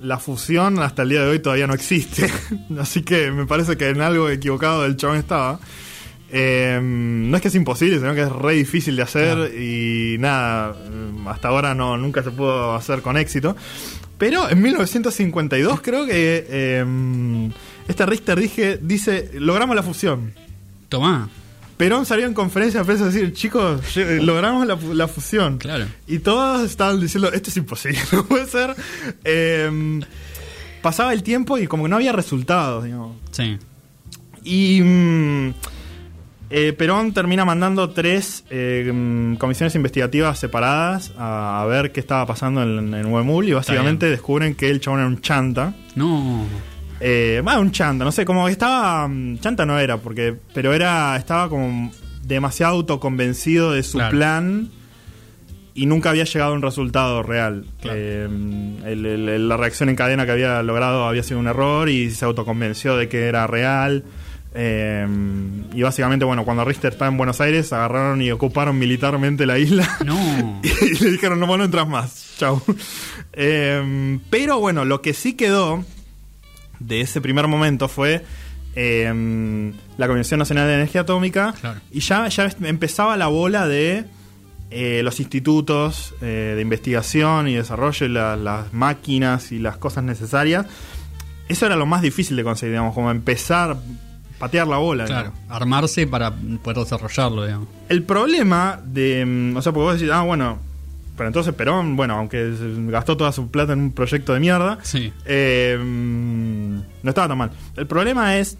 la 0.00 0.18
fusión 0.18 0.78
hasta 0.80 1.02
el 1.02 1.10
día 1.10 1.22
de 1.22 1.28
hoy 1.28 1.38
todavía 1.38 1.66
no 1.66 1.74
existe, 1.74 2.28
así 2.78 3.02
que 3.02 3.30
me 3.30 3.46
parece 3.46 3.76
que 3.76 3.88
en 3.88 4.00
algo 4.00 4.28
equivocado 4.28 4.82
del 4.82 4.96
chabón 4.96 5.16
estaba. 5.18 5.60
Eh, 6.36 6.80
no 6.82 7.36
es 7.36 7.42
que 7.42 7.46
es 7.48 7.54
imposible, 7.54 7.98
sino 7.98 8.12
que 8.12 8.22
es 8.22 8.28
re 8.32 8.54
difícil 8.54 8.96
de 8.96 9.02
hacer 9.02 9.36
Claro. 9.36 9.54
y 9.56 10.16
nada, 10.18 10.72
mm, 10.74 11.28
hasta 11.28 11.46
ahora 11.48 11.74
no 11.76 11.96
nunca 11.96 12.24
se 12.24 12.32
pudo 12.32 12.74
hacer 12.74 13.02
con 13.02 13.16
éxito. 13.16 13.56
Pero 14.18 14.50
en 14.50 14.60
1952 14.60 15.80
creo 15.80 16.06
que 16.06 16.44
eh, 16.48 17.50
este 17.86 18.04
Richter 18.06 18.40
dije, 18.40 18.78
dice, 18.82 19.30
logramos 19.34 19.76
la 19.76 19.82
fusión. 19.84 20.32
Tomá. 20.88 21.28
Perón 21.76 22.06
salió 22.06 22.26
en 22.26 22.34
conferencia 22.34 22.80
de 22.80 22.86
prensa 22.86 23.04
a 23.04 23.08
decir, 23.08 23.32
chicos, 23.32 23.80
lle- 23.96 24.20
logramos 24.22 24.66
la, 24.66 24.76
fu- 24.76 24.94
la 24.94 25.08
fusión. 25.08 25.58
Claro. 25.58 25.86
Y 26.06 26.18
todos 26.20 26.64
estaban 26.68 27.00
diciendo, 27.00 27.32
esto 27.32 27.50
es 27.50 27.56
imposible, 27.56 27.98
no 28.12 28.24
puede 28.26 28.46
ser. 28.46 28.74
Eh, 29.24 30.00
pasaba 30.82 31.12
el 31.12 31.22
tiempo 31.22 31.58
y 31.58 31.66
como 31.66 31.84
que 31.84 31.88
no 31.90 31.96
había 31.96 32.12
resultados, 32.12 32.84
digamos. 32.84 33.16
Sí. 33.32 33.56
Y 34.44 34.80
mm, 34.82 35.54
eh, 36.50 36.72
Perón 36.72 37.12
termina 37.12 37.44
mandando 37.44 37.90
tres 37.90 38.44
eh, 38.50 38.90
mm, 38.92 39.36
comisiones 39.36 39.74
investigativas 39.74 40.38
separadas 40.38 41.12
a, 41.18 41.62
a 41.62 41.66
ver 41.66 41.90
qué 41.92 42.00
estaba 42.00 42.26
pasando 42.26 42.62
en, 42.62 42.94
en 42.94 43.06
Huemul 43.06 43.48
y 43.48 43.52
básicamente 43.52 44.06
descubren 44.10 44.54
que 44.54 44.70
el 44.70 44.80
chabón 44.80 45.00
era 45.00 45.08
un 45.08 45.20
chanta. 45.20 45.74
No. 45.96 46.44
Eh, 47.00 47.40
bueno, 47.42 47.60
un 47.60 47.72
chanta, 47.72 48.04
no 48.04 48.12
sé, 48.12 48.24
como 48.24 48.46
que 48.46 48.52
estaba. 48.52 49.08
mm, 49.08 49.38
Chanta 49.40 49.66
no 49.66 49.78
era, 49.78 49.96
porque. 49.98 50.34
Pero 50.54 50.72
era. 50.72 51.16
Estaba 51.16 51.48
como 51.48 51.90
demasiado 52.22 52.74
autoconvencido 52.76 53.72
de 53.72 53.82
su 53.82 53.98
Claro. 53.98 54.16
plan 54.16 54.70
y 55.74 55.86
nunca 55.86 56.10
había 56.10 56.24
llegado 56.24 56.52
a 56.52 56.54
un 56.54 56.62
resultado 56.62 57.22
real. 57.22 57.66
Claro. 57.82 57.98
Eh, 58.00 58.28
el- 58.86 59.04
el- 59.06 59.48
la 59.48 59.56
reacción 59.56 59.88
en 59.88 59.96
cadena 59.96 60.24
que 60.24 60.32
había 60.32 60.62
logrado 60.62 61.06
había 61.06 61.22
sido 61.24 61.40
un 61.40 61.48
error 61.48 61.88
y 61.88 62.10
se 62.12 62.24
autoconvenció 62.24 62.96
de 62.96 63.08
que 63.08 63.26
era 63.26 63.46
real. 63.48 64.04
Eh, 64.56 65.06
y 65.72 65.82
básicamente, 65.82 66.24
bueno, 66.24 66.44
cuando 66.44 66.64
Richter 66.64 66.92
estaba 66.92 67.10
en 67.10 67.16
Buenos 67.16 67.40
Aires, 67.40 67.72
agarraron 67.72 68.22
y 68.22 68.30
ocuparon 68.30 68.78
militarmente 68.78 69.46
la 69.46 69.58
isla. 69.58 69.88
No. 70.04 70.60
y 70.62 71.02
le 71.02 71.10
dijeron, 71.10 71.40
no, 71.40 71.46
vos 71.46 71.58
no 71.58 71.64
entras 71.64 71.88
más. 71.88 72.34
Chau. 72.38 72.62
Eh, 73.36 74.20
pero 74.30 74.60
bueno, 74.60 74.84
lo 74.84 75.02
que 75.02 75.12
sí 75.12 75.32
quedó 75.32 75.84
de 76.78 77.00
ese 77.00 77.20
primer 77.20 77.48
momento 77.48 77.88
fue 77.88 78.24
eh, 78.76 79.72
la 79.96 80.06
Comisión 80.06 80.38
Nacional 80.38 80.68
de 80.68 80.74
Energía 80.74 81.00
Atómica. 81.00 81.52
Claro. 81.60 81.80
Y 81.90 81.98
ya, 81.98 82.28
ya 82.28 82.48
empezaba 82.62 83.16
la 83.16 83.26
bola 83.26 83.66
de 83.66 84.04
los 85.02 85.18
institutos 85.18 86.14
de 86.20 86.58
investigación 86.60 87.48
y 87.48 87.54
desarrollo, 87.54 88.06
y 88.06 88.08
la- 88.08 88.36
las 88.36 88.72
máquinas 88.72 89.50
y 89.50 89.58
las 89.58 89.76
cosas 89.78 90.04
necesarias. 90.04 90.66
Eso 91.48 91.66
era 91.66 91.74
lo 91.76 91.86
más 91.86 92.02
difícil 92.02 92.36
de 92.36 92.44
conseguir, 92.44 92.72
digamos, 92.74 92.94
como 92.94 93.10
empezar, 93.10 93.76
patear 94.44 94.66
la 94.66 94.76
bola. 94.78 95.04
Claro. 95.06 95.30
digamos. 95.32 95.50
Armarse 95.50 96.06
para 96.06 96.32
poder 96.62 96.78
desarrollarlo, 96.78 97.44
digamos. 97.44 97.68
El 97.88 98.02
problema 98.02 98.80
de. 98.84 99.24
mm, 99.26 99.56
O 99.56 99.62
sea, 99.62 99.72
porque 99.72 99.84
vos 99.84 99.94
decís, 100.00 100.12
ah, 100.12 100.22
bueno. 100.22 100.58
Pero 101.16 101.28
entonces 101.28 101.54
Perón, 101.54 101.94
bueno, 101.96 102.14
aunque 102.16 102.52
gastó 102.88 103.16
toda 103.16 103.30
su 103.30 103.48
plata 103.48 103.72
en 103.72 103.78
un 103.80 103.92
proyecto 103.92 104.34
de 104.34 104.40
mierda, 104.40 104.78
Sí. 104.82 105.12
eh, 105.26 105.78
mm, 105.80 106.74
no 107.04 107.08
estaba 107.08 107.28
tan 107.28 107.38
mal. 107.38 107.50
El 107.76 107.86
problema 107.86 108.36
es 108.36 108.56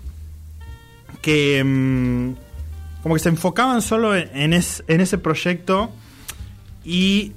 que. 1.20 1.62
mm, 1.64 2.42
como 3.02 3.16
que 3.16 3.18
se 3.20 3.28
enfocaban 3.28 3.82
solo 3.82 4.16
en, 4.16 4.30
en 4.34 4.52
es- 4.54 4.82
en 4.88 5.00
ese 5.02 5.18
proyecto 5.18 5.90
y 6.84 7.32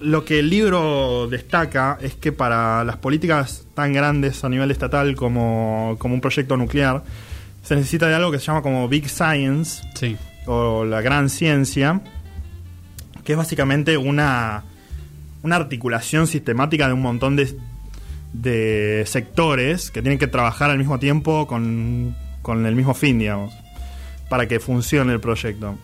lo 0.00 0.24
que 0.26 0.40
el 0.40 0.50
libro 0.50 1.28
destaca 1.30 1.96
es 2.02 2.14
que 2.14 2.30
para 2.30 2.84
las 2.84 2.96
políticas 2.98 3.64
tan 3.74 3.92
grandes 3.94 4.44
a 4.44 4.48
nivel 4.50 4.70
estatal 4.70 5.16
como, 5.16 5.96
como 5.98 6.14
un 6.14 6.20
proyecto 6.20 6.56
nuclear, 6.58 7.02
se 7.62 7.76
necesita 7.76 8.06
de 8.08 8.14
algo 8.14 8.30
que 8.30 8.38
se 8.38 8.46
llama 8.46 8.62
como 8.62 8.88
Big 8.88 9.08
Science, 9.08 9.82
Sí. 9.94 10.16
o 10.46 10.84
la 10.84 11.00
gran 11.00 11.28
ciencia, 11.28 12.00
que 13.24 13.32
es 13.32 13.38
básicamente 13.38 13.96
una, 13.96 14.64
una 15.42 15.56
articulación 15.56 16.26
sistemática 16.26 16.86
de 16.86 16.94
un 16.94 17.02
montón 17.02 17.36
de, 17.36 17.54
de 18.32 19.04
sectores 19.06 19.90
que 19.90 20.00
tienen 20.02 20.18
que 20.18 20.26
trabajar 20.28 20.70
al 20.70 20.78
mismo 20.78 20.98
tiempo 20.98 21.46
con, 21.46 22.16
con 22.42 22.64
el 22.64 22.74
mismo 22.74 22.94
fin, 22.94 23.18
digamos, 23.18 23.52
para 24.30 24.46
que 24.48 24.60
funcione 24.60 25.12
el 25.12 25.20
proyecto. 25.20 25.78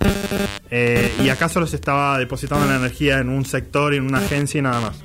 Eh, 0.70 1.12
y 1.22 1.28
acá 1.28 1.48
solo 1.48 1.66
se 1.66 1.76
estaba 1.76 2.18
depositando 2.18 2.66
la 2.66 2.76
energía 2.76 3.18
en 3.18 3.28
un 3.28 3.44
sector 3.44 3.92
y 3.94 3.98
en 3.98 4.04
una 4.06 4.18
agencia 4.18 4.58
y 4.58 4.62
nada 4.62 4.80
más. 4.80 4.96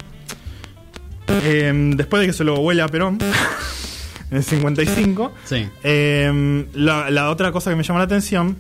Eh, 1.43 1.71
después 1.95 2.21
de 2.21 2.27
que 2.27 2.33
se 2.33 2.43
lo 2.43 2.59
huele 2.59 2.81
a 2.81 2.87
Perón, 2.87 3.19
en 4.31 4.37
el 4.37 4.43
55, 4.43 5.33
Sí. 5.45 5.67
eh, 5.83 6.65
la, 6.73 7.09
la 7.09 7.29
otra 7.29 7.51
cosa 7.51 7.69
que 7.69 7.75
me 7.75 7.83
llama 7.83 7.99
la 7.99 8.05
atención, 8.05 8.57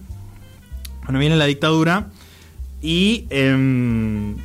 bueno, 1.03 1.19
viene 1.19 1.35
la 1.35 1.45
dictadura 1.45 2.07
y 2.81 3.25
em, 3.29 4.35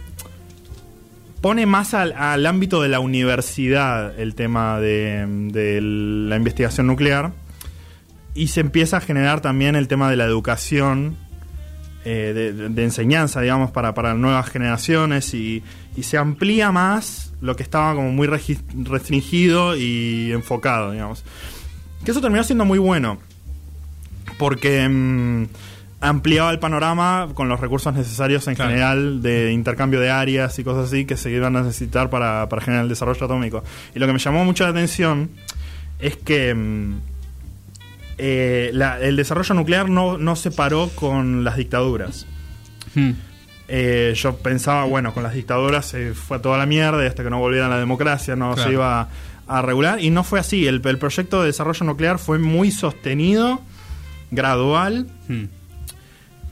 pone 1.41 1.66
más 1.66 1.95
al, 1.95 2.12
al 2.12 2.45
ámbito 2.47 2.81
de 2.83 2.89
la 2.89 3.01
universidad 3.01 4.18
el 4.18 4.35
tema 4.35 4.81
de, 4.81 5.27
de 5.53 5.81
la 5.81 6.37
investigación 6.37 6.87
nuclear 6.87 7.33
y 8.35 8.49
se 8.49 8.61
empieza 8.61 8.97
a 8.97 9.01
generar 9.01 9.41
también 9.41 9.77
el 9.77 9.87
tema 9.89 10.11
de 10.11 10.16
la 10.16 10.25
educación, 10.25 11.16
eh, 12.05 12.52
de, 12.70 12.84
enseñanza, 12.84 13.40
digamos, 13.40 13.70
para, 13.70 13.94
para 13.94 14.14
nuevas 14.14 14.48
generaciones 14.50 15.32
y, 15.34 15.62
y 15.96 16.02
se 16.02 16.18
amplía 16.18 16.70
más 16.72 17.32
lo 17.40 17.57
que 17.57 17.62
estaba 17.62 17.94
como 17.94 18.11
muy 18.11 18.26
restringido 18.26 19.76
y 19.76 20.32
enfocado, 20.32 20.92
digamos. 20.92 21.24
Que 22.05 22.11
eso 22.11 22.20
terminó 22.20 22.44
siendo 22.44 22.64
muy 22.64 22.78
bueno, 22.78 23.18
porque 24.38 24.88
mm, 24.88 25.44
ampliaba 26.00 26.50
el 26.50 26.59
panorama 26.59 27.28
con 27.34 27.48
los 27.48 27.61
recursos 27.61 27.94
necesarios 27.94 28.46
en 28.48 28.55
Claro. 28.55 28.70
general 28.70 29.22
de 29.22 29.52
intercambio 29.52 30.00
de 30.00 30.11
áreas 30.11 30.59
y 30.59 30.64
cosas 30.64 30.88
así 30.88 31.07
que 31.07 31.16
se 31.16 31.30
iban 31.30 31.57
a 31.57 31.62
necesitar 31.62 32.11
para, 32.11 32.48
para 32.48 32.62
generar 32.62 32.84
el 32.84 32.88
desarrollo 32.90 33.24
atómico. 33.24 33.64
Y 33.94 33.98
lo 33.98 34.07
que 34.07 34.12
me 34.12 34.18
llamó 34.18 34.44
mucho 34.44 34.64
la 34.64 34.70
atención 34.70 35.30
es 35.98 36.16
que 36.16 36.55
mm, 36.55 36.94
eh, 38.19 38.71
la- 38.73 39.01
el 39.01 39.17
desarrollo 39.17 39.55
nuclear 39.55 39.89
no, 39.89 40.19
no 40.19 40.37
se 40.37 40.51
paró 40.51 40.89
con 40.95 41.45
las 41.45 41.57
dictaduras. 41.57 42.27
Hmm. 42.95 43.12
Eh, 43.69 44.12
yo 44.17 44.37
pensaba, 44.37 44.85
bueno, 44.85 45.15
con 45.15 45.23
las 45.23 45.35
dictaduras 45.35 45.87
se 45.87 46.12
fue 46.15 46.37
a 46.37 46.43
toda 46.43 46.59
la 46.59 46.67
mierda 46.67 47.03
y 47.03 47.07
hasta 47.07 47.23
que 47.25 47.31
no 47.31 47.39
volviera 47.39 47.69
la 47.69 47.79
democracia 47.79 48.37
no 48.37 48.55
Claro. 48.55 48.69
se 48.69 48.75
iba 48.75 49.09
a 49.47 49.62
regular. 49.62 50.01
Y 50.03 50.11
no 50.11 50.23
fue 50.25 50.39
así. 50.41 50.67
El, 50.67 50.81
el 50.85 50.99
proyecto 50.99 51.41
de 51.41 51.47
desarrollo 51.47 51.85
nuclear 51.87 52.19
fue 52.19 52.39
muy 52.39 52.71
sostenido, 52.71 53.62
gradual. 54.31 55.07
Hmm. 55.29 55.45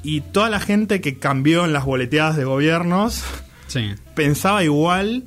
Y 0.02 0.20
toda 0.20 0.50
la 0.50 0.58
gente 0.58 1.00
que 1.00 1.18
cambió 1.18 1.64
en 1.64 1.72
las 1.72 1.84
boleteadas 1.84 2.36
de 2.36 2.44
gobiernos 2.44 3.22
Sí. 3.68 3.92
pensaba 4.14 4.64
igual 4.64 5.24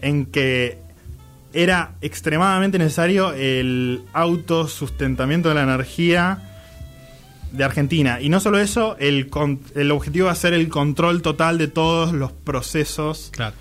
en 0.00 0.26
que 0.26 0.78
era 1.54 1.94
extremadamente 2.00 2.78
necesario 2.78 3.32
el 3.32 4.02
autosustentamiento 4.12 5.48
de 5.48 5.54
la 5.54 5.62
energía 5.62 6.38
de 7.52 7.64
Argentina. 7.64 8.20
Y 8.20 8.28
no 8.28 8.40
solo 8.40 8.58
eso, 8.58 8.96
el, 8.98 9.28
con- 9.30 9.60
el 9.74 9.90
objetivo 9.92 10.26
va 10.26 10.32
a 10.32 10.36
ser 10.36 10.52
el 10.54 10.68
control 10.68 11.22
total 11.22 11.56
de 11.58 11.68
todos 11.68 12.12
los 12.12 12.32
procesos 12.32 13.30
Claro. 13.32 13.54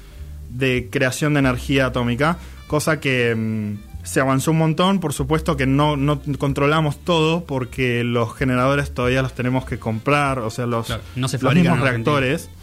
de 0.50 0.88
creación 0.91 1.34
de 1.34 1.39
energía 1.41 1.88
atómica, 1.88 2.38
cosa 2.68 3.00
que 3.00 3.36
mm, 3.36 4.04
se 4.04 4.20
avanzó 4.20 4.52
un 4.52 4.58
montón, 4.58 5.00
por 5.00 5.14
supuesto 5.14 5.56
que 5.56 5.68
no, 5.68 5.96
no 5.96 6.20
controlamos 6.39 6.98
todo 7.04 7.46
porque 7.46 8.04
los 8.04 8.34
generadores 8.36 8.94
todavía 8.94 9.22
los 9.22 9.34
tenemos 9.36 9.66
que 9.66 9.78
comprar, 9.78 10.39
o 10.39 10.50
sea, 10.50 10.66
los, 10.66 10.88
Claro, 10.88 11.04
no 11.16 11.28
se 11.28 11.38
los 11.38 11.54
mismos 11.54 11.78
Argentina. 11.78 12.62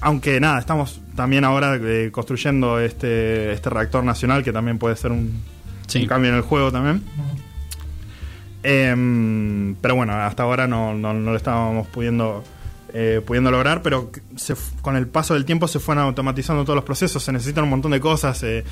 Aunque 0.00 0.38
nada, 0.40 0.58
estamos 0.58 1.00
también 1.14 1.44
ahora 1.44 1.76
eh, 1.82 2.10
construyendo 2.12 2.78
este, 2.78 3.52
este 3.52 3.70
reactor 3.70 4.04
nacional 4.04 4.44
que 4.44 4.52
también 4.52 4.78
puede 4.78 4.96
ser 4.96 5.10
un, 5.12 5.40
Sí. 5.86 6.02
un 6.02 6.06
cambio 6.06 6.30
en 6.30 6.36
el 6.36 6.42
juego 6.42 6.70
también. 6.72 7.02
Em, 8.62 9.74
pero 9.80 9.94
bueno, 9.94 10.12
hasta 10.14 10.42
ahora 10.42 10.66
no, 10.66 10.94
no- 10.94 11.14
no 11.14 11.30
lo 11.30 11.36
estábamos 11.36 11.86
pudiendo, 11.88 12.42
eh, 12.92 13.20
pudiendo 13.24 13.50
lograr, 13.50 13.80
pero 13.82 14.10
se 14.34 14.54
con 14.82 14.96
el 14.96 15.06
paso 15.06 15.34
del 15.34 15.44
tiempo 15.44 15.68
se 15.68 15.78
fueron 15.78 16.04
automatizando 16.04 16.64
todos 16.64 16.74
los 16.76 16.84
procesos, 16.84 17.22
se 17.22 17.32
necesitan 17.32 17.64
un 17.64 17.70
montón 17.70 17.92
de 17.92 18.00
cosas. 18.00 18.42
eh, 18.42 18.64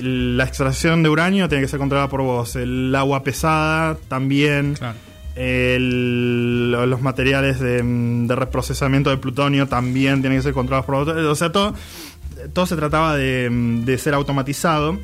la 0.00 0.42
extracción 0.44 1.04
de 1.04 1.08
uranio 1.08 1.48
tiene 1.48 1.62
que 1.62 1.68
ser 1.68 1.78
controlada 1.78 2.08
por 2.08 2.22
vos, 2.22 2.56
el 2.56 2.92
agua 2.96 3.22
pesada 3.22 3.96
también. 4.08 4.74
Claro. 4.74 4.96
El- 5.36 6.70
los 6.70 7.00
materiales 7.02 7.58
de, 7.60 7.82
mm, 7.82 8.26
de 8.28 8.36
reprocesamiento 8.36 9.10
de 9.10 9.16
plutonio 9.16 9.66
también 9.66 10.20
tienen 10.20 10.38
que 10.38 10.42
ser 10.44 10.52
controlados 10.52 10.86
por 10.86 10.94
otro- 10.96 11.30
O 11.30 11.34
sea, 11.34 11.50
todo, 11.50 11.74
todo 12.52 12.66
se 12.66 12.76
trataba 12.76 13.16
de, 13.16 13.48
mm, 13.50 13.84
de 13.84 13.98
ser 13.98 14.14
automatizado. 14.14 14.98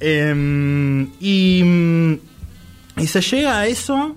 Em, 0.00 1.08
y, 1.20 1.62
mm, 1.64 2.12
y 3.00 3.06
se 3.06 3.20
llega 3.20 3.60
a 3.60 3.66
eso 3.66 4.16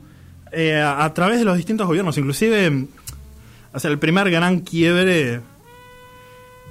eh, 0.52 0.76
a, 0.80 1.04
a 1.06 1.14
través 1.14 1.39
de 1.39 1.45
los 1.45 1.58
distintos 1.58 1.86
gobiernos. 1.88 2.18
Inclusive, 2.18 2.86
o 3.74 3.80
sea, 3.80 3.91
el 3.91 4.00
primer 4.00 4.30
gran 4.32 4.62
quiebre 4.62 5.41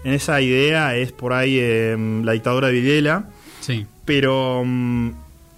en 0.04 0.12
esa 0.12 0.40
idea 0.40 0.96
es 0.96 1.12
por 1.12 1.32
ahí 1.32 1.58
em, 1.60 2.24
la 2.24 2.32
dictadura 2.32 2.68
de 2.68 2.72
Videla. 2.72 3.28
Sí. 3.60 3.86
Pero 4.04 4.64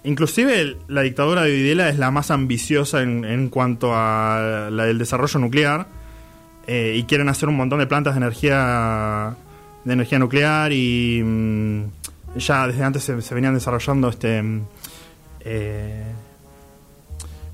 inclusive 0.03 0.77
la 0.87 1.01
dictadura 1.01 1.43
de 1.43 1.51
Videla 1.51 1.89
es 1.89 1.97
la 1.97 2.11
más 2.11 2.31
ambiciosa 2.31 3.01
en, 3.01 3.25
en 3.25 3.49
cuanto 3.49 3.91
a 3.93 4.69
la 4.71 4.85
del 4.85 4.97
desarrollo 4.97 5.39
nuclear 5.39 5.87
eh, 6.67 6.95
y 6.97 7.03
quieren 7.03 7.29
hacer 7.29 7.49
un 7.49 7.57
montón 7.57 7.79
de 7.79 7.87
plantas 7.87 8.13
de 8.15 8.17
energía 8.19 9.35
de 9.83 9.93
energía 9.93 10.19
nuclear 10.19 10.71
y 10.71 11.21
mm, 11.23 11.83
ya 12.37 12.67
desde 12.67 12.83
antes 12.83 13.03
se, 13.03 13.21
se 13.21 13.35
venían 13.35 13.53
desarrollando 13.53 14.09
este 14.09 14.41
mm, 14.41 14.61
eh, 15.41 16.03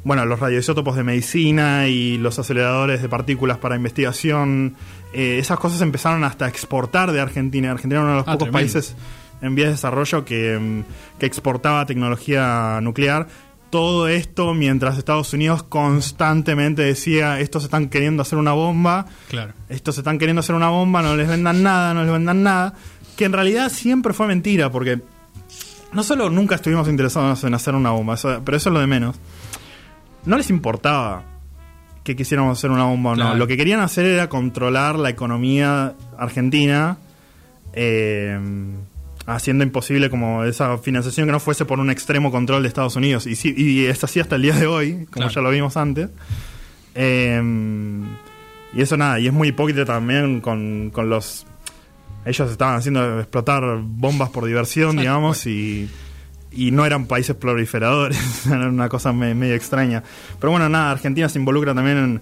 bueno 0.03 0.25
los 0.25 0.39
radioisótopos 0.39 0.95
de 0.95 1.03
medicina 1.03 1.87
y 1.87 2.17
los 2.17 2.37
aceleradores 2.39 3.01
de 3.01 3.09
partículas 3.09 3.57
para 3.57 3.75
investigación 3.75 4.75
eh, 5.13 5.37
esas 5.39 5.57
cosas 5.59 5.81
empezaron 5.81 6.23
hasta 6.23 6.45
a 6.45 6.47
exportar 6.49 7.11
de 7.11 7.21
Argentina 7.21 7.71
Argentina 7.71 8.01
era 8.01 8.03
uno 8.03 8.11
de 8.11 8.17
los 8.19 8.27
Ah, 8.27 8.33
pocos 8.33 8.49
tremendo. 8.49 8.73
países 8.73 8.95
en 9.45 9.55
vías 9.55 9.67
de 9.67 9.71
desarrollo 9.73 10.25
que, 10.25 10.57
mm, 10.59 11.19
que 11.19 11.25
exportaba 11.25 11.85
tecnología 11.85 12.79
nuclear. 12.81 13.27
Todo 13.69 14.07
esto 14.07 14.53
mientras 14.53 14.97
Estados 14.97 15.33
Unidos 15.33 15.63
constantemente 15.63 16.81
decía, 16.83 17.39
estos 17.39 17.63
están 17.65 17.89
queriendo 17.89 18.21
hacer 18.21 18.37
una 18.37 18.53
bomba, 18.53 19.05
Claro. 19.29 19.53
estos 19.69 19.97
están 19.97 20.17
queriendo 20.17 20.39
hacer 20.39 20.55
una 20.55 20.69
bomba, 20.69 21.01
no 21.01 21.15
les 21.15 21.27
vendan 21.27 21.61
nada, 21.63 21.93
no 21.93 22.03
les 22.03 22.11
vendan 22.11 22.43
nada. 22.43 22.73
Que 23.17 23.25
en 23.25 23.33
realidad 23.33 23.69
siempre 23.69 24.13
fue 24.13 24.27
mentira, 24.27 24.69
porque 24.71 25.01
no 25.93 26.03
solo 26.03 26.29
nunca 26.29 26.55
estuvimos 26.55 26.87
interesados 26.87 27.43
en 27.43 27.53
hacer 27.53 27.75
una 27.75 27.91
bomba, 27.91 28.13
eso- 28.15 28.41
pero 28.45 28.55
eso 28.57 28.69
es 28.69 28.73
lo 28.73 28.79
de 28.79 28.87
menos. 28.87 29.17
No 30.25 30.37
les 30.37 30.49
importaba 30.49 31.23
que 32.03 32.15
quisiéramos 32.15 32.57
hacer 32.57 32.69
una 32.71 32.83
bomba 32.85 33.11
o 33.11 33.15
no. 33.15 33.35
Lo 33.35 33.47
que 33.47 33.57
querían 33.57 33.79
hacer 33.79 34.05
era 34.05 34.29
controlar 34.29 34.97
la 34.99 35.09
economía 35.09 35.95
argentina, 36.17 36.97
eh, 37.73 38.39
haciendo 39.27 39.63
imposible 39.63 40.09
como 40.09 40.43
esa 40.43 40.77
financiación 40.77 41.25
que 41.27 41.31
no 41.31 41.39
fuese 41.39 41.65
por 41.65 41.79
un 41.79 41.89
extremo 41.89 42.31
control 42.31 42.61
de 42.63 42.67
Estados 42.67 42.95
Unidos. 42.95 43.25
Y, 43.27 43.35
sí, 43.35 43.53
y 43.57 43.85
es 43.85 44.03
así 44.03 44.19
hasta 44.19 44.35
el 44.35 44.43
día 44.43 44.53
de 44.55 44.67
hoy, 44.67 44.91
como 45.11 45.25
Claro. 45.27 45.29
ya 45.31 45.41
lo 45.41 45.49
vimos 45.49 45.77
antes. 45.77 46.09
Eh, 46.93 47.41
y 48.73 48.81
eso 48.81 48.97
nada, 48.97 49.19
y 49.19 49.27
es 49.27 49.33
muy 49.33 49.49
hipócrita 49.49 49.85
también 49.85 50.41
con, 50.41 50.89
con 50.91 51.09
los... 51.09 51.45
Ellos 52.25 52.49
estaban 52.51 52.75
haciendo 52.75 53.19
explotar 53.19 53.63
bombas 53.81 54.29
por 54.29 54.45
diversión, 54.45 54.89
Exacto. 54.91 55.01
digamos, 55.01 55.45
y, 55.45 55.89
y 56.51 56.71
no 56.71 56.85
eran 56.85 57.05
países 57.05 57.35
proliferadores, 57.35 58.45
era 58.47 58.67
una 58.67 58.89
cosa 58.89 59.13
me- 59.13 59.35
medio 59.35 59.53
extraña. 59.55 60.03
Pero 60.39 60.51
bueno, 60.51 60.67
nada, 60.67 60.91
Argentina 60.91 61.29
se 61.29 61.37
involucra 61.39 61.73
también 61.75 61.97
en, 61.97 62.21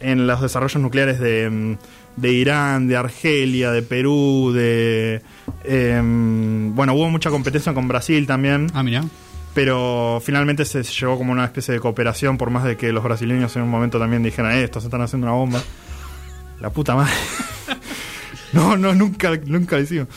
en 0.00 0.26
los 0.26 0.40
desarrollos 0.40 0.80
nucleares 0.82 1.20
de, 1.20 1.50
mm, 1.50 1.76
de 2.16 2.32
Irán, 2.32 2.86
de 2.88 2.96
Argelia, 2.96 3.70
de 3.72 3.82
Perú, 3.82 4.52
de... 4.54 5.22
em, 5.64 6.74
bueno, 6.74 6.94
hubo 6.94 7.10
mucha 7.10 7.30
competencia 7.30 7.74
con 7.74 7.88
Brasil 7.88 8.26
también, 8.26 8.68
Ah, 8.74 8.82
mira. 8.82 9.04
pero 9.54 10.20
finalmente 10.24 10.64
se 10.64 10.82
llevó 10.82 11.18
como 11.18 11.32
una 11.32 11.44
especie 11.44 11.74
de 11.74 11.80
cooperación, 11.80 12.38
por 12.38 12.50
más 12.50 12.64
de 12.64 12.76
que 12.76 12.92
los 12.92 13.02
brasileños 13.04 13.54
en 13.56 13.62
un 13.62 13.70
momento 13.70 13.98
también 13.98 14.22
dijeran, 14.22 14.52
eh, 14.52 14.64
estos 14.64 14.84
están 14.84 15.00
haciendo 15.02 15.26
una 15.26 15.36
bomba. 15.36 15.62
La 16.60 16.70
puta 16.70 16.94
madre. 16.94 17.12
no, 18.52 18.76
no, 18.76 18.94
nunca, 18.94 19.32
nunca 19.46 19.76
lo 19.76 19.82
hicimos. 19.82 20.08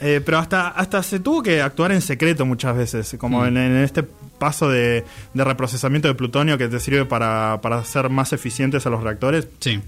Eh, 0.00 0.20
pero 0.24 0.38
hasta, 0.38 0.68
hasta 0.68 1.02
se 1.02 1.20
tuvo 1.20 1.42
que 1.42 1.62
actuar 1.62 1.90
en 1.92 2.02
secreto 2.02 2.44
muchas 2.44 2.76
veces, 2.76 3.16
como 3.18 3.40
Mm. 3.40 3.46
en, 3.46 3.56
en 3.56 3.76
este 3.78 4.02
paso 4.02 4.68
de, 4.68 5.04
de 5.32 5.44
reprocesamiento 5.44 6.06
de 6.08 6.14
plutonio 6.14 6.58
que 6.58 6.68
te 6.68 6.78
sirve 6.80 7.06
para, 7.06 7.60
para 7.62 7.82
ser 7.84 8.10
más 8.10 8.34
eficientes 8.34 8.84
a 8.86 8.90
los 8.90 9.02
reactores. 9.02 9.48
Sí. 9.60 9.80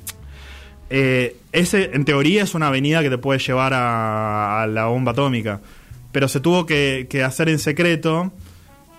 Eh, 0.91 1.36
ese, 1.53 1.91
en 1.93 2.05
teoría, 2.05 2.43
es 2.43 2.55
una 2.55 2.68
avenida 2.68 3.03
que 3.03 3.11
te 3.11 3.18
puede 3.18 3.39
llevar 3.39 3.74
a, 3.74 4.62
a 4.62 4.66
la 4.66 4.86
bomba 4.86 5.12
atómica. 5.12 5.61
Pero 6.12 6.28
se 6.28 6.41
tuvo 6.41 6.66
que, 6.66 7.07
que 7.11 7.22
hacer 7.22 7.49
en 7.49 7.59
secreto 7.59 8.32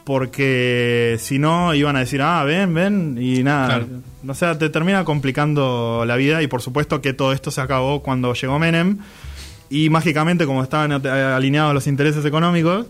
porque 0.10 1.18
si 1.20 1.38
no 1.38 1.76
iban 1.76 1.96
a 1.96 2.00
decir, 2.00 2.20
ah, 2.22 2.44
ven, 2.44 2.74
ven, 2.74 3.18
y 3.22 3.44
nada. 3.44 3.68
Claro. 3.68 3.88
O 4.28 4.34
sea, 4.34 4.58
te 4.58 4.70
termina 4.70 5.04
complicando 5.04 6.04
la 6.06 6.16
vida 6.16 6.42
y 6.42 6.48
por 6.48 6.64
supuesto 6.64 7.00
que 7.00 7.14
todo 7.14 7.32
esto 7.32 7.52
se 7.52 7.62
acabó 7.62 8.02
cuando 8.02 8.34
llegó 8.34 8.58
Menem 8.58 8.98
y 9.70 9.92
mágicamente, 9.92 10.48
como 10.48 10.64
estaban 10.64 10.92
alineados 11.06 11.76
los 11.76 11.86
intereses 11.86 12.26
económicos, 12.26 12.88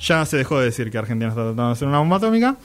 ya 0.00 0.24
se 0.24 0.38
dejó 0.38 0.58
de 0.58 0.66
decir 0.66 0.90
que 0.90 0.96
Argentina 0.96 1.28
está 1.28 1.42
tratando 1.42 1.66
de 1.66 1.72
hacer 1.72 1.88
una 1.88 1.98
bomba 1.98 2.16
atómica. 2.16 2.56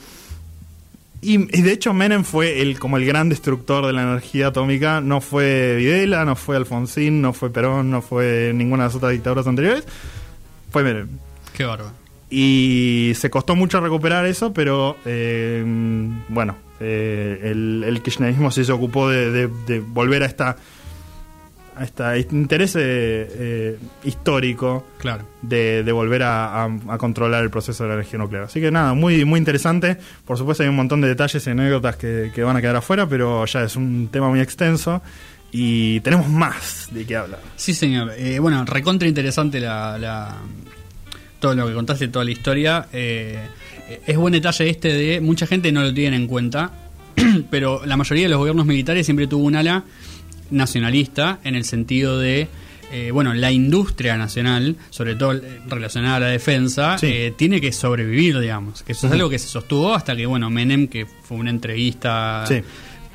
Y, 1.28 1.58
y 1.58 1.62
de 1.62 1.72
hecho 1.72 1.92
Menem 1.92 2.22
fue 2.24 2.62
el 2.62 2.78
como 2.78 2.96
el 2.98 3.04
gran 3.04 3.28
destructor 3.28 3.84
de 3.86 3.92
la 3.92 4.02
energía 4.02 4.48
atómica. 4.48 5.00
No 5.00 5.20
fue 5.20 5.74
Videla, 5.76 6.24
no 6.24 6.36
fue 6.36 6.56
Alfonsín, 6.56 7.20
no 7.20 7.32
fue 7.32 7.50
Perón, 7.50 7.90
no 7.90 8.00
fue 8.02 8.52
ninguna 8.54 8.84
de 8.84 8.88
las 8.88 8.94
otras 8.94 9.12
dictaduras 9.12 9.46
anteriores. 9.46 9.84
Fue 10.70 10.82
Menem. 10.84 11.08
Qué 11.52 11.64
bárbaro. 11.64 11.90
Y 12.30 13.12
se 13.16 13.30
costó 13.30 13.56
mucho 13.56 13.80
recuperar 13.80 14.26
eso, 14.26 14.52
pero 14.52 14.96
eh, 15.04 15.64
bueno, 16.28 16.56
eh, 16.80 17.40
el, 17.44 17.84
el 17.86 18.02
kirchnerismo 18.02 18.50
sí 18.50 18.64
se 18.64 18.72
ocupó 18.72 19.08
de, 19.08 19.30
de- 19.30 19.48
de 19.66 19.80
volver 19.80 20.22
a 20.22 20.26
esta 20.26 20.56
a 21.76 21.84
este 22.16 22.34
interés 22.34 22.74
eh, 22.76 22.80
eh, 22.82 23.78
histórico 24.04 24.86
Claro. 24.98 25.24
de, 25.42 25.82
de 25.84 25.92
volver 25.92 26.22
a, 26.22 26.64
a- 26.64 26.78
a 26.88 26.98
controlar 26.98 27.42
el 27.44 27.50
proceso 27.50 27.82
de 27.84 27.88
la 27.90 27.94
energía 27.96 28.18
nuclear. 28.18 28.44
Así 28.44 28.60
que 28.60 28.70
nada, 28.70 28.94
muy, 28.94 29.24
muy 29.24 29.38
interesante. 29.38 29.96
Por 30.24 30.38
supuesto 30.38 30.62
hay 30.62 30.68
un 30.68 30.76
montón 30.76 31.00
de 31.00 31.08
detalles 31.08 31.46
y 31.46 31.50
anécdotas 31.50 31.96
que, 31.96 32.30
que 32.34 32.42
van 32.42 32.56
a 32.56 32.60
quedar 32.60 32.76
afuera, 32.76 33.06
pero 33.08 33.44
ya 33.46 33.62
es 33.64 33.76
un 33.76 34.08
tema 34.10 34.28
muy 34.28 34.40
extenso 34.40 35.02
y 35.52 36.00
tenemos 36.00 36.28
más 36.28 36.88
de 36.90 37.04
qué 37.06 37.16
hablar. 37.16 37.40
Sí, 37.56 37.72
señor. 37.74 38.12
Eh, 38.16 38.38
bueno, 38.38 38.64
recontra 38.64 39.06
interesante 39.06 39.60
la, 39.60 39.98
la- 39.98 40.36
todo 41.40 41.54
lo 41.54 41.66
que 41.68 41.74
contaste, 41.74 42.08
toda 42.08 42.24
la 42.24 42.30
historia. 42.30 42.86
Eh, 42.92 43.38
es 44.06 44.16
buen 44.16 44.32
detalle 44.32 44.68
este 44.70 44.92
de 44.92 45.20
mucha 45.20 45.46
gente 45.46 45.70
no 45.70 45.82
lo 45.82 45.92
tiene 45.94 46.16
en 46.16 46.26
cuenta, 46.26 46.72
pero 47.50 47.84
la 47.86 47.96
mayoría 47.96 48.24
de 48.24 48.30
los 48.30 48.38
gobiernos 48.38 48.66
militares 48.66 49.06
siempre 49.06 49.26
tuvo 49.26 49.44
un 49.44 49.54
ala 49.56 49.84
nacionalista 50.50 51.38
en 51.44 51.54
el 51.54 51.64
sentido 51.64 52.18
de 52.18 52.48
eh, 52.92 53.10
bueno, 53.10 53.34
la 53.34 53.50
industria 53.50 54.16
nacional, 54.16 54.76
sobre 54.90 55.16
todo 55.16 55.32
eh, 55.34 55.60
relacionada 55.68 56.16
a 56.16 56.20
la 56.20 56.26
defensa, 56.28 56.96
Sí. 56.98 57.06
eh, 57.08 57.34
tiene 57.36 57.60
que 57.60 57.72
sobrevivir, 57.72 58.38
digamos. 58.38 58.82
Que 58.84 58.92
eso 58.92 59.08
es 59.08 59.12
algo 59.12 59.28
que 59.28 59.40
se 59.40 59.48
sostuvo 59.48 59.92
hasta 59.92 60.14
que, 60.14 60.24
bueno, 60.24 60.50
Menem, 60.50 60.86
que 60.86 61.04
fue 61.04 61.36
una 61.36 61.50
entrevista 61.50 62.44
Sí. 62.46 62.62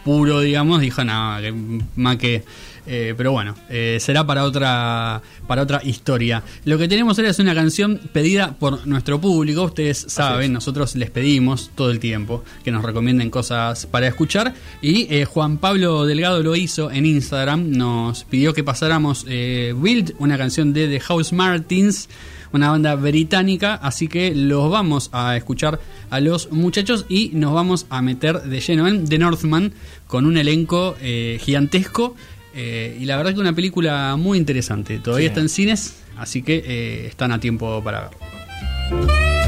puro, 0.04 0.42
digamos, 0.42 0.82
dijo 0.82 1.04
nada, 1.06 1.42
que 1.42 1.54
más 1.96 2.18
que. 2.18 2.44
Eh, 2.88 3.14
pero 3.16 3.32
bueno, 3.32 3.56
eh, 3.70 3.98
será 4.00 4.26
para 4.26 4.44
otra 4.44 5.22
para 5.48 5.64
otra 5.64 5.82
historia. 5.84 6.44
Lo 6.66 6.78
que 6.78 6.88
tenemos 6.88 7.18
ahora 7.18 7.32
es 7.32 7.40
una 7.40 7.54
canción 7.54 8.00
pedida 8.14 8.54
por 8.58 8.88
nuestro 8.88 9.20
público. 9.20 9.64
Ustedes 9.64 10.06
saben, 10.08 10.54
nosotros 10.54 10.96
les 10.96 11.10
pedimos 11.10 11.72
todo 11.76 11.92
el 11.92 12.00
tiempo 12.00 12.44
que 12.64 12.72
nos 12.72 12.84
recomienden 12.84 13.30
cosas 13.30 13.86
para 13.86 14.08
escuchar. 14.08 14.54
Y 14.82 15.14
eh, 15.14 15.26
Juan 15.26 15.58
Pablo 15.58 16.06
Delgado 16.06 16.42
lo 16.42 16.56
hizo 16.56 16.92
en 16.92 17.06
Instagram. 17.06 17.72
Nos 17.72 18.24
pidió 18.24 18.54
que 18.54 18.64
pasáramos 18.64 19.26
Build, 19.26 20.16
una 20.20 20.38
canción 20.38 20.74
de 20.74 20.88
The 20.88 21.00
House 21.02 21.34
Martins 21.34 22.08
una 22.54 22.72
banda 22.72 22.96
británica, 22.96 23.76
así 23.76 24.08
que 24.08 24.36
los 24.36 24.70
vamos 24.70 25.10
a 25.14 25.36
escuchar 25.38 25.80
a 26.10 26.20
los 26.20 26.52
muchachos 26.52 27.06
y 27.08 27.32
nos 27.34 27.54
vamos 27.54 27.86
a 27.90 28.02
meter 28.02 28.42
de 28.44 28.60
lleno 28.60 28.88
en 28.88 29.08
The 29.08 29.18
Northman 29.18 29.74
con 30.08 30.26
un 30.26 30.38
elenco 30.38 30.96
eh, 31.02 31.40
gigantesco 31.42 32.16
eh, 32.54 32.98
y 33.00 33.06
la 33.06 33.18
verdad 33.18 33.34
que 33.34 33.40
una 33.40 33.54
película 33.54 34.16
muy 34.18 34.38
interesante. 34.38 35.00
Todavía 35.00 35.28
Sí. 35.28 35.32
está 35.32 35.42
en 35.42 35.50
cines, 35.50 35.96
así 36.18 36.42
que 36.42 36.64
eh, 36.66 37.08
están 37.08 37.32
a 37.32 37.40
tiempo 37.40 37.84
para 37.84 38.10
verlo. 38.90 39.41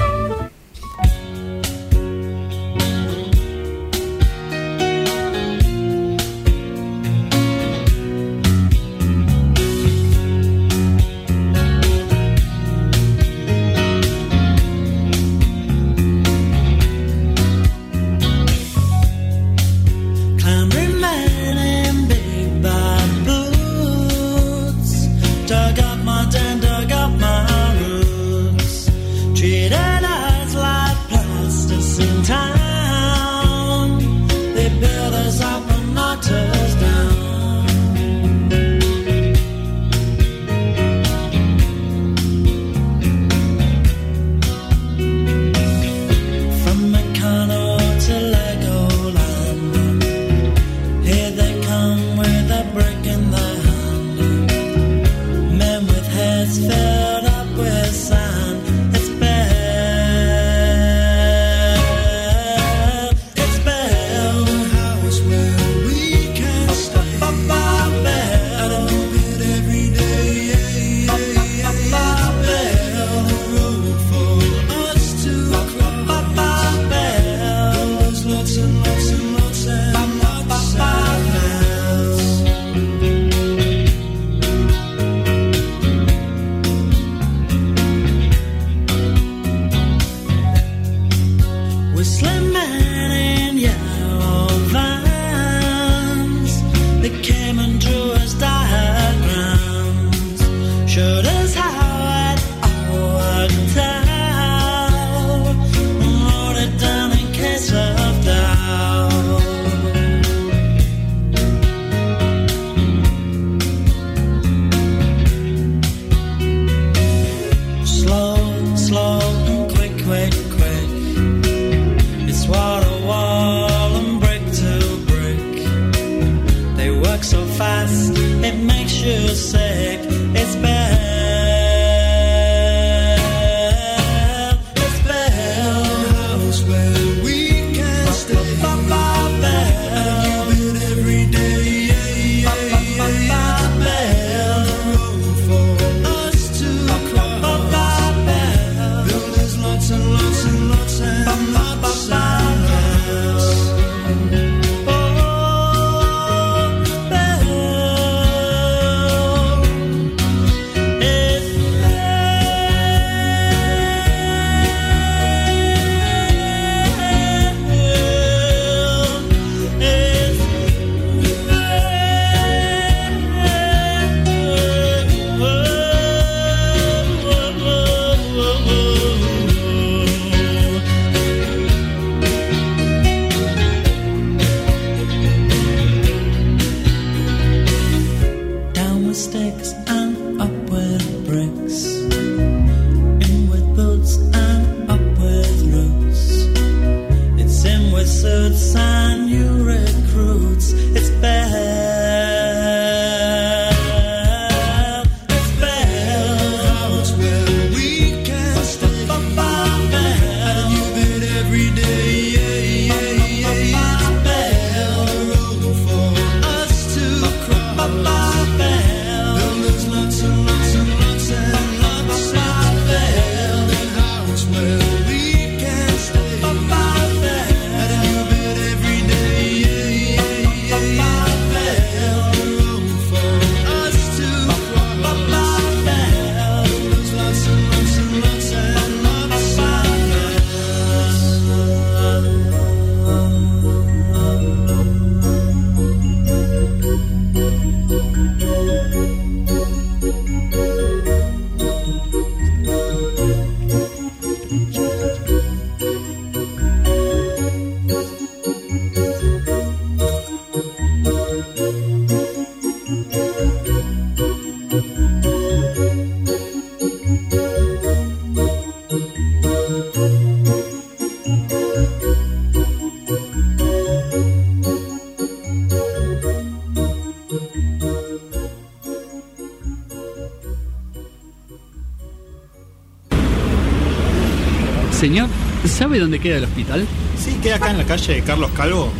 ¿Sabe 285.73 285.99
dónde 285.99 286.19
queda 286.19 286.37
el 286.37 286.43
hospital? 286.43 286.87
Sí, 287.17 287.37
queda 287.41 287.55
acá 287.55 287.71
en 287.71 287.79
la 287.79 287.83
calle 287.83 288.13
de 288.15 288.21
Carlos 288.21 288.51
Calvo. 288.55 288.91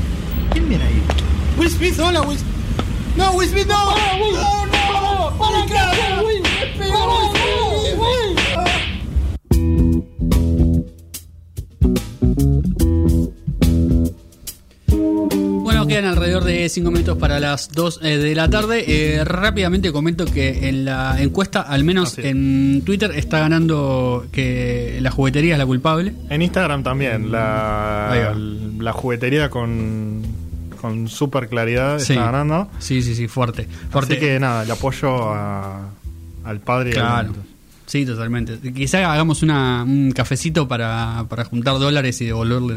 ¿Quién 0.52 0.68
viene 0.68 0.84
ahí? 0.86 1.02
Will 1.58 1.70
Smith, 1.70 2.00
hola 2.00 2.22
Will 2.22 2.40
No, 3.16 3.32
Will 3.34 3.48
Smith, 3.48 3.68
no. 3.68 3.86
No, 3.86 3.96
no. 3.96 4.26
Will, 4.26 5.38
Bueno, 5.38 5.66
45 16.74 16.92
minutos 16.92 17.18
para 17.20 17.40
las 17.40 17.72
2 17.72 18.00
eh, 18.02 18.18
de 18.18 18.34
la 18.34 18.50
tarde. 18.50 18.84
Eh, 18.88 19.24
rápidamente 19.24 19.92
comento 19.92 20.26
que 20.26 20.68
en 20.70 20.86
la 20.86 21.22
encuesta, 21.22 21.62
al 21.62 21.84
menos 21.84 22.18
en 22.18 22.82
Twitter, 22.84 23.12
está 23.12 23.40
ganando 23.40 24.26
que 24.32 24.98
la 25.00 25.12
juguetería 25.12 25.54
es 25.54 25.60
la 25.60 25.66
culpable. 25.68 26.14
En 26.30 26.42
Instagram 26.42 26.82
también, 26.82 27.32
la, 27.32 28.34
la 28.80 28.94
juguetería 28.94 29.50
con 29.50 30.22
con 30.82 31.08
súper 31.08 31.48
claridad 31.48 31.98
está 31.98 32.16
ganando. 32.16 32.70
Sí, 32.80 33.02
sí, 33.02 33.16
sí, 33.16 33.28
fuerte. 33.28 33.68
fuerte. 33.90 34.16
Así 34.16 34.26
que 34.26 34.40
nada, 34.40 34.64
el 34.64 34.72
apoyo 34.72 35.32
al 35.32 36.60
padre. 36.60 36.92
Claro. 36.92 37.34
Sí, 37.86 38.06
totalmente. 38.06 38.58
Quizá 38.72 39.12
hagamos 39.12 39.44
una, 39.44 39.84
un 39.84 40.12
cafecito 40.12 40.68
para, 40.68 41.26
para 41.30 41.44
juntar 41.46 41.78
dólares 41.80 42.20
y 42.22 42.26
devolverle 42.26 42.76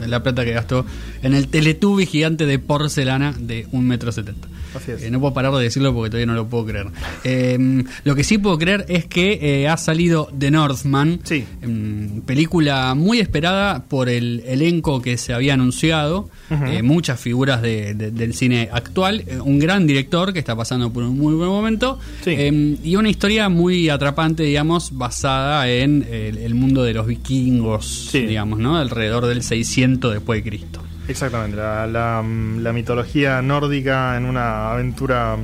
la, 0.00 0.06
la 0.06 0.22
plata 0.22 0.44
que 0.44 0.52
gastó 0.52 0.84
en 1.22 1.34
el 1.34 1.48
teletubi 1.48 2.06
gigante 2.06 2.44
de 2.46 2.58
porcelana 2.58 3.34
de 3.38 3.66
un 3.72 3.86
metro 3.88 4.12
setenta. 4.12 4.46
Eh, 4.88 5.08
no 5.10 5.20
puedo 5.20 5.32
parar 5.32 5.54
de 5.54 5.62
decirlo 5.62 5.94
porque 5.94 6.10
todavía 6.10 6.26
no 6.26 6.34
lo 6.34 6.46
puedo 6.48 6.66
creer. 6.66 6.88
Eh, 7.24 7.82
lo 8.04 8.14
que 8.14 8.24
sí 8.24 8.36
puedo 8.36 8.58
creer 8.58 8.84
es 8.88 9.06
que 9.06 9.38
eh, 9.62 9.68
ha 9.68 9.76
salido 9.78 10.28
The 10.38 10.50
Northman, 10.50 11.20
Sí. 11.24 11.44
mm, 11.66 12.20
película 12.20 12.94
muy 12.94 13.18
esperada 13.20 13.84
por 13.84 14.10
el 14.10 14.42
elenco 14.46 15.00
que 15.00 15.16
se 15.16 15.32
había 15.32 15.54
anunciado, 15.54 16.28
eh, 16.50 16.82
muchas 16.82 17.18
figuras 17.18 17.62
de- 17.62 17.94
de- 17.94 18.10
del 18.10 18.34
cine 18.34 18.68
actual, 18.70 19.24
un 19.44 19.58
gran 19.58 19.86
director 19.86 20.34
que 20.34 20.38
está 20.40 20.54
pasando 20.54 20.92
por 20.92 21.04
un 21.04 21.18
muy 21.18 21.34
buen 21.34 21.48
momento 21.48 21.98
Sí. 22.22 22.30
eh, 22.36 22.76
y 22.84 22.96
una 22.96 23.08
historia 23.08 23.48
muy 23.48 23.88
atrapante, 23.88 24.35
digamos, 24.44 24.96
basada 24.96 25.68
en 25.68 26.06
el, 26.10 26.38
el 26.38 26.54
mundo 26.54 26.82
de 26.82 26.94
los 26.94 27.06
vikingos, 27.06 28.08
Sí. 28.10 28.26
digamos, 28.26 28.58
¿no? 28.58 28.76
Alrededor 28.76 29.26
del 29.26 29.42
600 29.42 30.12
después 30.14 30.42
de 30.42 30.48
Cristo. 30.50 30.82
Exactamente, 31.08 31.56
la, 31.56 31.86
la, 31.86 32.22
la 32.22 32.72
mitología 32.72 33.40
nórdica 33.42 34.16
en 34.16 34.24
una 34.24 34.72
aventura 34.72 35.36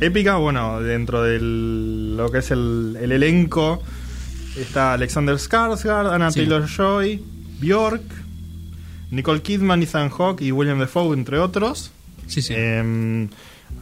épica. 0.00 0.36
Bueno, 0.36 0.80
dentro 0.80 1.22
de 1.22 1.38
lo 1.40 2.30
que 2.32 2.38
es 2.38 2.50
el, 2.50 2.96
el 3.00 3.12
elenco 3.12 3.82
está 4.58 4.94
Alexander 4.94 5.36
Skarsgård, 5.36 6.12
Anna 6.12 6.30
Sí. 6.32 6.40
Taylor-Joy, 6.40 7.22
Bjork, 7.60 8.02
Nicole 9.12 9.42
Kidman, 9.42 9.82
Ethan 9.82 10.10
Hawke 10.10 10.42
y 10.42 10.50
William 10.50 10.78
Defoe, 10.80 11.14
entre 11.14 11.38
otros. 11.38 11.92
Sí, 12.26 12.42
sí. 12.42 12.54
Eh, 12.56 13.28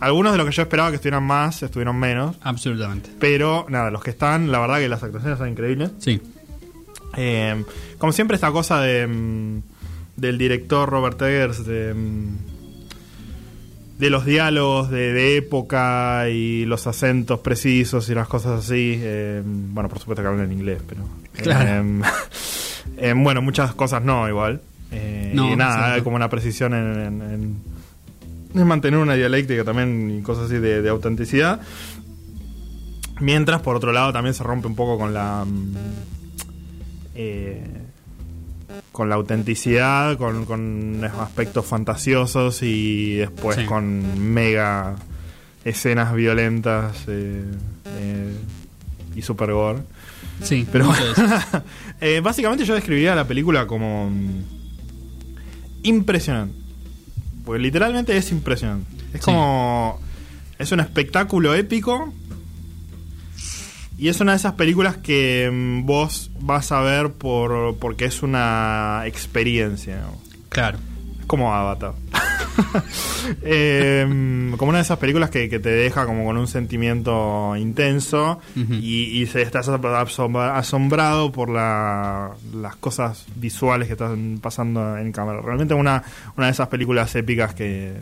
algunos 0.00 0.32
de 0.32 0.38
los 0.38 0.46
que 0.46 0.52
yo 0.52 0.62
esperaba 0.62 0.90
que 0.90 0.96
estuvieran 0.96 1.22
más, 1.24 1.62
estuvieron 1.62 1.98
menos. 1.98 2.36
Absolutamente. 2.42 3.10
Pero 3.20 3.66
nada, 3.68 3.90
los 3.90 4.02
que 4.02 4.10
están, 4.10 4.50
la 4.52 4.58
verdad 4.60 4.78
que 4.78 4.88
las 4.88 5.02
actuaciones 5.02 5.38
son 5.38 5.48
increíbles. 5.48 5.90
Sí. 5.98 6.20
Eh, 7.16 7.64
como 7.98 8.12
siempre, 8.12 8.34
esta 8.34 8.50
cosa 8.50 8.80
de 8.80 9.06
mm, 9.06 9.62
del 10.16 10.36
director 10.38 10.88
Robert 10.88 11.20
Eggers 11.22 11.64
de 11.64 11.94
de 13.98 14.10
los 14.10 14.24
diálogos 14.24 14.90
de, 14.90 15.12
de 15.12 15.36
época 15.36 16.28
y 16.28 16.64
los 16.64 16.86
acentos 16.88 17.38
precisos 17.40 18.08
y 18.10 18.14
las 18.14 18.26
cosas 18.26 18.64
así. 18.64 18.98
eh, 19.00 19.40
bueno, 19.44 19.88
por 19.88 20.00
supuesto 20.00 20.22
que 20.22 20.28
hablan 20.28 20.46
en 20.46 20.52
inglés, 20.58 20.82
pero. 20.88 21.02
Claro. 21.34 21.84
eh, 22.96 23.14
bueno, 23.16 23.40
muchas 23.42 23.72
cosas 23.74 24.02
no, 24.02 24.28
igual. 24.28 24.60
Eh, 24.90 25.30
No, 25.34 25.52
y 25.52 25.56
nada, 25.56 25.94
hay 25.94 26.02
como 26.02 26.16
una 26.16 26.28
precisión 26.28 26.74
en, 26.74 27.00
en- 27.00 27.22
en- 27.22 27.73
en 28.54 28.66
mantener 28.66 29.00
una 29.00 29.14
dialéctica 29.14 29.64
también 29.64 30.18
y 30.18 30.22
cosas 30.22 30.46
así 30.46 30.54
de, 30.58 30.80
de 30.82 30.88
autenticidad. 30.88 31.60
Mientras, 33.20 33.60
por 33.62 33.76
otro 33.76 33.92
lado, 33.92 34.12
también 34.12 34.34
se 34.34 34.42
rompe 34.42 34.66
un 34.66 34.74
poco 34.76 34.98
con 34.98 35.14
la. 35.14 35.44
mm, 35.44 35.74
eh, 37.14 37.64
con 38.90 39.08
la 39.08 39.14
autenticidad, 39.16 40.16
con, 40.18 40.44
con 40.46 41.04
aspectos 41.04 41.64
fantasiosos 41.66 42.62
y 42.62 43.14
después 43.16 43.56
Sí. 43.56 43.64
con 43.66 44.32
mega 44.32 44.96
escenas 45.64 46.12
violentas 46.14 47.04
eh, 47.08 47.44
eh, 47.86 48.36
y 49.16 49.22
super 49.22 49.52
gore. 49.52 49.80
Sí, 50.42 50.66
Pero. 50.70 50.90
Eh, 52.00 52.20
básicamente 52.20 52.64
yo 52.66 52.74
describiría 52.74 53.14
la 53.14 53.26
película 53.26 53.66
como 53.66 54.10
mm, 54.10 54.42
impresionante. 55.84 56.54
Porque 57.44 57.60
literalmente 57.62 58.16
es 58.16 58.30
impresionante. 58.32 58.90
Es 59.12 59.20
Sí. 59.20 59.26
como... 59.26 60.00
Es 60.58 60.70
un 60.72 60.80
espectáculo 60.80 61.54
épico. 61.54 62.12
Y 63.98 64.08
es 64.08 64.20
una 64.20 64.32
de 64.32 64.36
esas 64.38 64.54
películas 64.54 64.96
que 64.96 65.50
mm, 65.52 65.84
vos 65.86 66.30
vas 66.40 66.72
a 66.72 66.80
ver 66.80 67.12
por 67.12 67.76
porque 67.78 68.06
es 68.06 68.22
una 68.22 69.02
experiencia. 69.06 70.02
Claro. 70.48 70.78
Es 71.20 71.26
como 71.26 71.54
Avatar. 71.54 71.94
Eh, 73.42 74.52
como 74.56 74.68
una 74.70 74.78
de 74.78 74.82
esas 74.84 74.98
películas 74.98 75.30
que, 75.30 75.48
que 75.48 75.58
te 75.58 75.70
deja 75.70 76.06
como 76.06 76.24
con 76.24 76.36
un 76.36 76.46
sentimiento 76.46 77.54
intenso 77.56 78.40
y, 78.54 79.20
y 79.22 79.26
se 79.26 79.42
estás 79.42 79.68
asombra- 79.68 80.56
asombrado 80.56 81.32
por 81.32 81.48
la- 81.50 82.32
las 82.54 82.76
cosas 82.76 83.24
visuales 83.36 83.88
que 83.88 83.92
están 83.94 84.38
pasando 84.42 84.96
en 84.98 85.12
cámara. 85.12 85.40
Realmente 85.40 85.74
una, 85.74 86.02
una 86.36 86.46
de 86.46 86.52
esas 86.52 86.68
películas 86.68 87.14
épicas 87.16 87.54
que, 87.54 87.94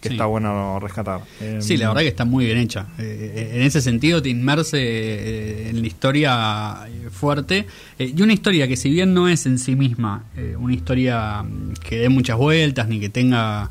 que 0.00 0.08
Sí. 0.08 0.14
está 0.14 0.26
bueno 0.26 0.78
rescatar. 0.80 1.20
Eh, 1.40 1.58
Sí, 1.60 1.76
la 1.76 1.88
verdad 1.88 2.02
que 2.02 2.08
está 2.08 2.24
muy 2.24 2.46
bien 2.46 2.58
hecha. 2.58 2.86
Eh, 2.98 3.52
en 3.54 3.62
ese 3.62 3.80
sentido 3.80 4.22
te 4.22 4.28
inmerse 4.28 4.78
eh, 4.80 5.68
en 5.70 5.80
la 5.80 5.86
historia 5.86 6.76
eh, 6.88 7.08
fuerte. 7.10 7.66
Eh, 7.98 8.12
y 8.16 8.22
una 8.22 8.32
historia 8.32 8.68
que 8.68 8.76
si 8.76 8.90
bien 8.90 9.12
no 9.12 9.28
es 9.28 9.44
en 9.46 9.58
sí 9.58 9.74
misma 9.76 10.24
eh, 10.36 10.54
una 10.58 10.74
historia 10.74 11.42
mm, 11.42 11.72
que 11.86 11.98
dé 11.98 12.08
muchas 12.08 12.36
vueltas 12.36 12.88
ni 12.88 13.00
que 13.00 13.08
tenga... 13.08 13.70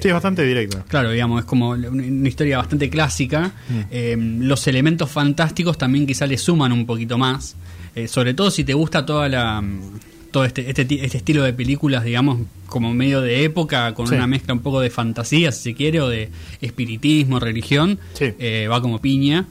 Sí, 0.00 0.08
es 0.08 0.14
bastante 0.14 0.44
directa. 0.44 0.84
Claro, 0.88 1.10
digamos, 1.10 1.40
es 1.40 1.44
como 1.46 1.70
una 1.70 2.28
historia 2.28 2.58
bastante 2.58 2.88
clásica. 2.90 3.52
Eh, 3.90 4.16
los 4.18 4.66
elementos 4.66 5.10
fantásticos 5.10 5.78
también 5.78 6.06
quizá 6.06 6.26
le 6.26 6.36
suman 6.38 6.72
un 6.72 6.84
poquito 6.86 7.16
más. 7.18 7.56
Eh, 7.94 8.08
sobre 8.08 8.34
todo 8.34 8.50
si 8.50 8.64
te 8.64 8.74
gusta 8.74 9.06
toda 9.06 9.28
la 9.28 9.60
mm, 9.60 10.00
todo 10.32 10.44
este, 10.44 10.68
este, 10.68 10.82
este 10.82 11.18
estilo 11.18 11.44
de 11.44 11.52
películas, 11.52 12.02
digamos, 12.02 12.40
como 12.66 12.92
medio 12.92 13.20
de 13.20 13.44
época, 13.44 13.94
con 13.94 14.08
Sí. 14.08 14.16
una 14.16 14.26
mezcla 14.26 14.52
un 14.52 14.60
poco 14.60 14.80
de 14.80 14.90
fantasía, 14.90 15.52
si 15.52 15.62
se 15.62 15.74
quiere, 15.74 16.00
o 16.00 16.08
de 16.08 16.28
espiritismo, 16.60 17.38
religión, 17.38 18.00
Sí. 18.14 18.32
eh, 18.40 18.66
va 18.68 18.80
como 18.82 19.00
piña. 19.00 19.46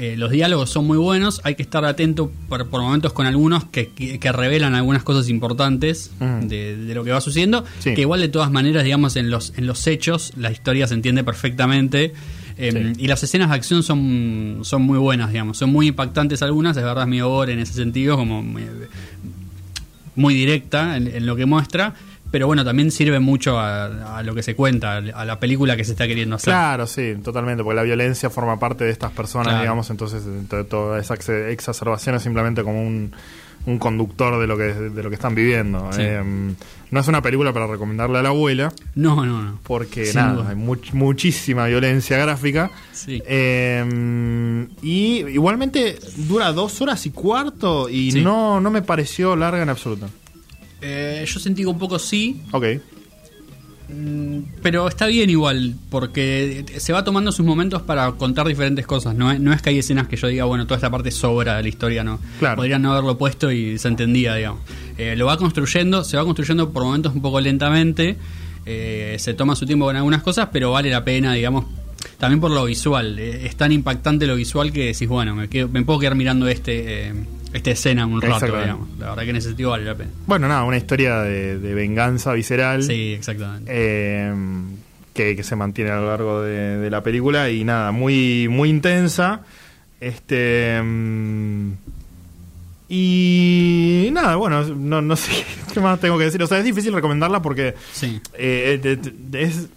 Eh, 0.00 0.16
los 0.16 0.30
diálogos 0.30 0.70
son 0.70 0.86
muy 0.86 0.96
buenos, 0.96 1.40
hay 1.42 1.56
que 1.56 1.62
estar 1.62 1.84
atento 1.84 2.30
por, 2.48 2.68
por 2.68 2.80
momentos 2.82 3.12
con 3.12 3.26
algunos 3.26 3.64
que, 3.64 3.88
que- 3.88 4.20
que 4.20 4.30
revelan 4.32 4.76
algunas 4.76 5.02
cosas 5.02 5.28
importantes 5.28 6.12
Ujú. 6.20 6.46
de, 6.48 6.76
de 6.76 6.94
lo 6.94 7.02
que 7.02 7.10
va 7.10 7.20
sucediendo, 7.20 7.64
Sí. 7.80 7.94
que 7.94 8.02
igual 8.02 8.20
de 8.20 8.28
todas 8.28 8.50
maneras, 8.52 8.84
digamos, 8.84 9.16
en 9.16 9.28
los, 9.28 9.52
en 9.56 9.66
los 9.66 9.84
hechos, 9.88 10.32
la 10.36 10.52
historia 10.52 10.86
se 10.86 10.94
entiende 10.94 11.24
perfectamente. 11.24 12.12
Eh, 12.56 12.92
Sí. 12.96 13.04
Y 13.04 13.06
las 13.08 13.22
escenas 13.24 13.50
de 13.50 13.54
acción 13.56 13.82
son, 13.82 14.60
son 14.62 14.82
muy 14.82 14.98
buenas, 14.98 15.30
digamos, 15.32 15.58
son 15.58 15.70
muy 15.70 15.88
impactantes 15.88 16.42
algunas, 16.42 16.76
es 16.76 16.82
verdad, 16.84 17.02
es 17.04 17.08
medio 17.08 17.28
gore 17.28 17.52
en 17.52 17.58
ese 17.60 17.72
sentido, 17.74 18.16
como 18.16 18.42
muy, 18.42 18.64
muy 20.16 20.34
directa 20.34 20.96
en, 20.96 21.06
en 21.06 21.26
lo 21.26 21.36
que 21.36 21.46
muestra, 21.46 21.94
pero 22.30 22.46
bueno, 22.46 22.64
también 22.64 22.90
sirve 22.90 23.20
mucho 23.20 23.58
a, 23.58 24.18
a 24.18 24.22
lo 24.22 24.34
que 24.34 24.42
se 24.42 24.54
cuenta, 24.54 24.96
a 24.98 25.24
la 25.24 25.40
película 25.40 25.76
que 25.76 25.84
se 25.84 25.92
está 25.92 26.06
queriendo 26.06 26.36
hacer. 26.36 26.52
Claro, 26.52 26.86
sí, 26.86 27.14
totalmente, 27.22 27.62
porque 27.64 27.76
la 27.76 27.82
violencia 27.82 28.30
forma 28.30 28.58
parte 28.58 28.84
de 28.84 28.90
estas 28.90 29.12
personas, 29.12 29.48
Claro. 29.48 29.60
digamos, 29.62 29.90
entonces 29.90 30.22
to- 30.48 30.64
toda 30.66 30.98
esa 31.00 31.14
ex- 31.14 31.28
exacerbación 31.28 32.16
es 32.16 32.22
simplemente 32.22 32.62
como 32.62 32.82
un, 32.86 33.12
un 33.66 33.78
conductor 33.78 34.40
de 34.40 34.46
lo 34.46 34.56
que 34.56 34.72
de 34.74 35.02
lo 35.02 35.08
que 35.10 35.14
están 35.16 35.34
viviendo. 35.34 35.90
Sí. 35.92 36.00
Eh, 36.02 36.22
no 36.90 37.00
es 37.00 37.08
una 37.08 37.20
película 37.20 37.52
para 37.52 37.66
recomendarle 37.66 38.18
a 38.18 38.22
la 38.22 38.30
abuela, 38.30 38.72
No, 38.94 39.26
no, 39.26 39.42
no. 39.42 39.58
porque 39.62 40.06
Sin 40.06 40.16
nada, 40.20 40.32
duda. 40.34 40.50
hay 40.50 40.56
much- 40.56 40.92
muchísima 40.94 41.66
violencia 41.66 42.16
gráfica. 42.18 42.70
Sí. 42.92 43.22
Eh, 43.26 44.66
y 44.82 45.26
igualmente 45.28 45.98
dura 46.16 46.52
dos 46.52 46.80
horas 46.80 47.04
y 47.06 47.10
cuarto 47.10 47.88
y 47.88 48.12
Sí. 48.12 48.22
no, 48.22 48.60
no 48.60 48.70
me 48.70 48.82
pareció 48.82 49.36
larga 49.36 49.62
en 49.62 49.68
absoluto. 49.68 50.08
Eh, 50.80 51.24
yo 51.26 51.40
sentí 51.40 51.62
que 51.62 51.68
un 51.68 51.78
poco 51.78 51.98
sí, 51.98 52.40
Ok, 52.52 52.64
Mm, 53.90 54.40
Pero 54.62 54.86
está 54.86 55.06
bien 55.06 55.30
igual, 55.30 55.74
porque 55.88 56.62
se 56.76 56.92
va 56.92 57.04
tomando 57.04 57.32
sus 57.32 57.46
momentos 57.46 57.80
para 57.80 58.12
contar 58.12 58.46
diferentes 58.46 58.86
cosas. 58.86 59.14
No, 59.14 59.32
es- 59.32 59.40
no 59.40 59.50
es 59.50 59.62
que 59.62 59.70
hay 59.70 59.78
escenas 59.78 60.08
que 60.08 60.16
yo 60.16 60.28
diga, 60.28 60.44
bueno, 60.44 60.66
toda 60.66 60.76
esta 60.76 60.90
parte 60.90 61.10
sobra 61.10 61.56
de 61.56 61.62
la 61.62 61.68
historia, 61.70 62.04
no. 62.04 62.18
Claro. 62.38 62.56
Podrían 62.56 62.82
no 62.82 62.92
haberlo 62.92 63.16
puesto 63.16 63.50
y 63.50 63.78
se 63.78 63.88
entendía, 63.88 64.34
digamos. 64.34 64.60
Eh, 64.98 65.16
lo 65.16 65.24
va 65.24 65.38
construyendo, 65.38 66.04
se 66.04 66.18
va 66.18 66.24
construyendo 66.26 66.70
por 66.70 66.84
momentos 66.84 67.14
un 67.14 67.22
poco 67.22 67.40
lentamente. 67.40 68.16
eh, 68.70 69.16
se 69.18 69.32
toma 69.32 69.56
su 69.56 69.64
tiempo 69.64 69.86
con 69.86 69.96
algunas 69.96 70.22
cosas, 70.22 70.50
pero 70.52 70.70
vale 70.72 70.90
la 70.90 71.02
pena, 71.02 71.32
digamos. 71.32 71.64
También 72.18 72.38
por 72.38 72.50
lo 72.50 72.66
visual. 72.66 73.18
eh, 73.18 73.46
es 73.46 73.56
tan 73.56 73.72
impactante 73.72 74.26
lo 74.26 74.34
visual 74.36 74.70
que 74.70 74.84
decís, 74.88 75.08
bueno, 75.08 75.34
me, 75.34 75.48
quedo- 75.48 75.70
me 75.70 75.82
puedo 75.82 75.98
quedar 76.00 76.14
mirando 76.14 76.46
este, 76.48 77.08
eh, 77.08 77.14
esta 77.52 77.70
escena 77.70 78.06
un 78.06 78.20
rato, 78.20 78.46
digamos. 78.46 78.88
La 78.98 79.10
verdad 79.10 79.22
que 79.24 79.30
en 79.30 79.36
ese 79.36 79.48
sentido 79.48 79.70
vale 79.70 79.84
la 79.84 79.94
pena. 79.94 80.10
bueno, 80.26 80.48
nada, 80.48 80.64
una 80.64 80.76
historia 80.76 81.20
de, 81.22 81.58
de 81.58 81.74
venganza 81.74 82.32
visceral. 82.32 82.82
Sí, 82.82 83.14
exactamente. 83.14 83.70
eh, 83.74 84.32
que, 85.14 85.34
que 85.34 85.42
se 85.42 85.56
mantiene 85.56 85.90
a 85.90 85.96
lo 85.96 86.06
largo 86.06 86.42
de, 86.42 86.76
de 86.78 86.90
la 86.90 87.02
película 87.02 87.50
y 87.50 87.64
nada, 87.64 87.90
muy, 87.92 88.48
muy 88.48 88.68
intensa. 88.70 89.40
Este. 90.00 90.80
mm, 90.82 91.72
y 92.90 94.08
nada, 94.12 94.36
bueno, 94.36 94.62
no, 94.64 95.02
no 95.02 95.16
sé 95.16 95.44
qué 95.74 95.80
más 95.80 96.00
tengo 96.00 96.16
que 96.18 96.24
decir. 96.24 96.42
O 96.42 96.46
sea, 96.46 96.58
es 96.58 96.64
difícil 96.64 96.92
recomendarla 96.92 97.42
porque 97.42 97.74
Sí. 97.92 98.20
eh, 98.34 98.80
eh, 98.82 98.98
es, 99.32 99.68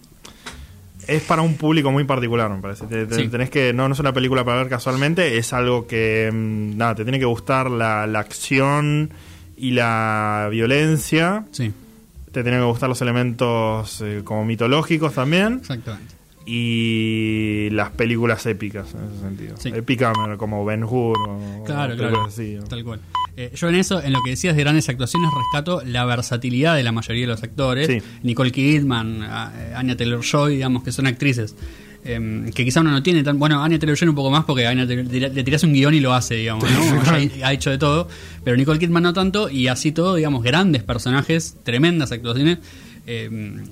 es 1.16 1.24
para 1.24 1.42
un 1.42 1.56
público 1.56 1.92
muy 1.92 2.04
particular, 2.06 2.50
me 2.50 2.62
parece. 2.62 2.86
Te- 2.88 3.06
te- 3.06 3.16
Sí. 3.16 3.28
Tenés 3.28 3.50
que, 3.50 3.74
no, 3.74 3.88
no 3.88 3.94
es 3.94 4.00
una 4.00 4.14
película 4.14 4.44
para 4.44 4.58
ver 4.58 4.70
casualmente, 4.70 5.38
es 5.38 5.54
algo 5.54 5.86
que, 5.88 6.30
mm, 6.32 6.78
nada, 6.78 6.96
te 6.96 7.04
tiene 7.04 7.20
que 7.20 7.26
gustar 7.26 7.70
la, 7.72 8.08
la 8.08 8.20
acción 8.20 9.12
y 9.58 9.72
la 9.72 10.48
violencia. 10.52 11.46
Sí, 11.52 11.72
Te 12.32 12.44
tienen 12.44 12.62
que 12.62 12.66
gustar 12.66 12.88
los 12.90 13.02
elementos 13.02 14.02
eh, 14.02 14.22
como 14.24 14.46
mitológicos 14.46 15.14
también. 15.14 15.58
exactamente. 15.62 16.16
Y 16.46 17.70
las 17.72 17.92
películas 17.92 18.46
épicas, 18.46 18.94
en 18.94 19.04
ese 19.12 19.22
sentido. 19.22 19.58
Sí. 19.58 19.70
Épica 19.76 20.12
como 20.38 20.66
Ben 20.66 20.84
Hur 20.84 21.18
o 21.18 21.64
Claro, 21.66 21.94
o 21.94 21.98
claro. 21.98 22.24
así. 22.26 22.58
Tal 22.70 22.84
cual. 22.84 23.00
Eh, 23.38 23.52
yo 23.56 23.70
en 23.70 23.76
eso, 23.76 24.02
en 24.04 24.12
lo 24.14 24.22
que 24.24 24.32
decías 24.32 24.56
de 24.56 24.62
grandes 24.64 24.90
actuaciones, 24.90 25.30
rescato 25.36 25.82
la 25.86 26.06
versatilidad 26.06 26.76
de 26.76 26.84
la 26.84 26.92
mayoría 26.92 27.22
de 27.24 27.28
los 27.28 27.44
actores. 27.44 27.88
Sí. 27.88 27.98
Nicole 28.24 28.52
Kidman, 28.52 29.24
eh, 29.24 29.74
Anya 29.76 29.96
Taylor-Joy, 29.96 30.56
digamos, 30.56 30.84
que 30.84 30.92
son 30.92 31.08
actrices. 31.08 31.56
em, 32.04 32.52
que 32.52 32.66
quizá 32.66 32.82
uno 32.82 32.90
no 32.90 33.04
tiene 33.04 33.22
tan. 33.24 33.38
Bueno, 33.38 33.64
Anya 33.64 33.78
Taylor-Joy 33.78 34.10
un 34.10 34.16
poco 34.16 34.32
más 34.32 34.44
porque 34.46 34.66
Anya 34.66 34.86
le 34.86 35.44
tirás 35.44 35.62
un 35.64 35.72
guion 35.72 35.94
y 35.94 36.00
lo 36.00 36.14
hace, 36.16 36.34
digamos, 36.34 36.66
¿no? 36.72 37.04
Ya 37.06 37.46
ha- 37.48 37.54
hecho 37.54 37.70
de 37.70 37.78
todo. 37.78 38.08
Pero 38.44 38.58
Nicole 38.58 38.80
Kidman 38.80 39.04
no 39.04 39.14
tanto, 39.14 39.50
y 39.52 39.68
así 39.68 39.92
todo, 39.92 40.16
digamos, 40.16 40.42
grandes 40.44 40.82
personajes, 40.84 41.58
tremendas 41.64 42.12
actuaciones. 42.12 42.58
em, 43.06 43.64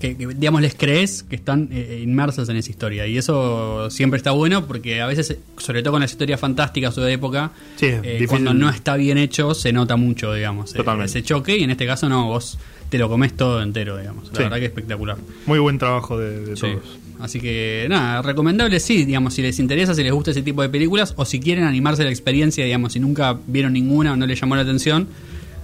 que, 0.00 0.16
que, 0.16 0.26
digamos 0.28 0.62
les 0.62 0.74
crees 0.74 1.22
que 1.24 1.36
están 1.36 1.68
eh, 1.72 2.00
inmersas 2.04 2.48
en 2.48 2.56
esa 2.56 2.70
historia 2.70 3.06
y 3.06 3.18
eso 3.18 3.90
siempre 3.90 4.16
está 4.18 4.30
bueno 4.30 4.66
porque 4.66 5.00
a 5.00 5.06
veces 5.06 5.36
sobre 5.56 5.82
todo 5.82 5.92
con 5.94 6.02
las 6.02 6.10
historias 6.12 6.38
fantásticas 6.40 6.96
o 6.98 7.00
de 7.02 7.12
época 7.14 7.50
Sí, 7.76 7.86
eh, 7.86 8.24
cuando 8.28 8.54
no 8.54 8.68
está 8.70 8.96
bien 8.96 9.18
hecho 9.18 9.54
se 9.54 9.72
nota 9.72 9.96
mucho 9.96 10.32
digamos 10.32 10.72
eh, 10.74 10.76
Totalmente. 10.76 11.10
ese 11.18 11.22
choque 11.22 11.56
y 11.56 11.64
en 11.64 11.70
este 11.70 11.86
caso 11.86 12.08
no 12.08 12.26
vos 12.26 12.58
te 12.88 12.96
lo 12.98 13.08
comes 13.08 13.36
todo 13.36 13.60
entero 13.60 13.96
digamos 13.98 14.28
la 14.28 14.36
Sí. 14.36 14.42
verdad 14.44 14.58
que 14.58 14.66
espectacular 14.66 15.16
Muy 15.46 15.58
buen 15.58 15.78
trabajo 15.78 16.18
de, 16.18 16.40
de 16.44 16.56
Sí. 16.56 16.62
todos. 16.62 16.98
Así 17.20 17.40
que 17.40 17.86
nada, 17.90 18.22
recomendable 18.22 18.78
sí, 18.78 19.04
digamos, 19.04 19.34
si 19.34 19.42
les 19.42 19.58
interesa, 19.58 19.92
si 19.92 20.04
les 20.04 20.12
gusta 20.12 20.30
ese 20.30 20.42
tipo 20.42 20.62
de 20.62 20.68
películas 20.68 21.14
o 21.16 21.24
si 21.24 21.40
quieren 21.40 21.64
animarse 21.64 22.02
a 22.02 22.04
la 22.04 22.12
experiencia, 22.12 22.64
digamos, 22.64 22.92
si 22.92 23.00
nunca 23.00 23.36
vieron 23.48 23.72
ninguna 23.72 24.12
o 24.12 24.16
no 24.16 24.24
les 24.24 24.40
llamó 24.40 24.54
la 24.54 24.62
atención, 24.62 25.08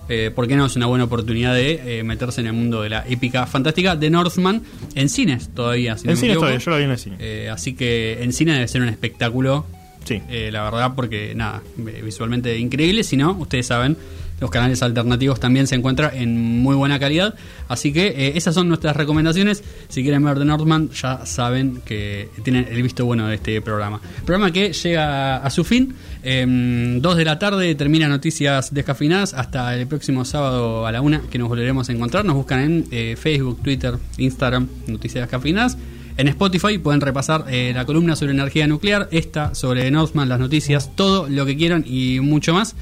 eh, 0.09 0.31
¿por 0.35 0.47
qué 0.49 0.57
no? 0.57 0.67
Es 0.67 0.77
una 0.77 0.87
buena 0.87 1.05
oportunidad 1.05 1.55
de 1.55 1.99
eh, 2.01 2.03
meterse 2.05 2.41
en 2.41 2.47
el 2.49 2.53
mundo 2.53 2.83
de 2.83 2.91
la 2.91 3.05
épica 3.09 3.47
fantástica 3.47 3.97
de 3.97 4.11
Northman 4.11 4.63
en 4.95 5.09
cines 5.09 5.51
todavía. 5.55 5.97
Si 5.97 6.05
En 6.07 6.11
me 6.13 6.17
cine 6.17 6.29
equivoco. 6.33 6.47
todavía, 6.47 6.65
yo 6.65 6.71
la 6.71 6.77
vi 6.79 6.85
en 6.85 6.91
el 6.91 6.99
cine. 6.99 7.17
Eh, 7.21 7.49
así 7.51 7.75
que 7.75 8.23
en 8.23 8.33
cine 8.33 8.53
debe 8.55 8.69
ser 8.69 8.83
un 8.83 8.89
espectáculo, 8.89 9.67
Sí. 10.05 10.21
eh, 10.29 10.51
la 10.53 10.65
verdad, 10.65 10.93
porque 10.95 11.35
nada, 11.35 11.63
visualmente 11.77 12.59
increíble. 12.59 13.05
Si 13.05 13.17
no, 13.17 13.33
ustedes 13.33 13.67
saben, 13.67 13.97
los 14.45 14.51
canales 14.51 14.83
alternativos 14.83 15.41
también 15.41 15.67
se 15.67 15.75
encuentra 15.75 16.13
en 16.15 16.61
muy 16.61 16.77
buena 16.77 16.99
calidad. 16.99 17.35
Así 17.67 17.95
que 17.95 18.09
eh, 18.09 18.33
esas 18.37 18.55
son 18.55 18.69
nuestras 18.69 18.95
recomendaciones. 18.95 19.65
Si 19.89 20.03
quieren 20.03 20.23
ver 20.23 20.39
The 20.39 20.45
Northman, 20.45 20.91
ya 20.91 21.25
saben 21.25 21.81
que 21.83 22.29
tienen 22.43 22.69
el 22.71 22.83
visto 22.83 23.07
bueno 23.07 23.27
de 23.27 23.37
este 23.37 23.63
programa. 23.63 24.03
Programa 24.27 24.53
que 24.53 24.75
llega 24.75 25.39
a 25.39 25.49
su 25.49 25.65
fin. 25.65 25.95
Em, 26.23 27.01
dos 27.01 27.17
de 27.17 27.25
la 27.25 27.39
tarde 27.39 27.75
termina 27.75 28.07
Noticias 28.07 28.75
Descafinadas. 28.75 29.33
Hasta 29.33 29.75
el 29.75 29.87
próximo 29.87 30.27
sábado 30.27 30.87
a 30.87 30.93
la 30.93 31.01
una 31.01 31.23
que 31.31 31.39
nos 31.39 31.49
volveremos 31.49 31.89
a 31.89 31.93
encontrar. 31.93 32.27
Nos 32.27 32.35
buscan 32.35 32.61
en 32.61 32.85
eh, 32.91 33.17
Facebook, 33.19 33.63
Twitter, 33.63 33.95
Instagram, 34.19 34.69
Noticias 34.89 35.23
Descafinadas. 35.23 35.79
En 36.19 36.29
Spotify 36.29 36.77
pueden 36.77 37.01
repasar 37.01 37.47
eh, 37.49 37.73
la 37.75 37.87
columna 37.87 38.15
sobre 38.15 38.33
energía 38.33 38.67
nuclear, 38.67 39.09
esta 39.11 39.55
sobre 39.55 39.91
Northman, 39.91 40.29
las 40.29 40.39
noticias, 40.39 40.95
todo 40.95 41.31
lo 41.31 41.47
que 41.47 41.57
quieran 41.57 41.83
y 41.87 42.21
mucho 42.21 42.53
más. 42.53 42.77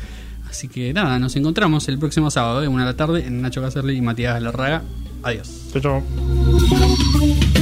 Así 0.53 0.69
que 0.69 0.93
nada, 0.93 1.19
nos 1.19 1.35
encontramos 1.35 1.89
el 1.89 1.99
próximo 1.99 2.31
sábado 2.31 2.61
de 2.61 2.69
una 2.69 2.85
de 2.85 2.93
la 2.93 2.97
tarde 2.97 3.27
en 3.27 3.41
Nacho 3.41 3.63
Cacerli 3.63 3.97
y 3.97 4.03
Matías 4.03 4.41
Larraga. 4.43 4.83
Adiós. 5.23 5.49
Chau, 5.73 5.81
chau. 5.81 7.62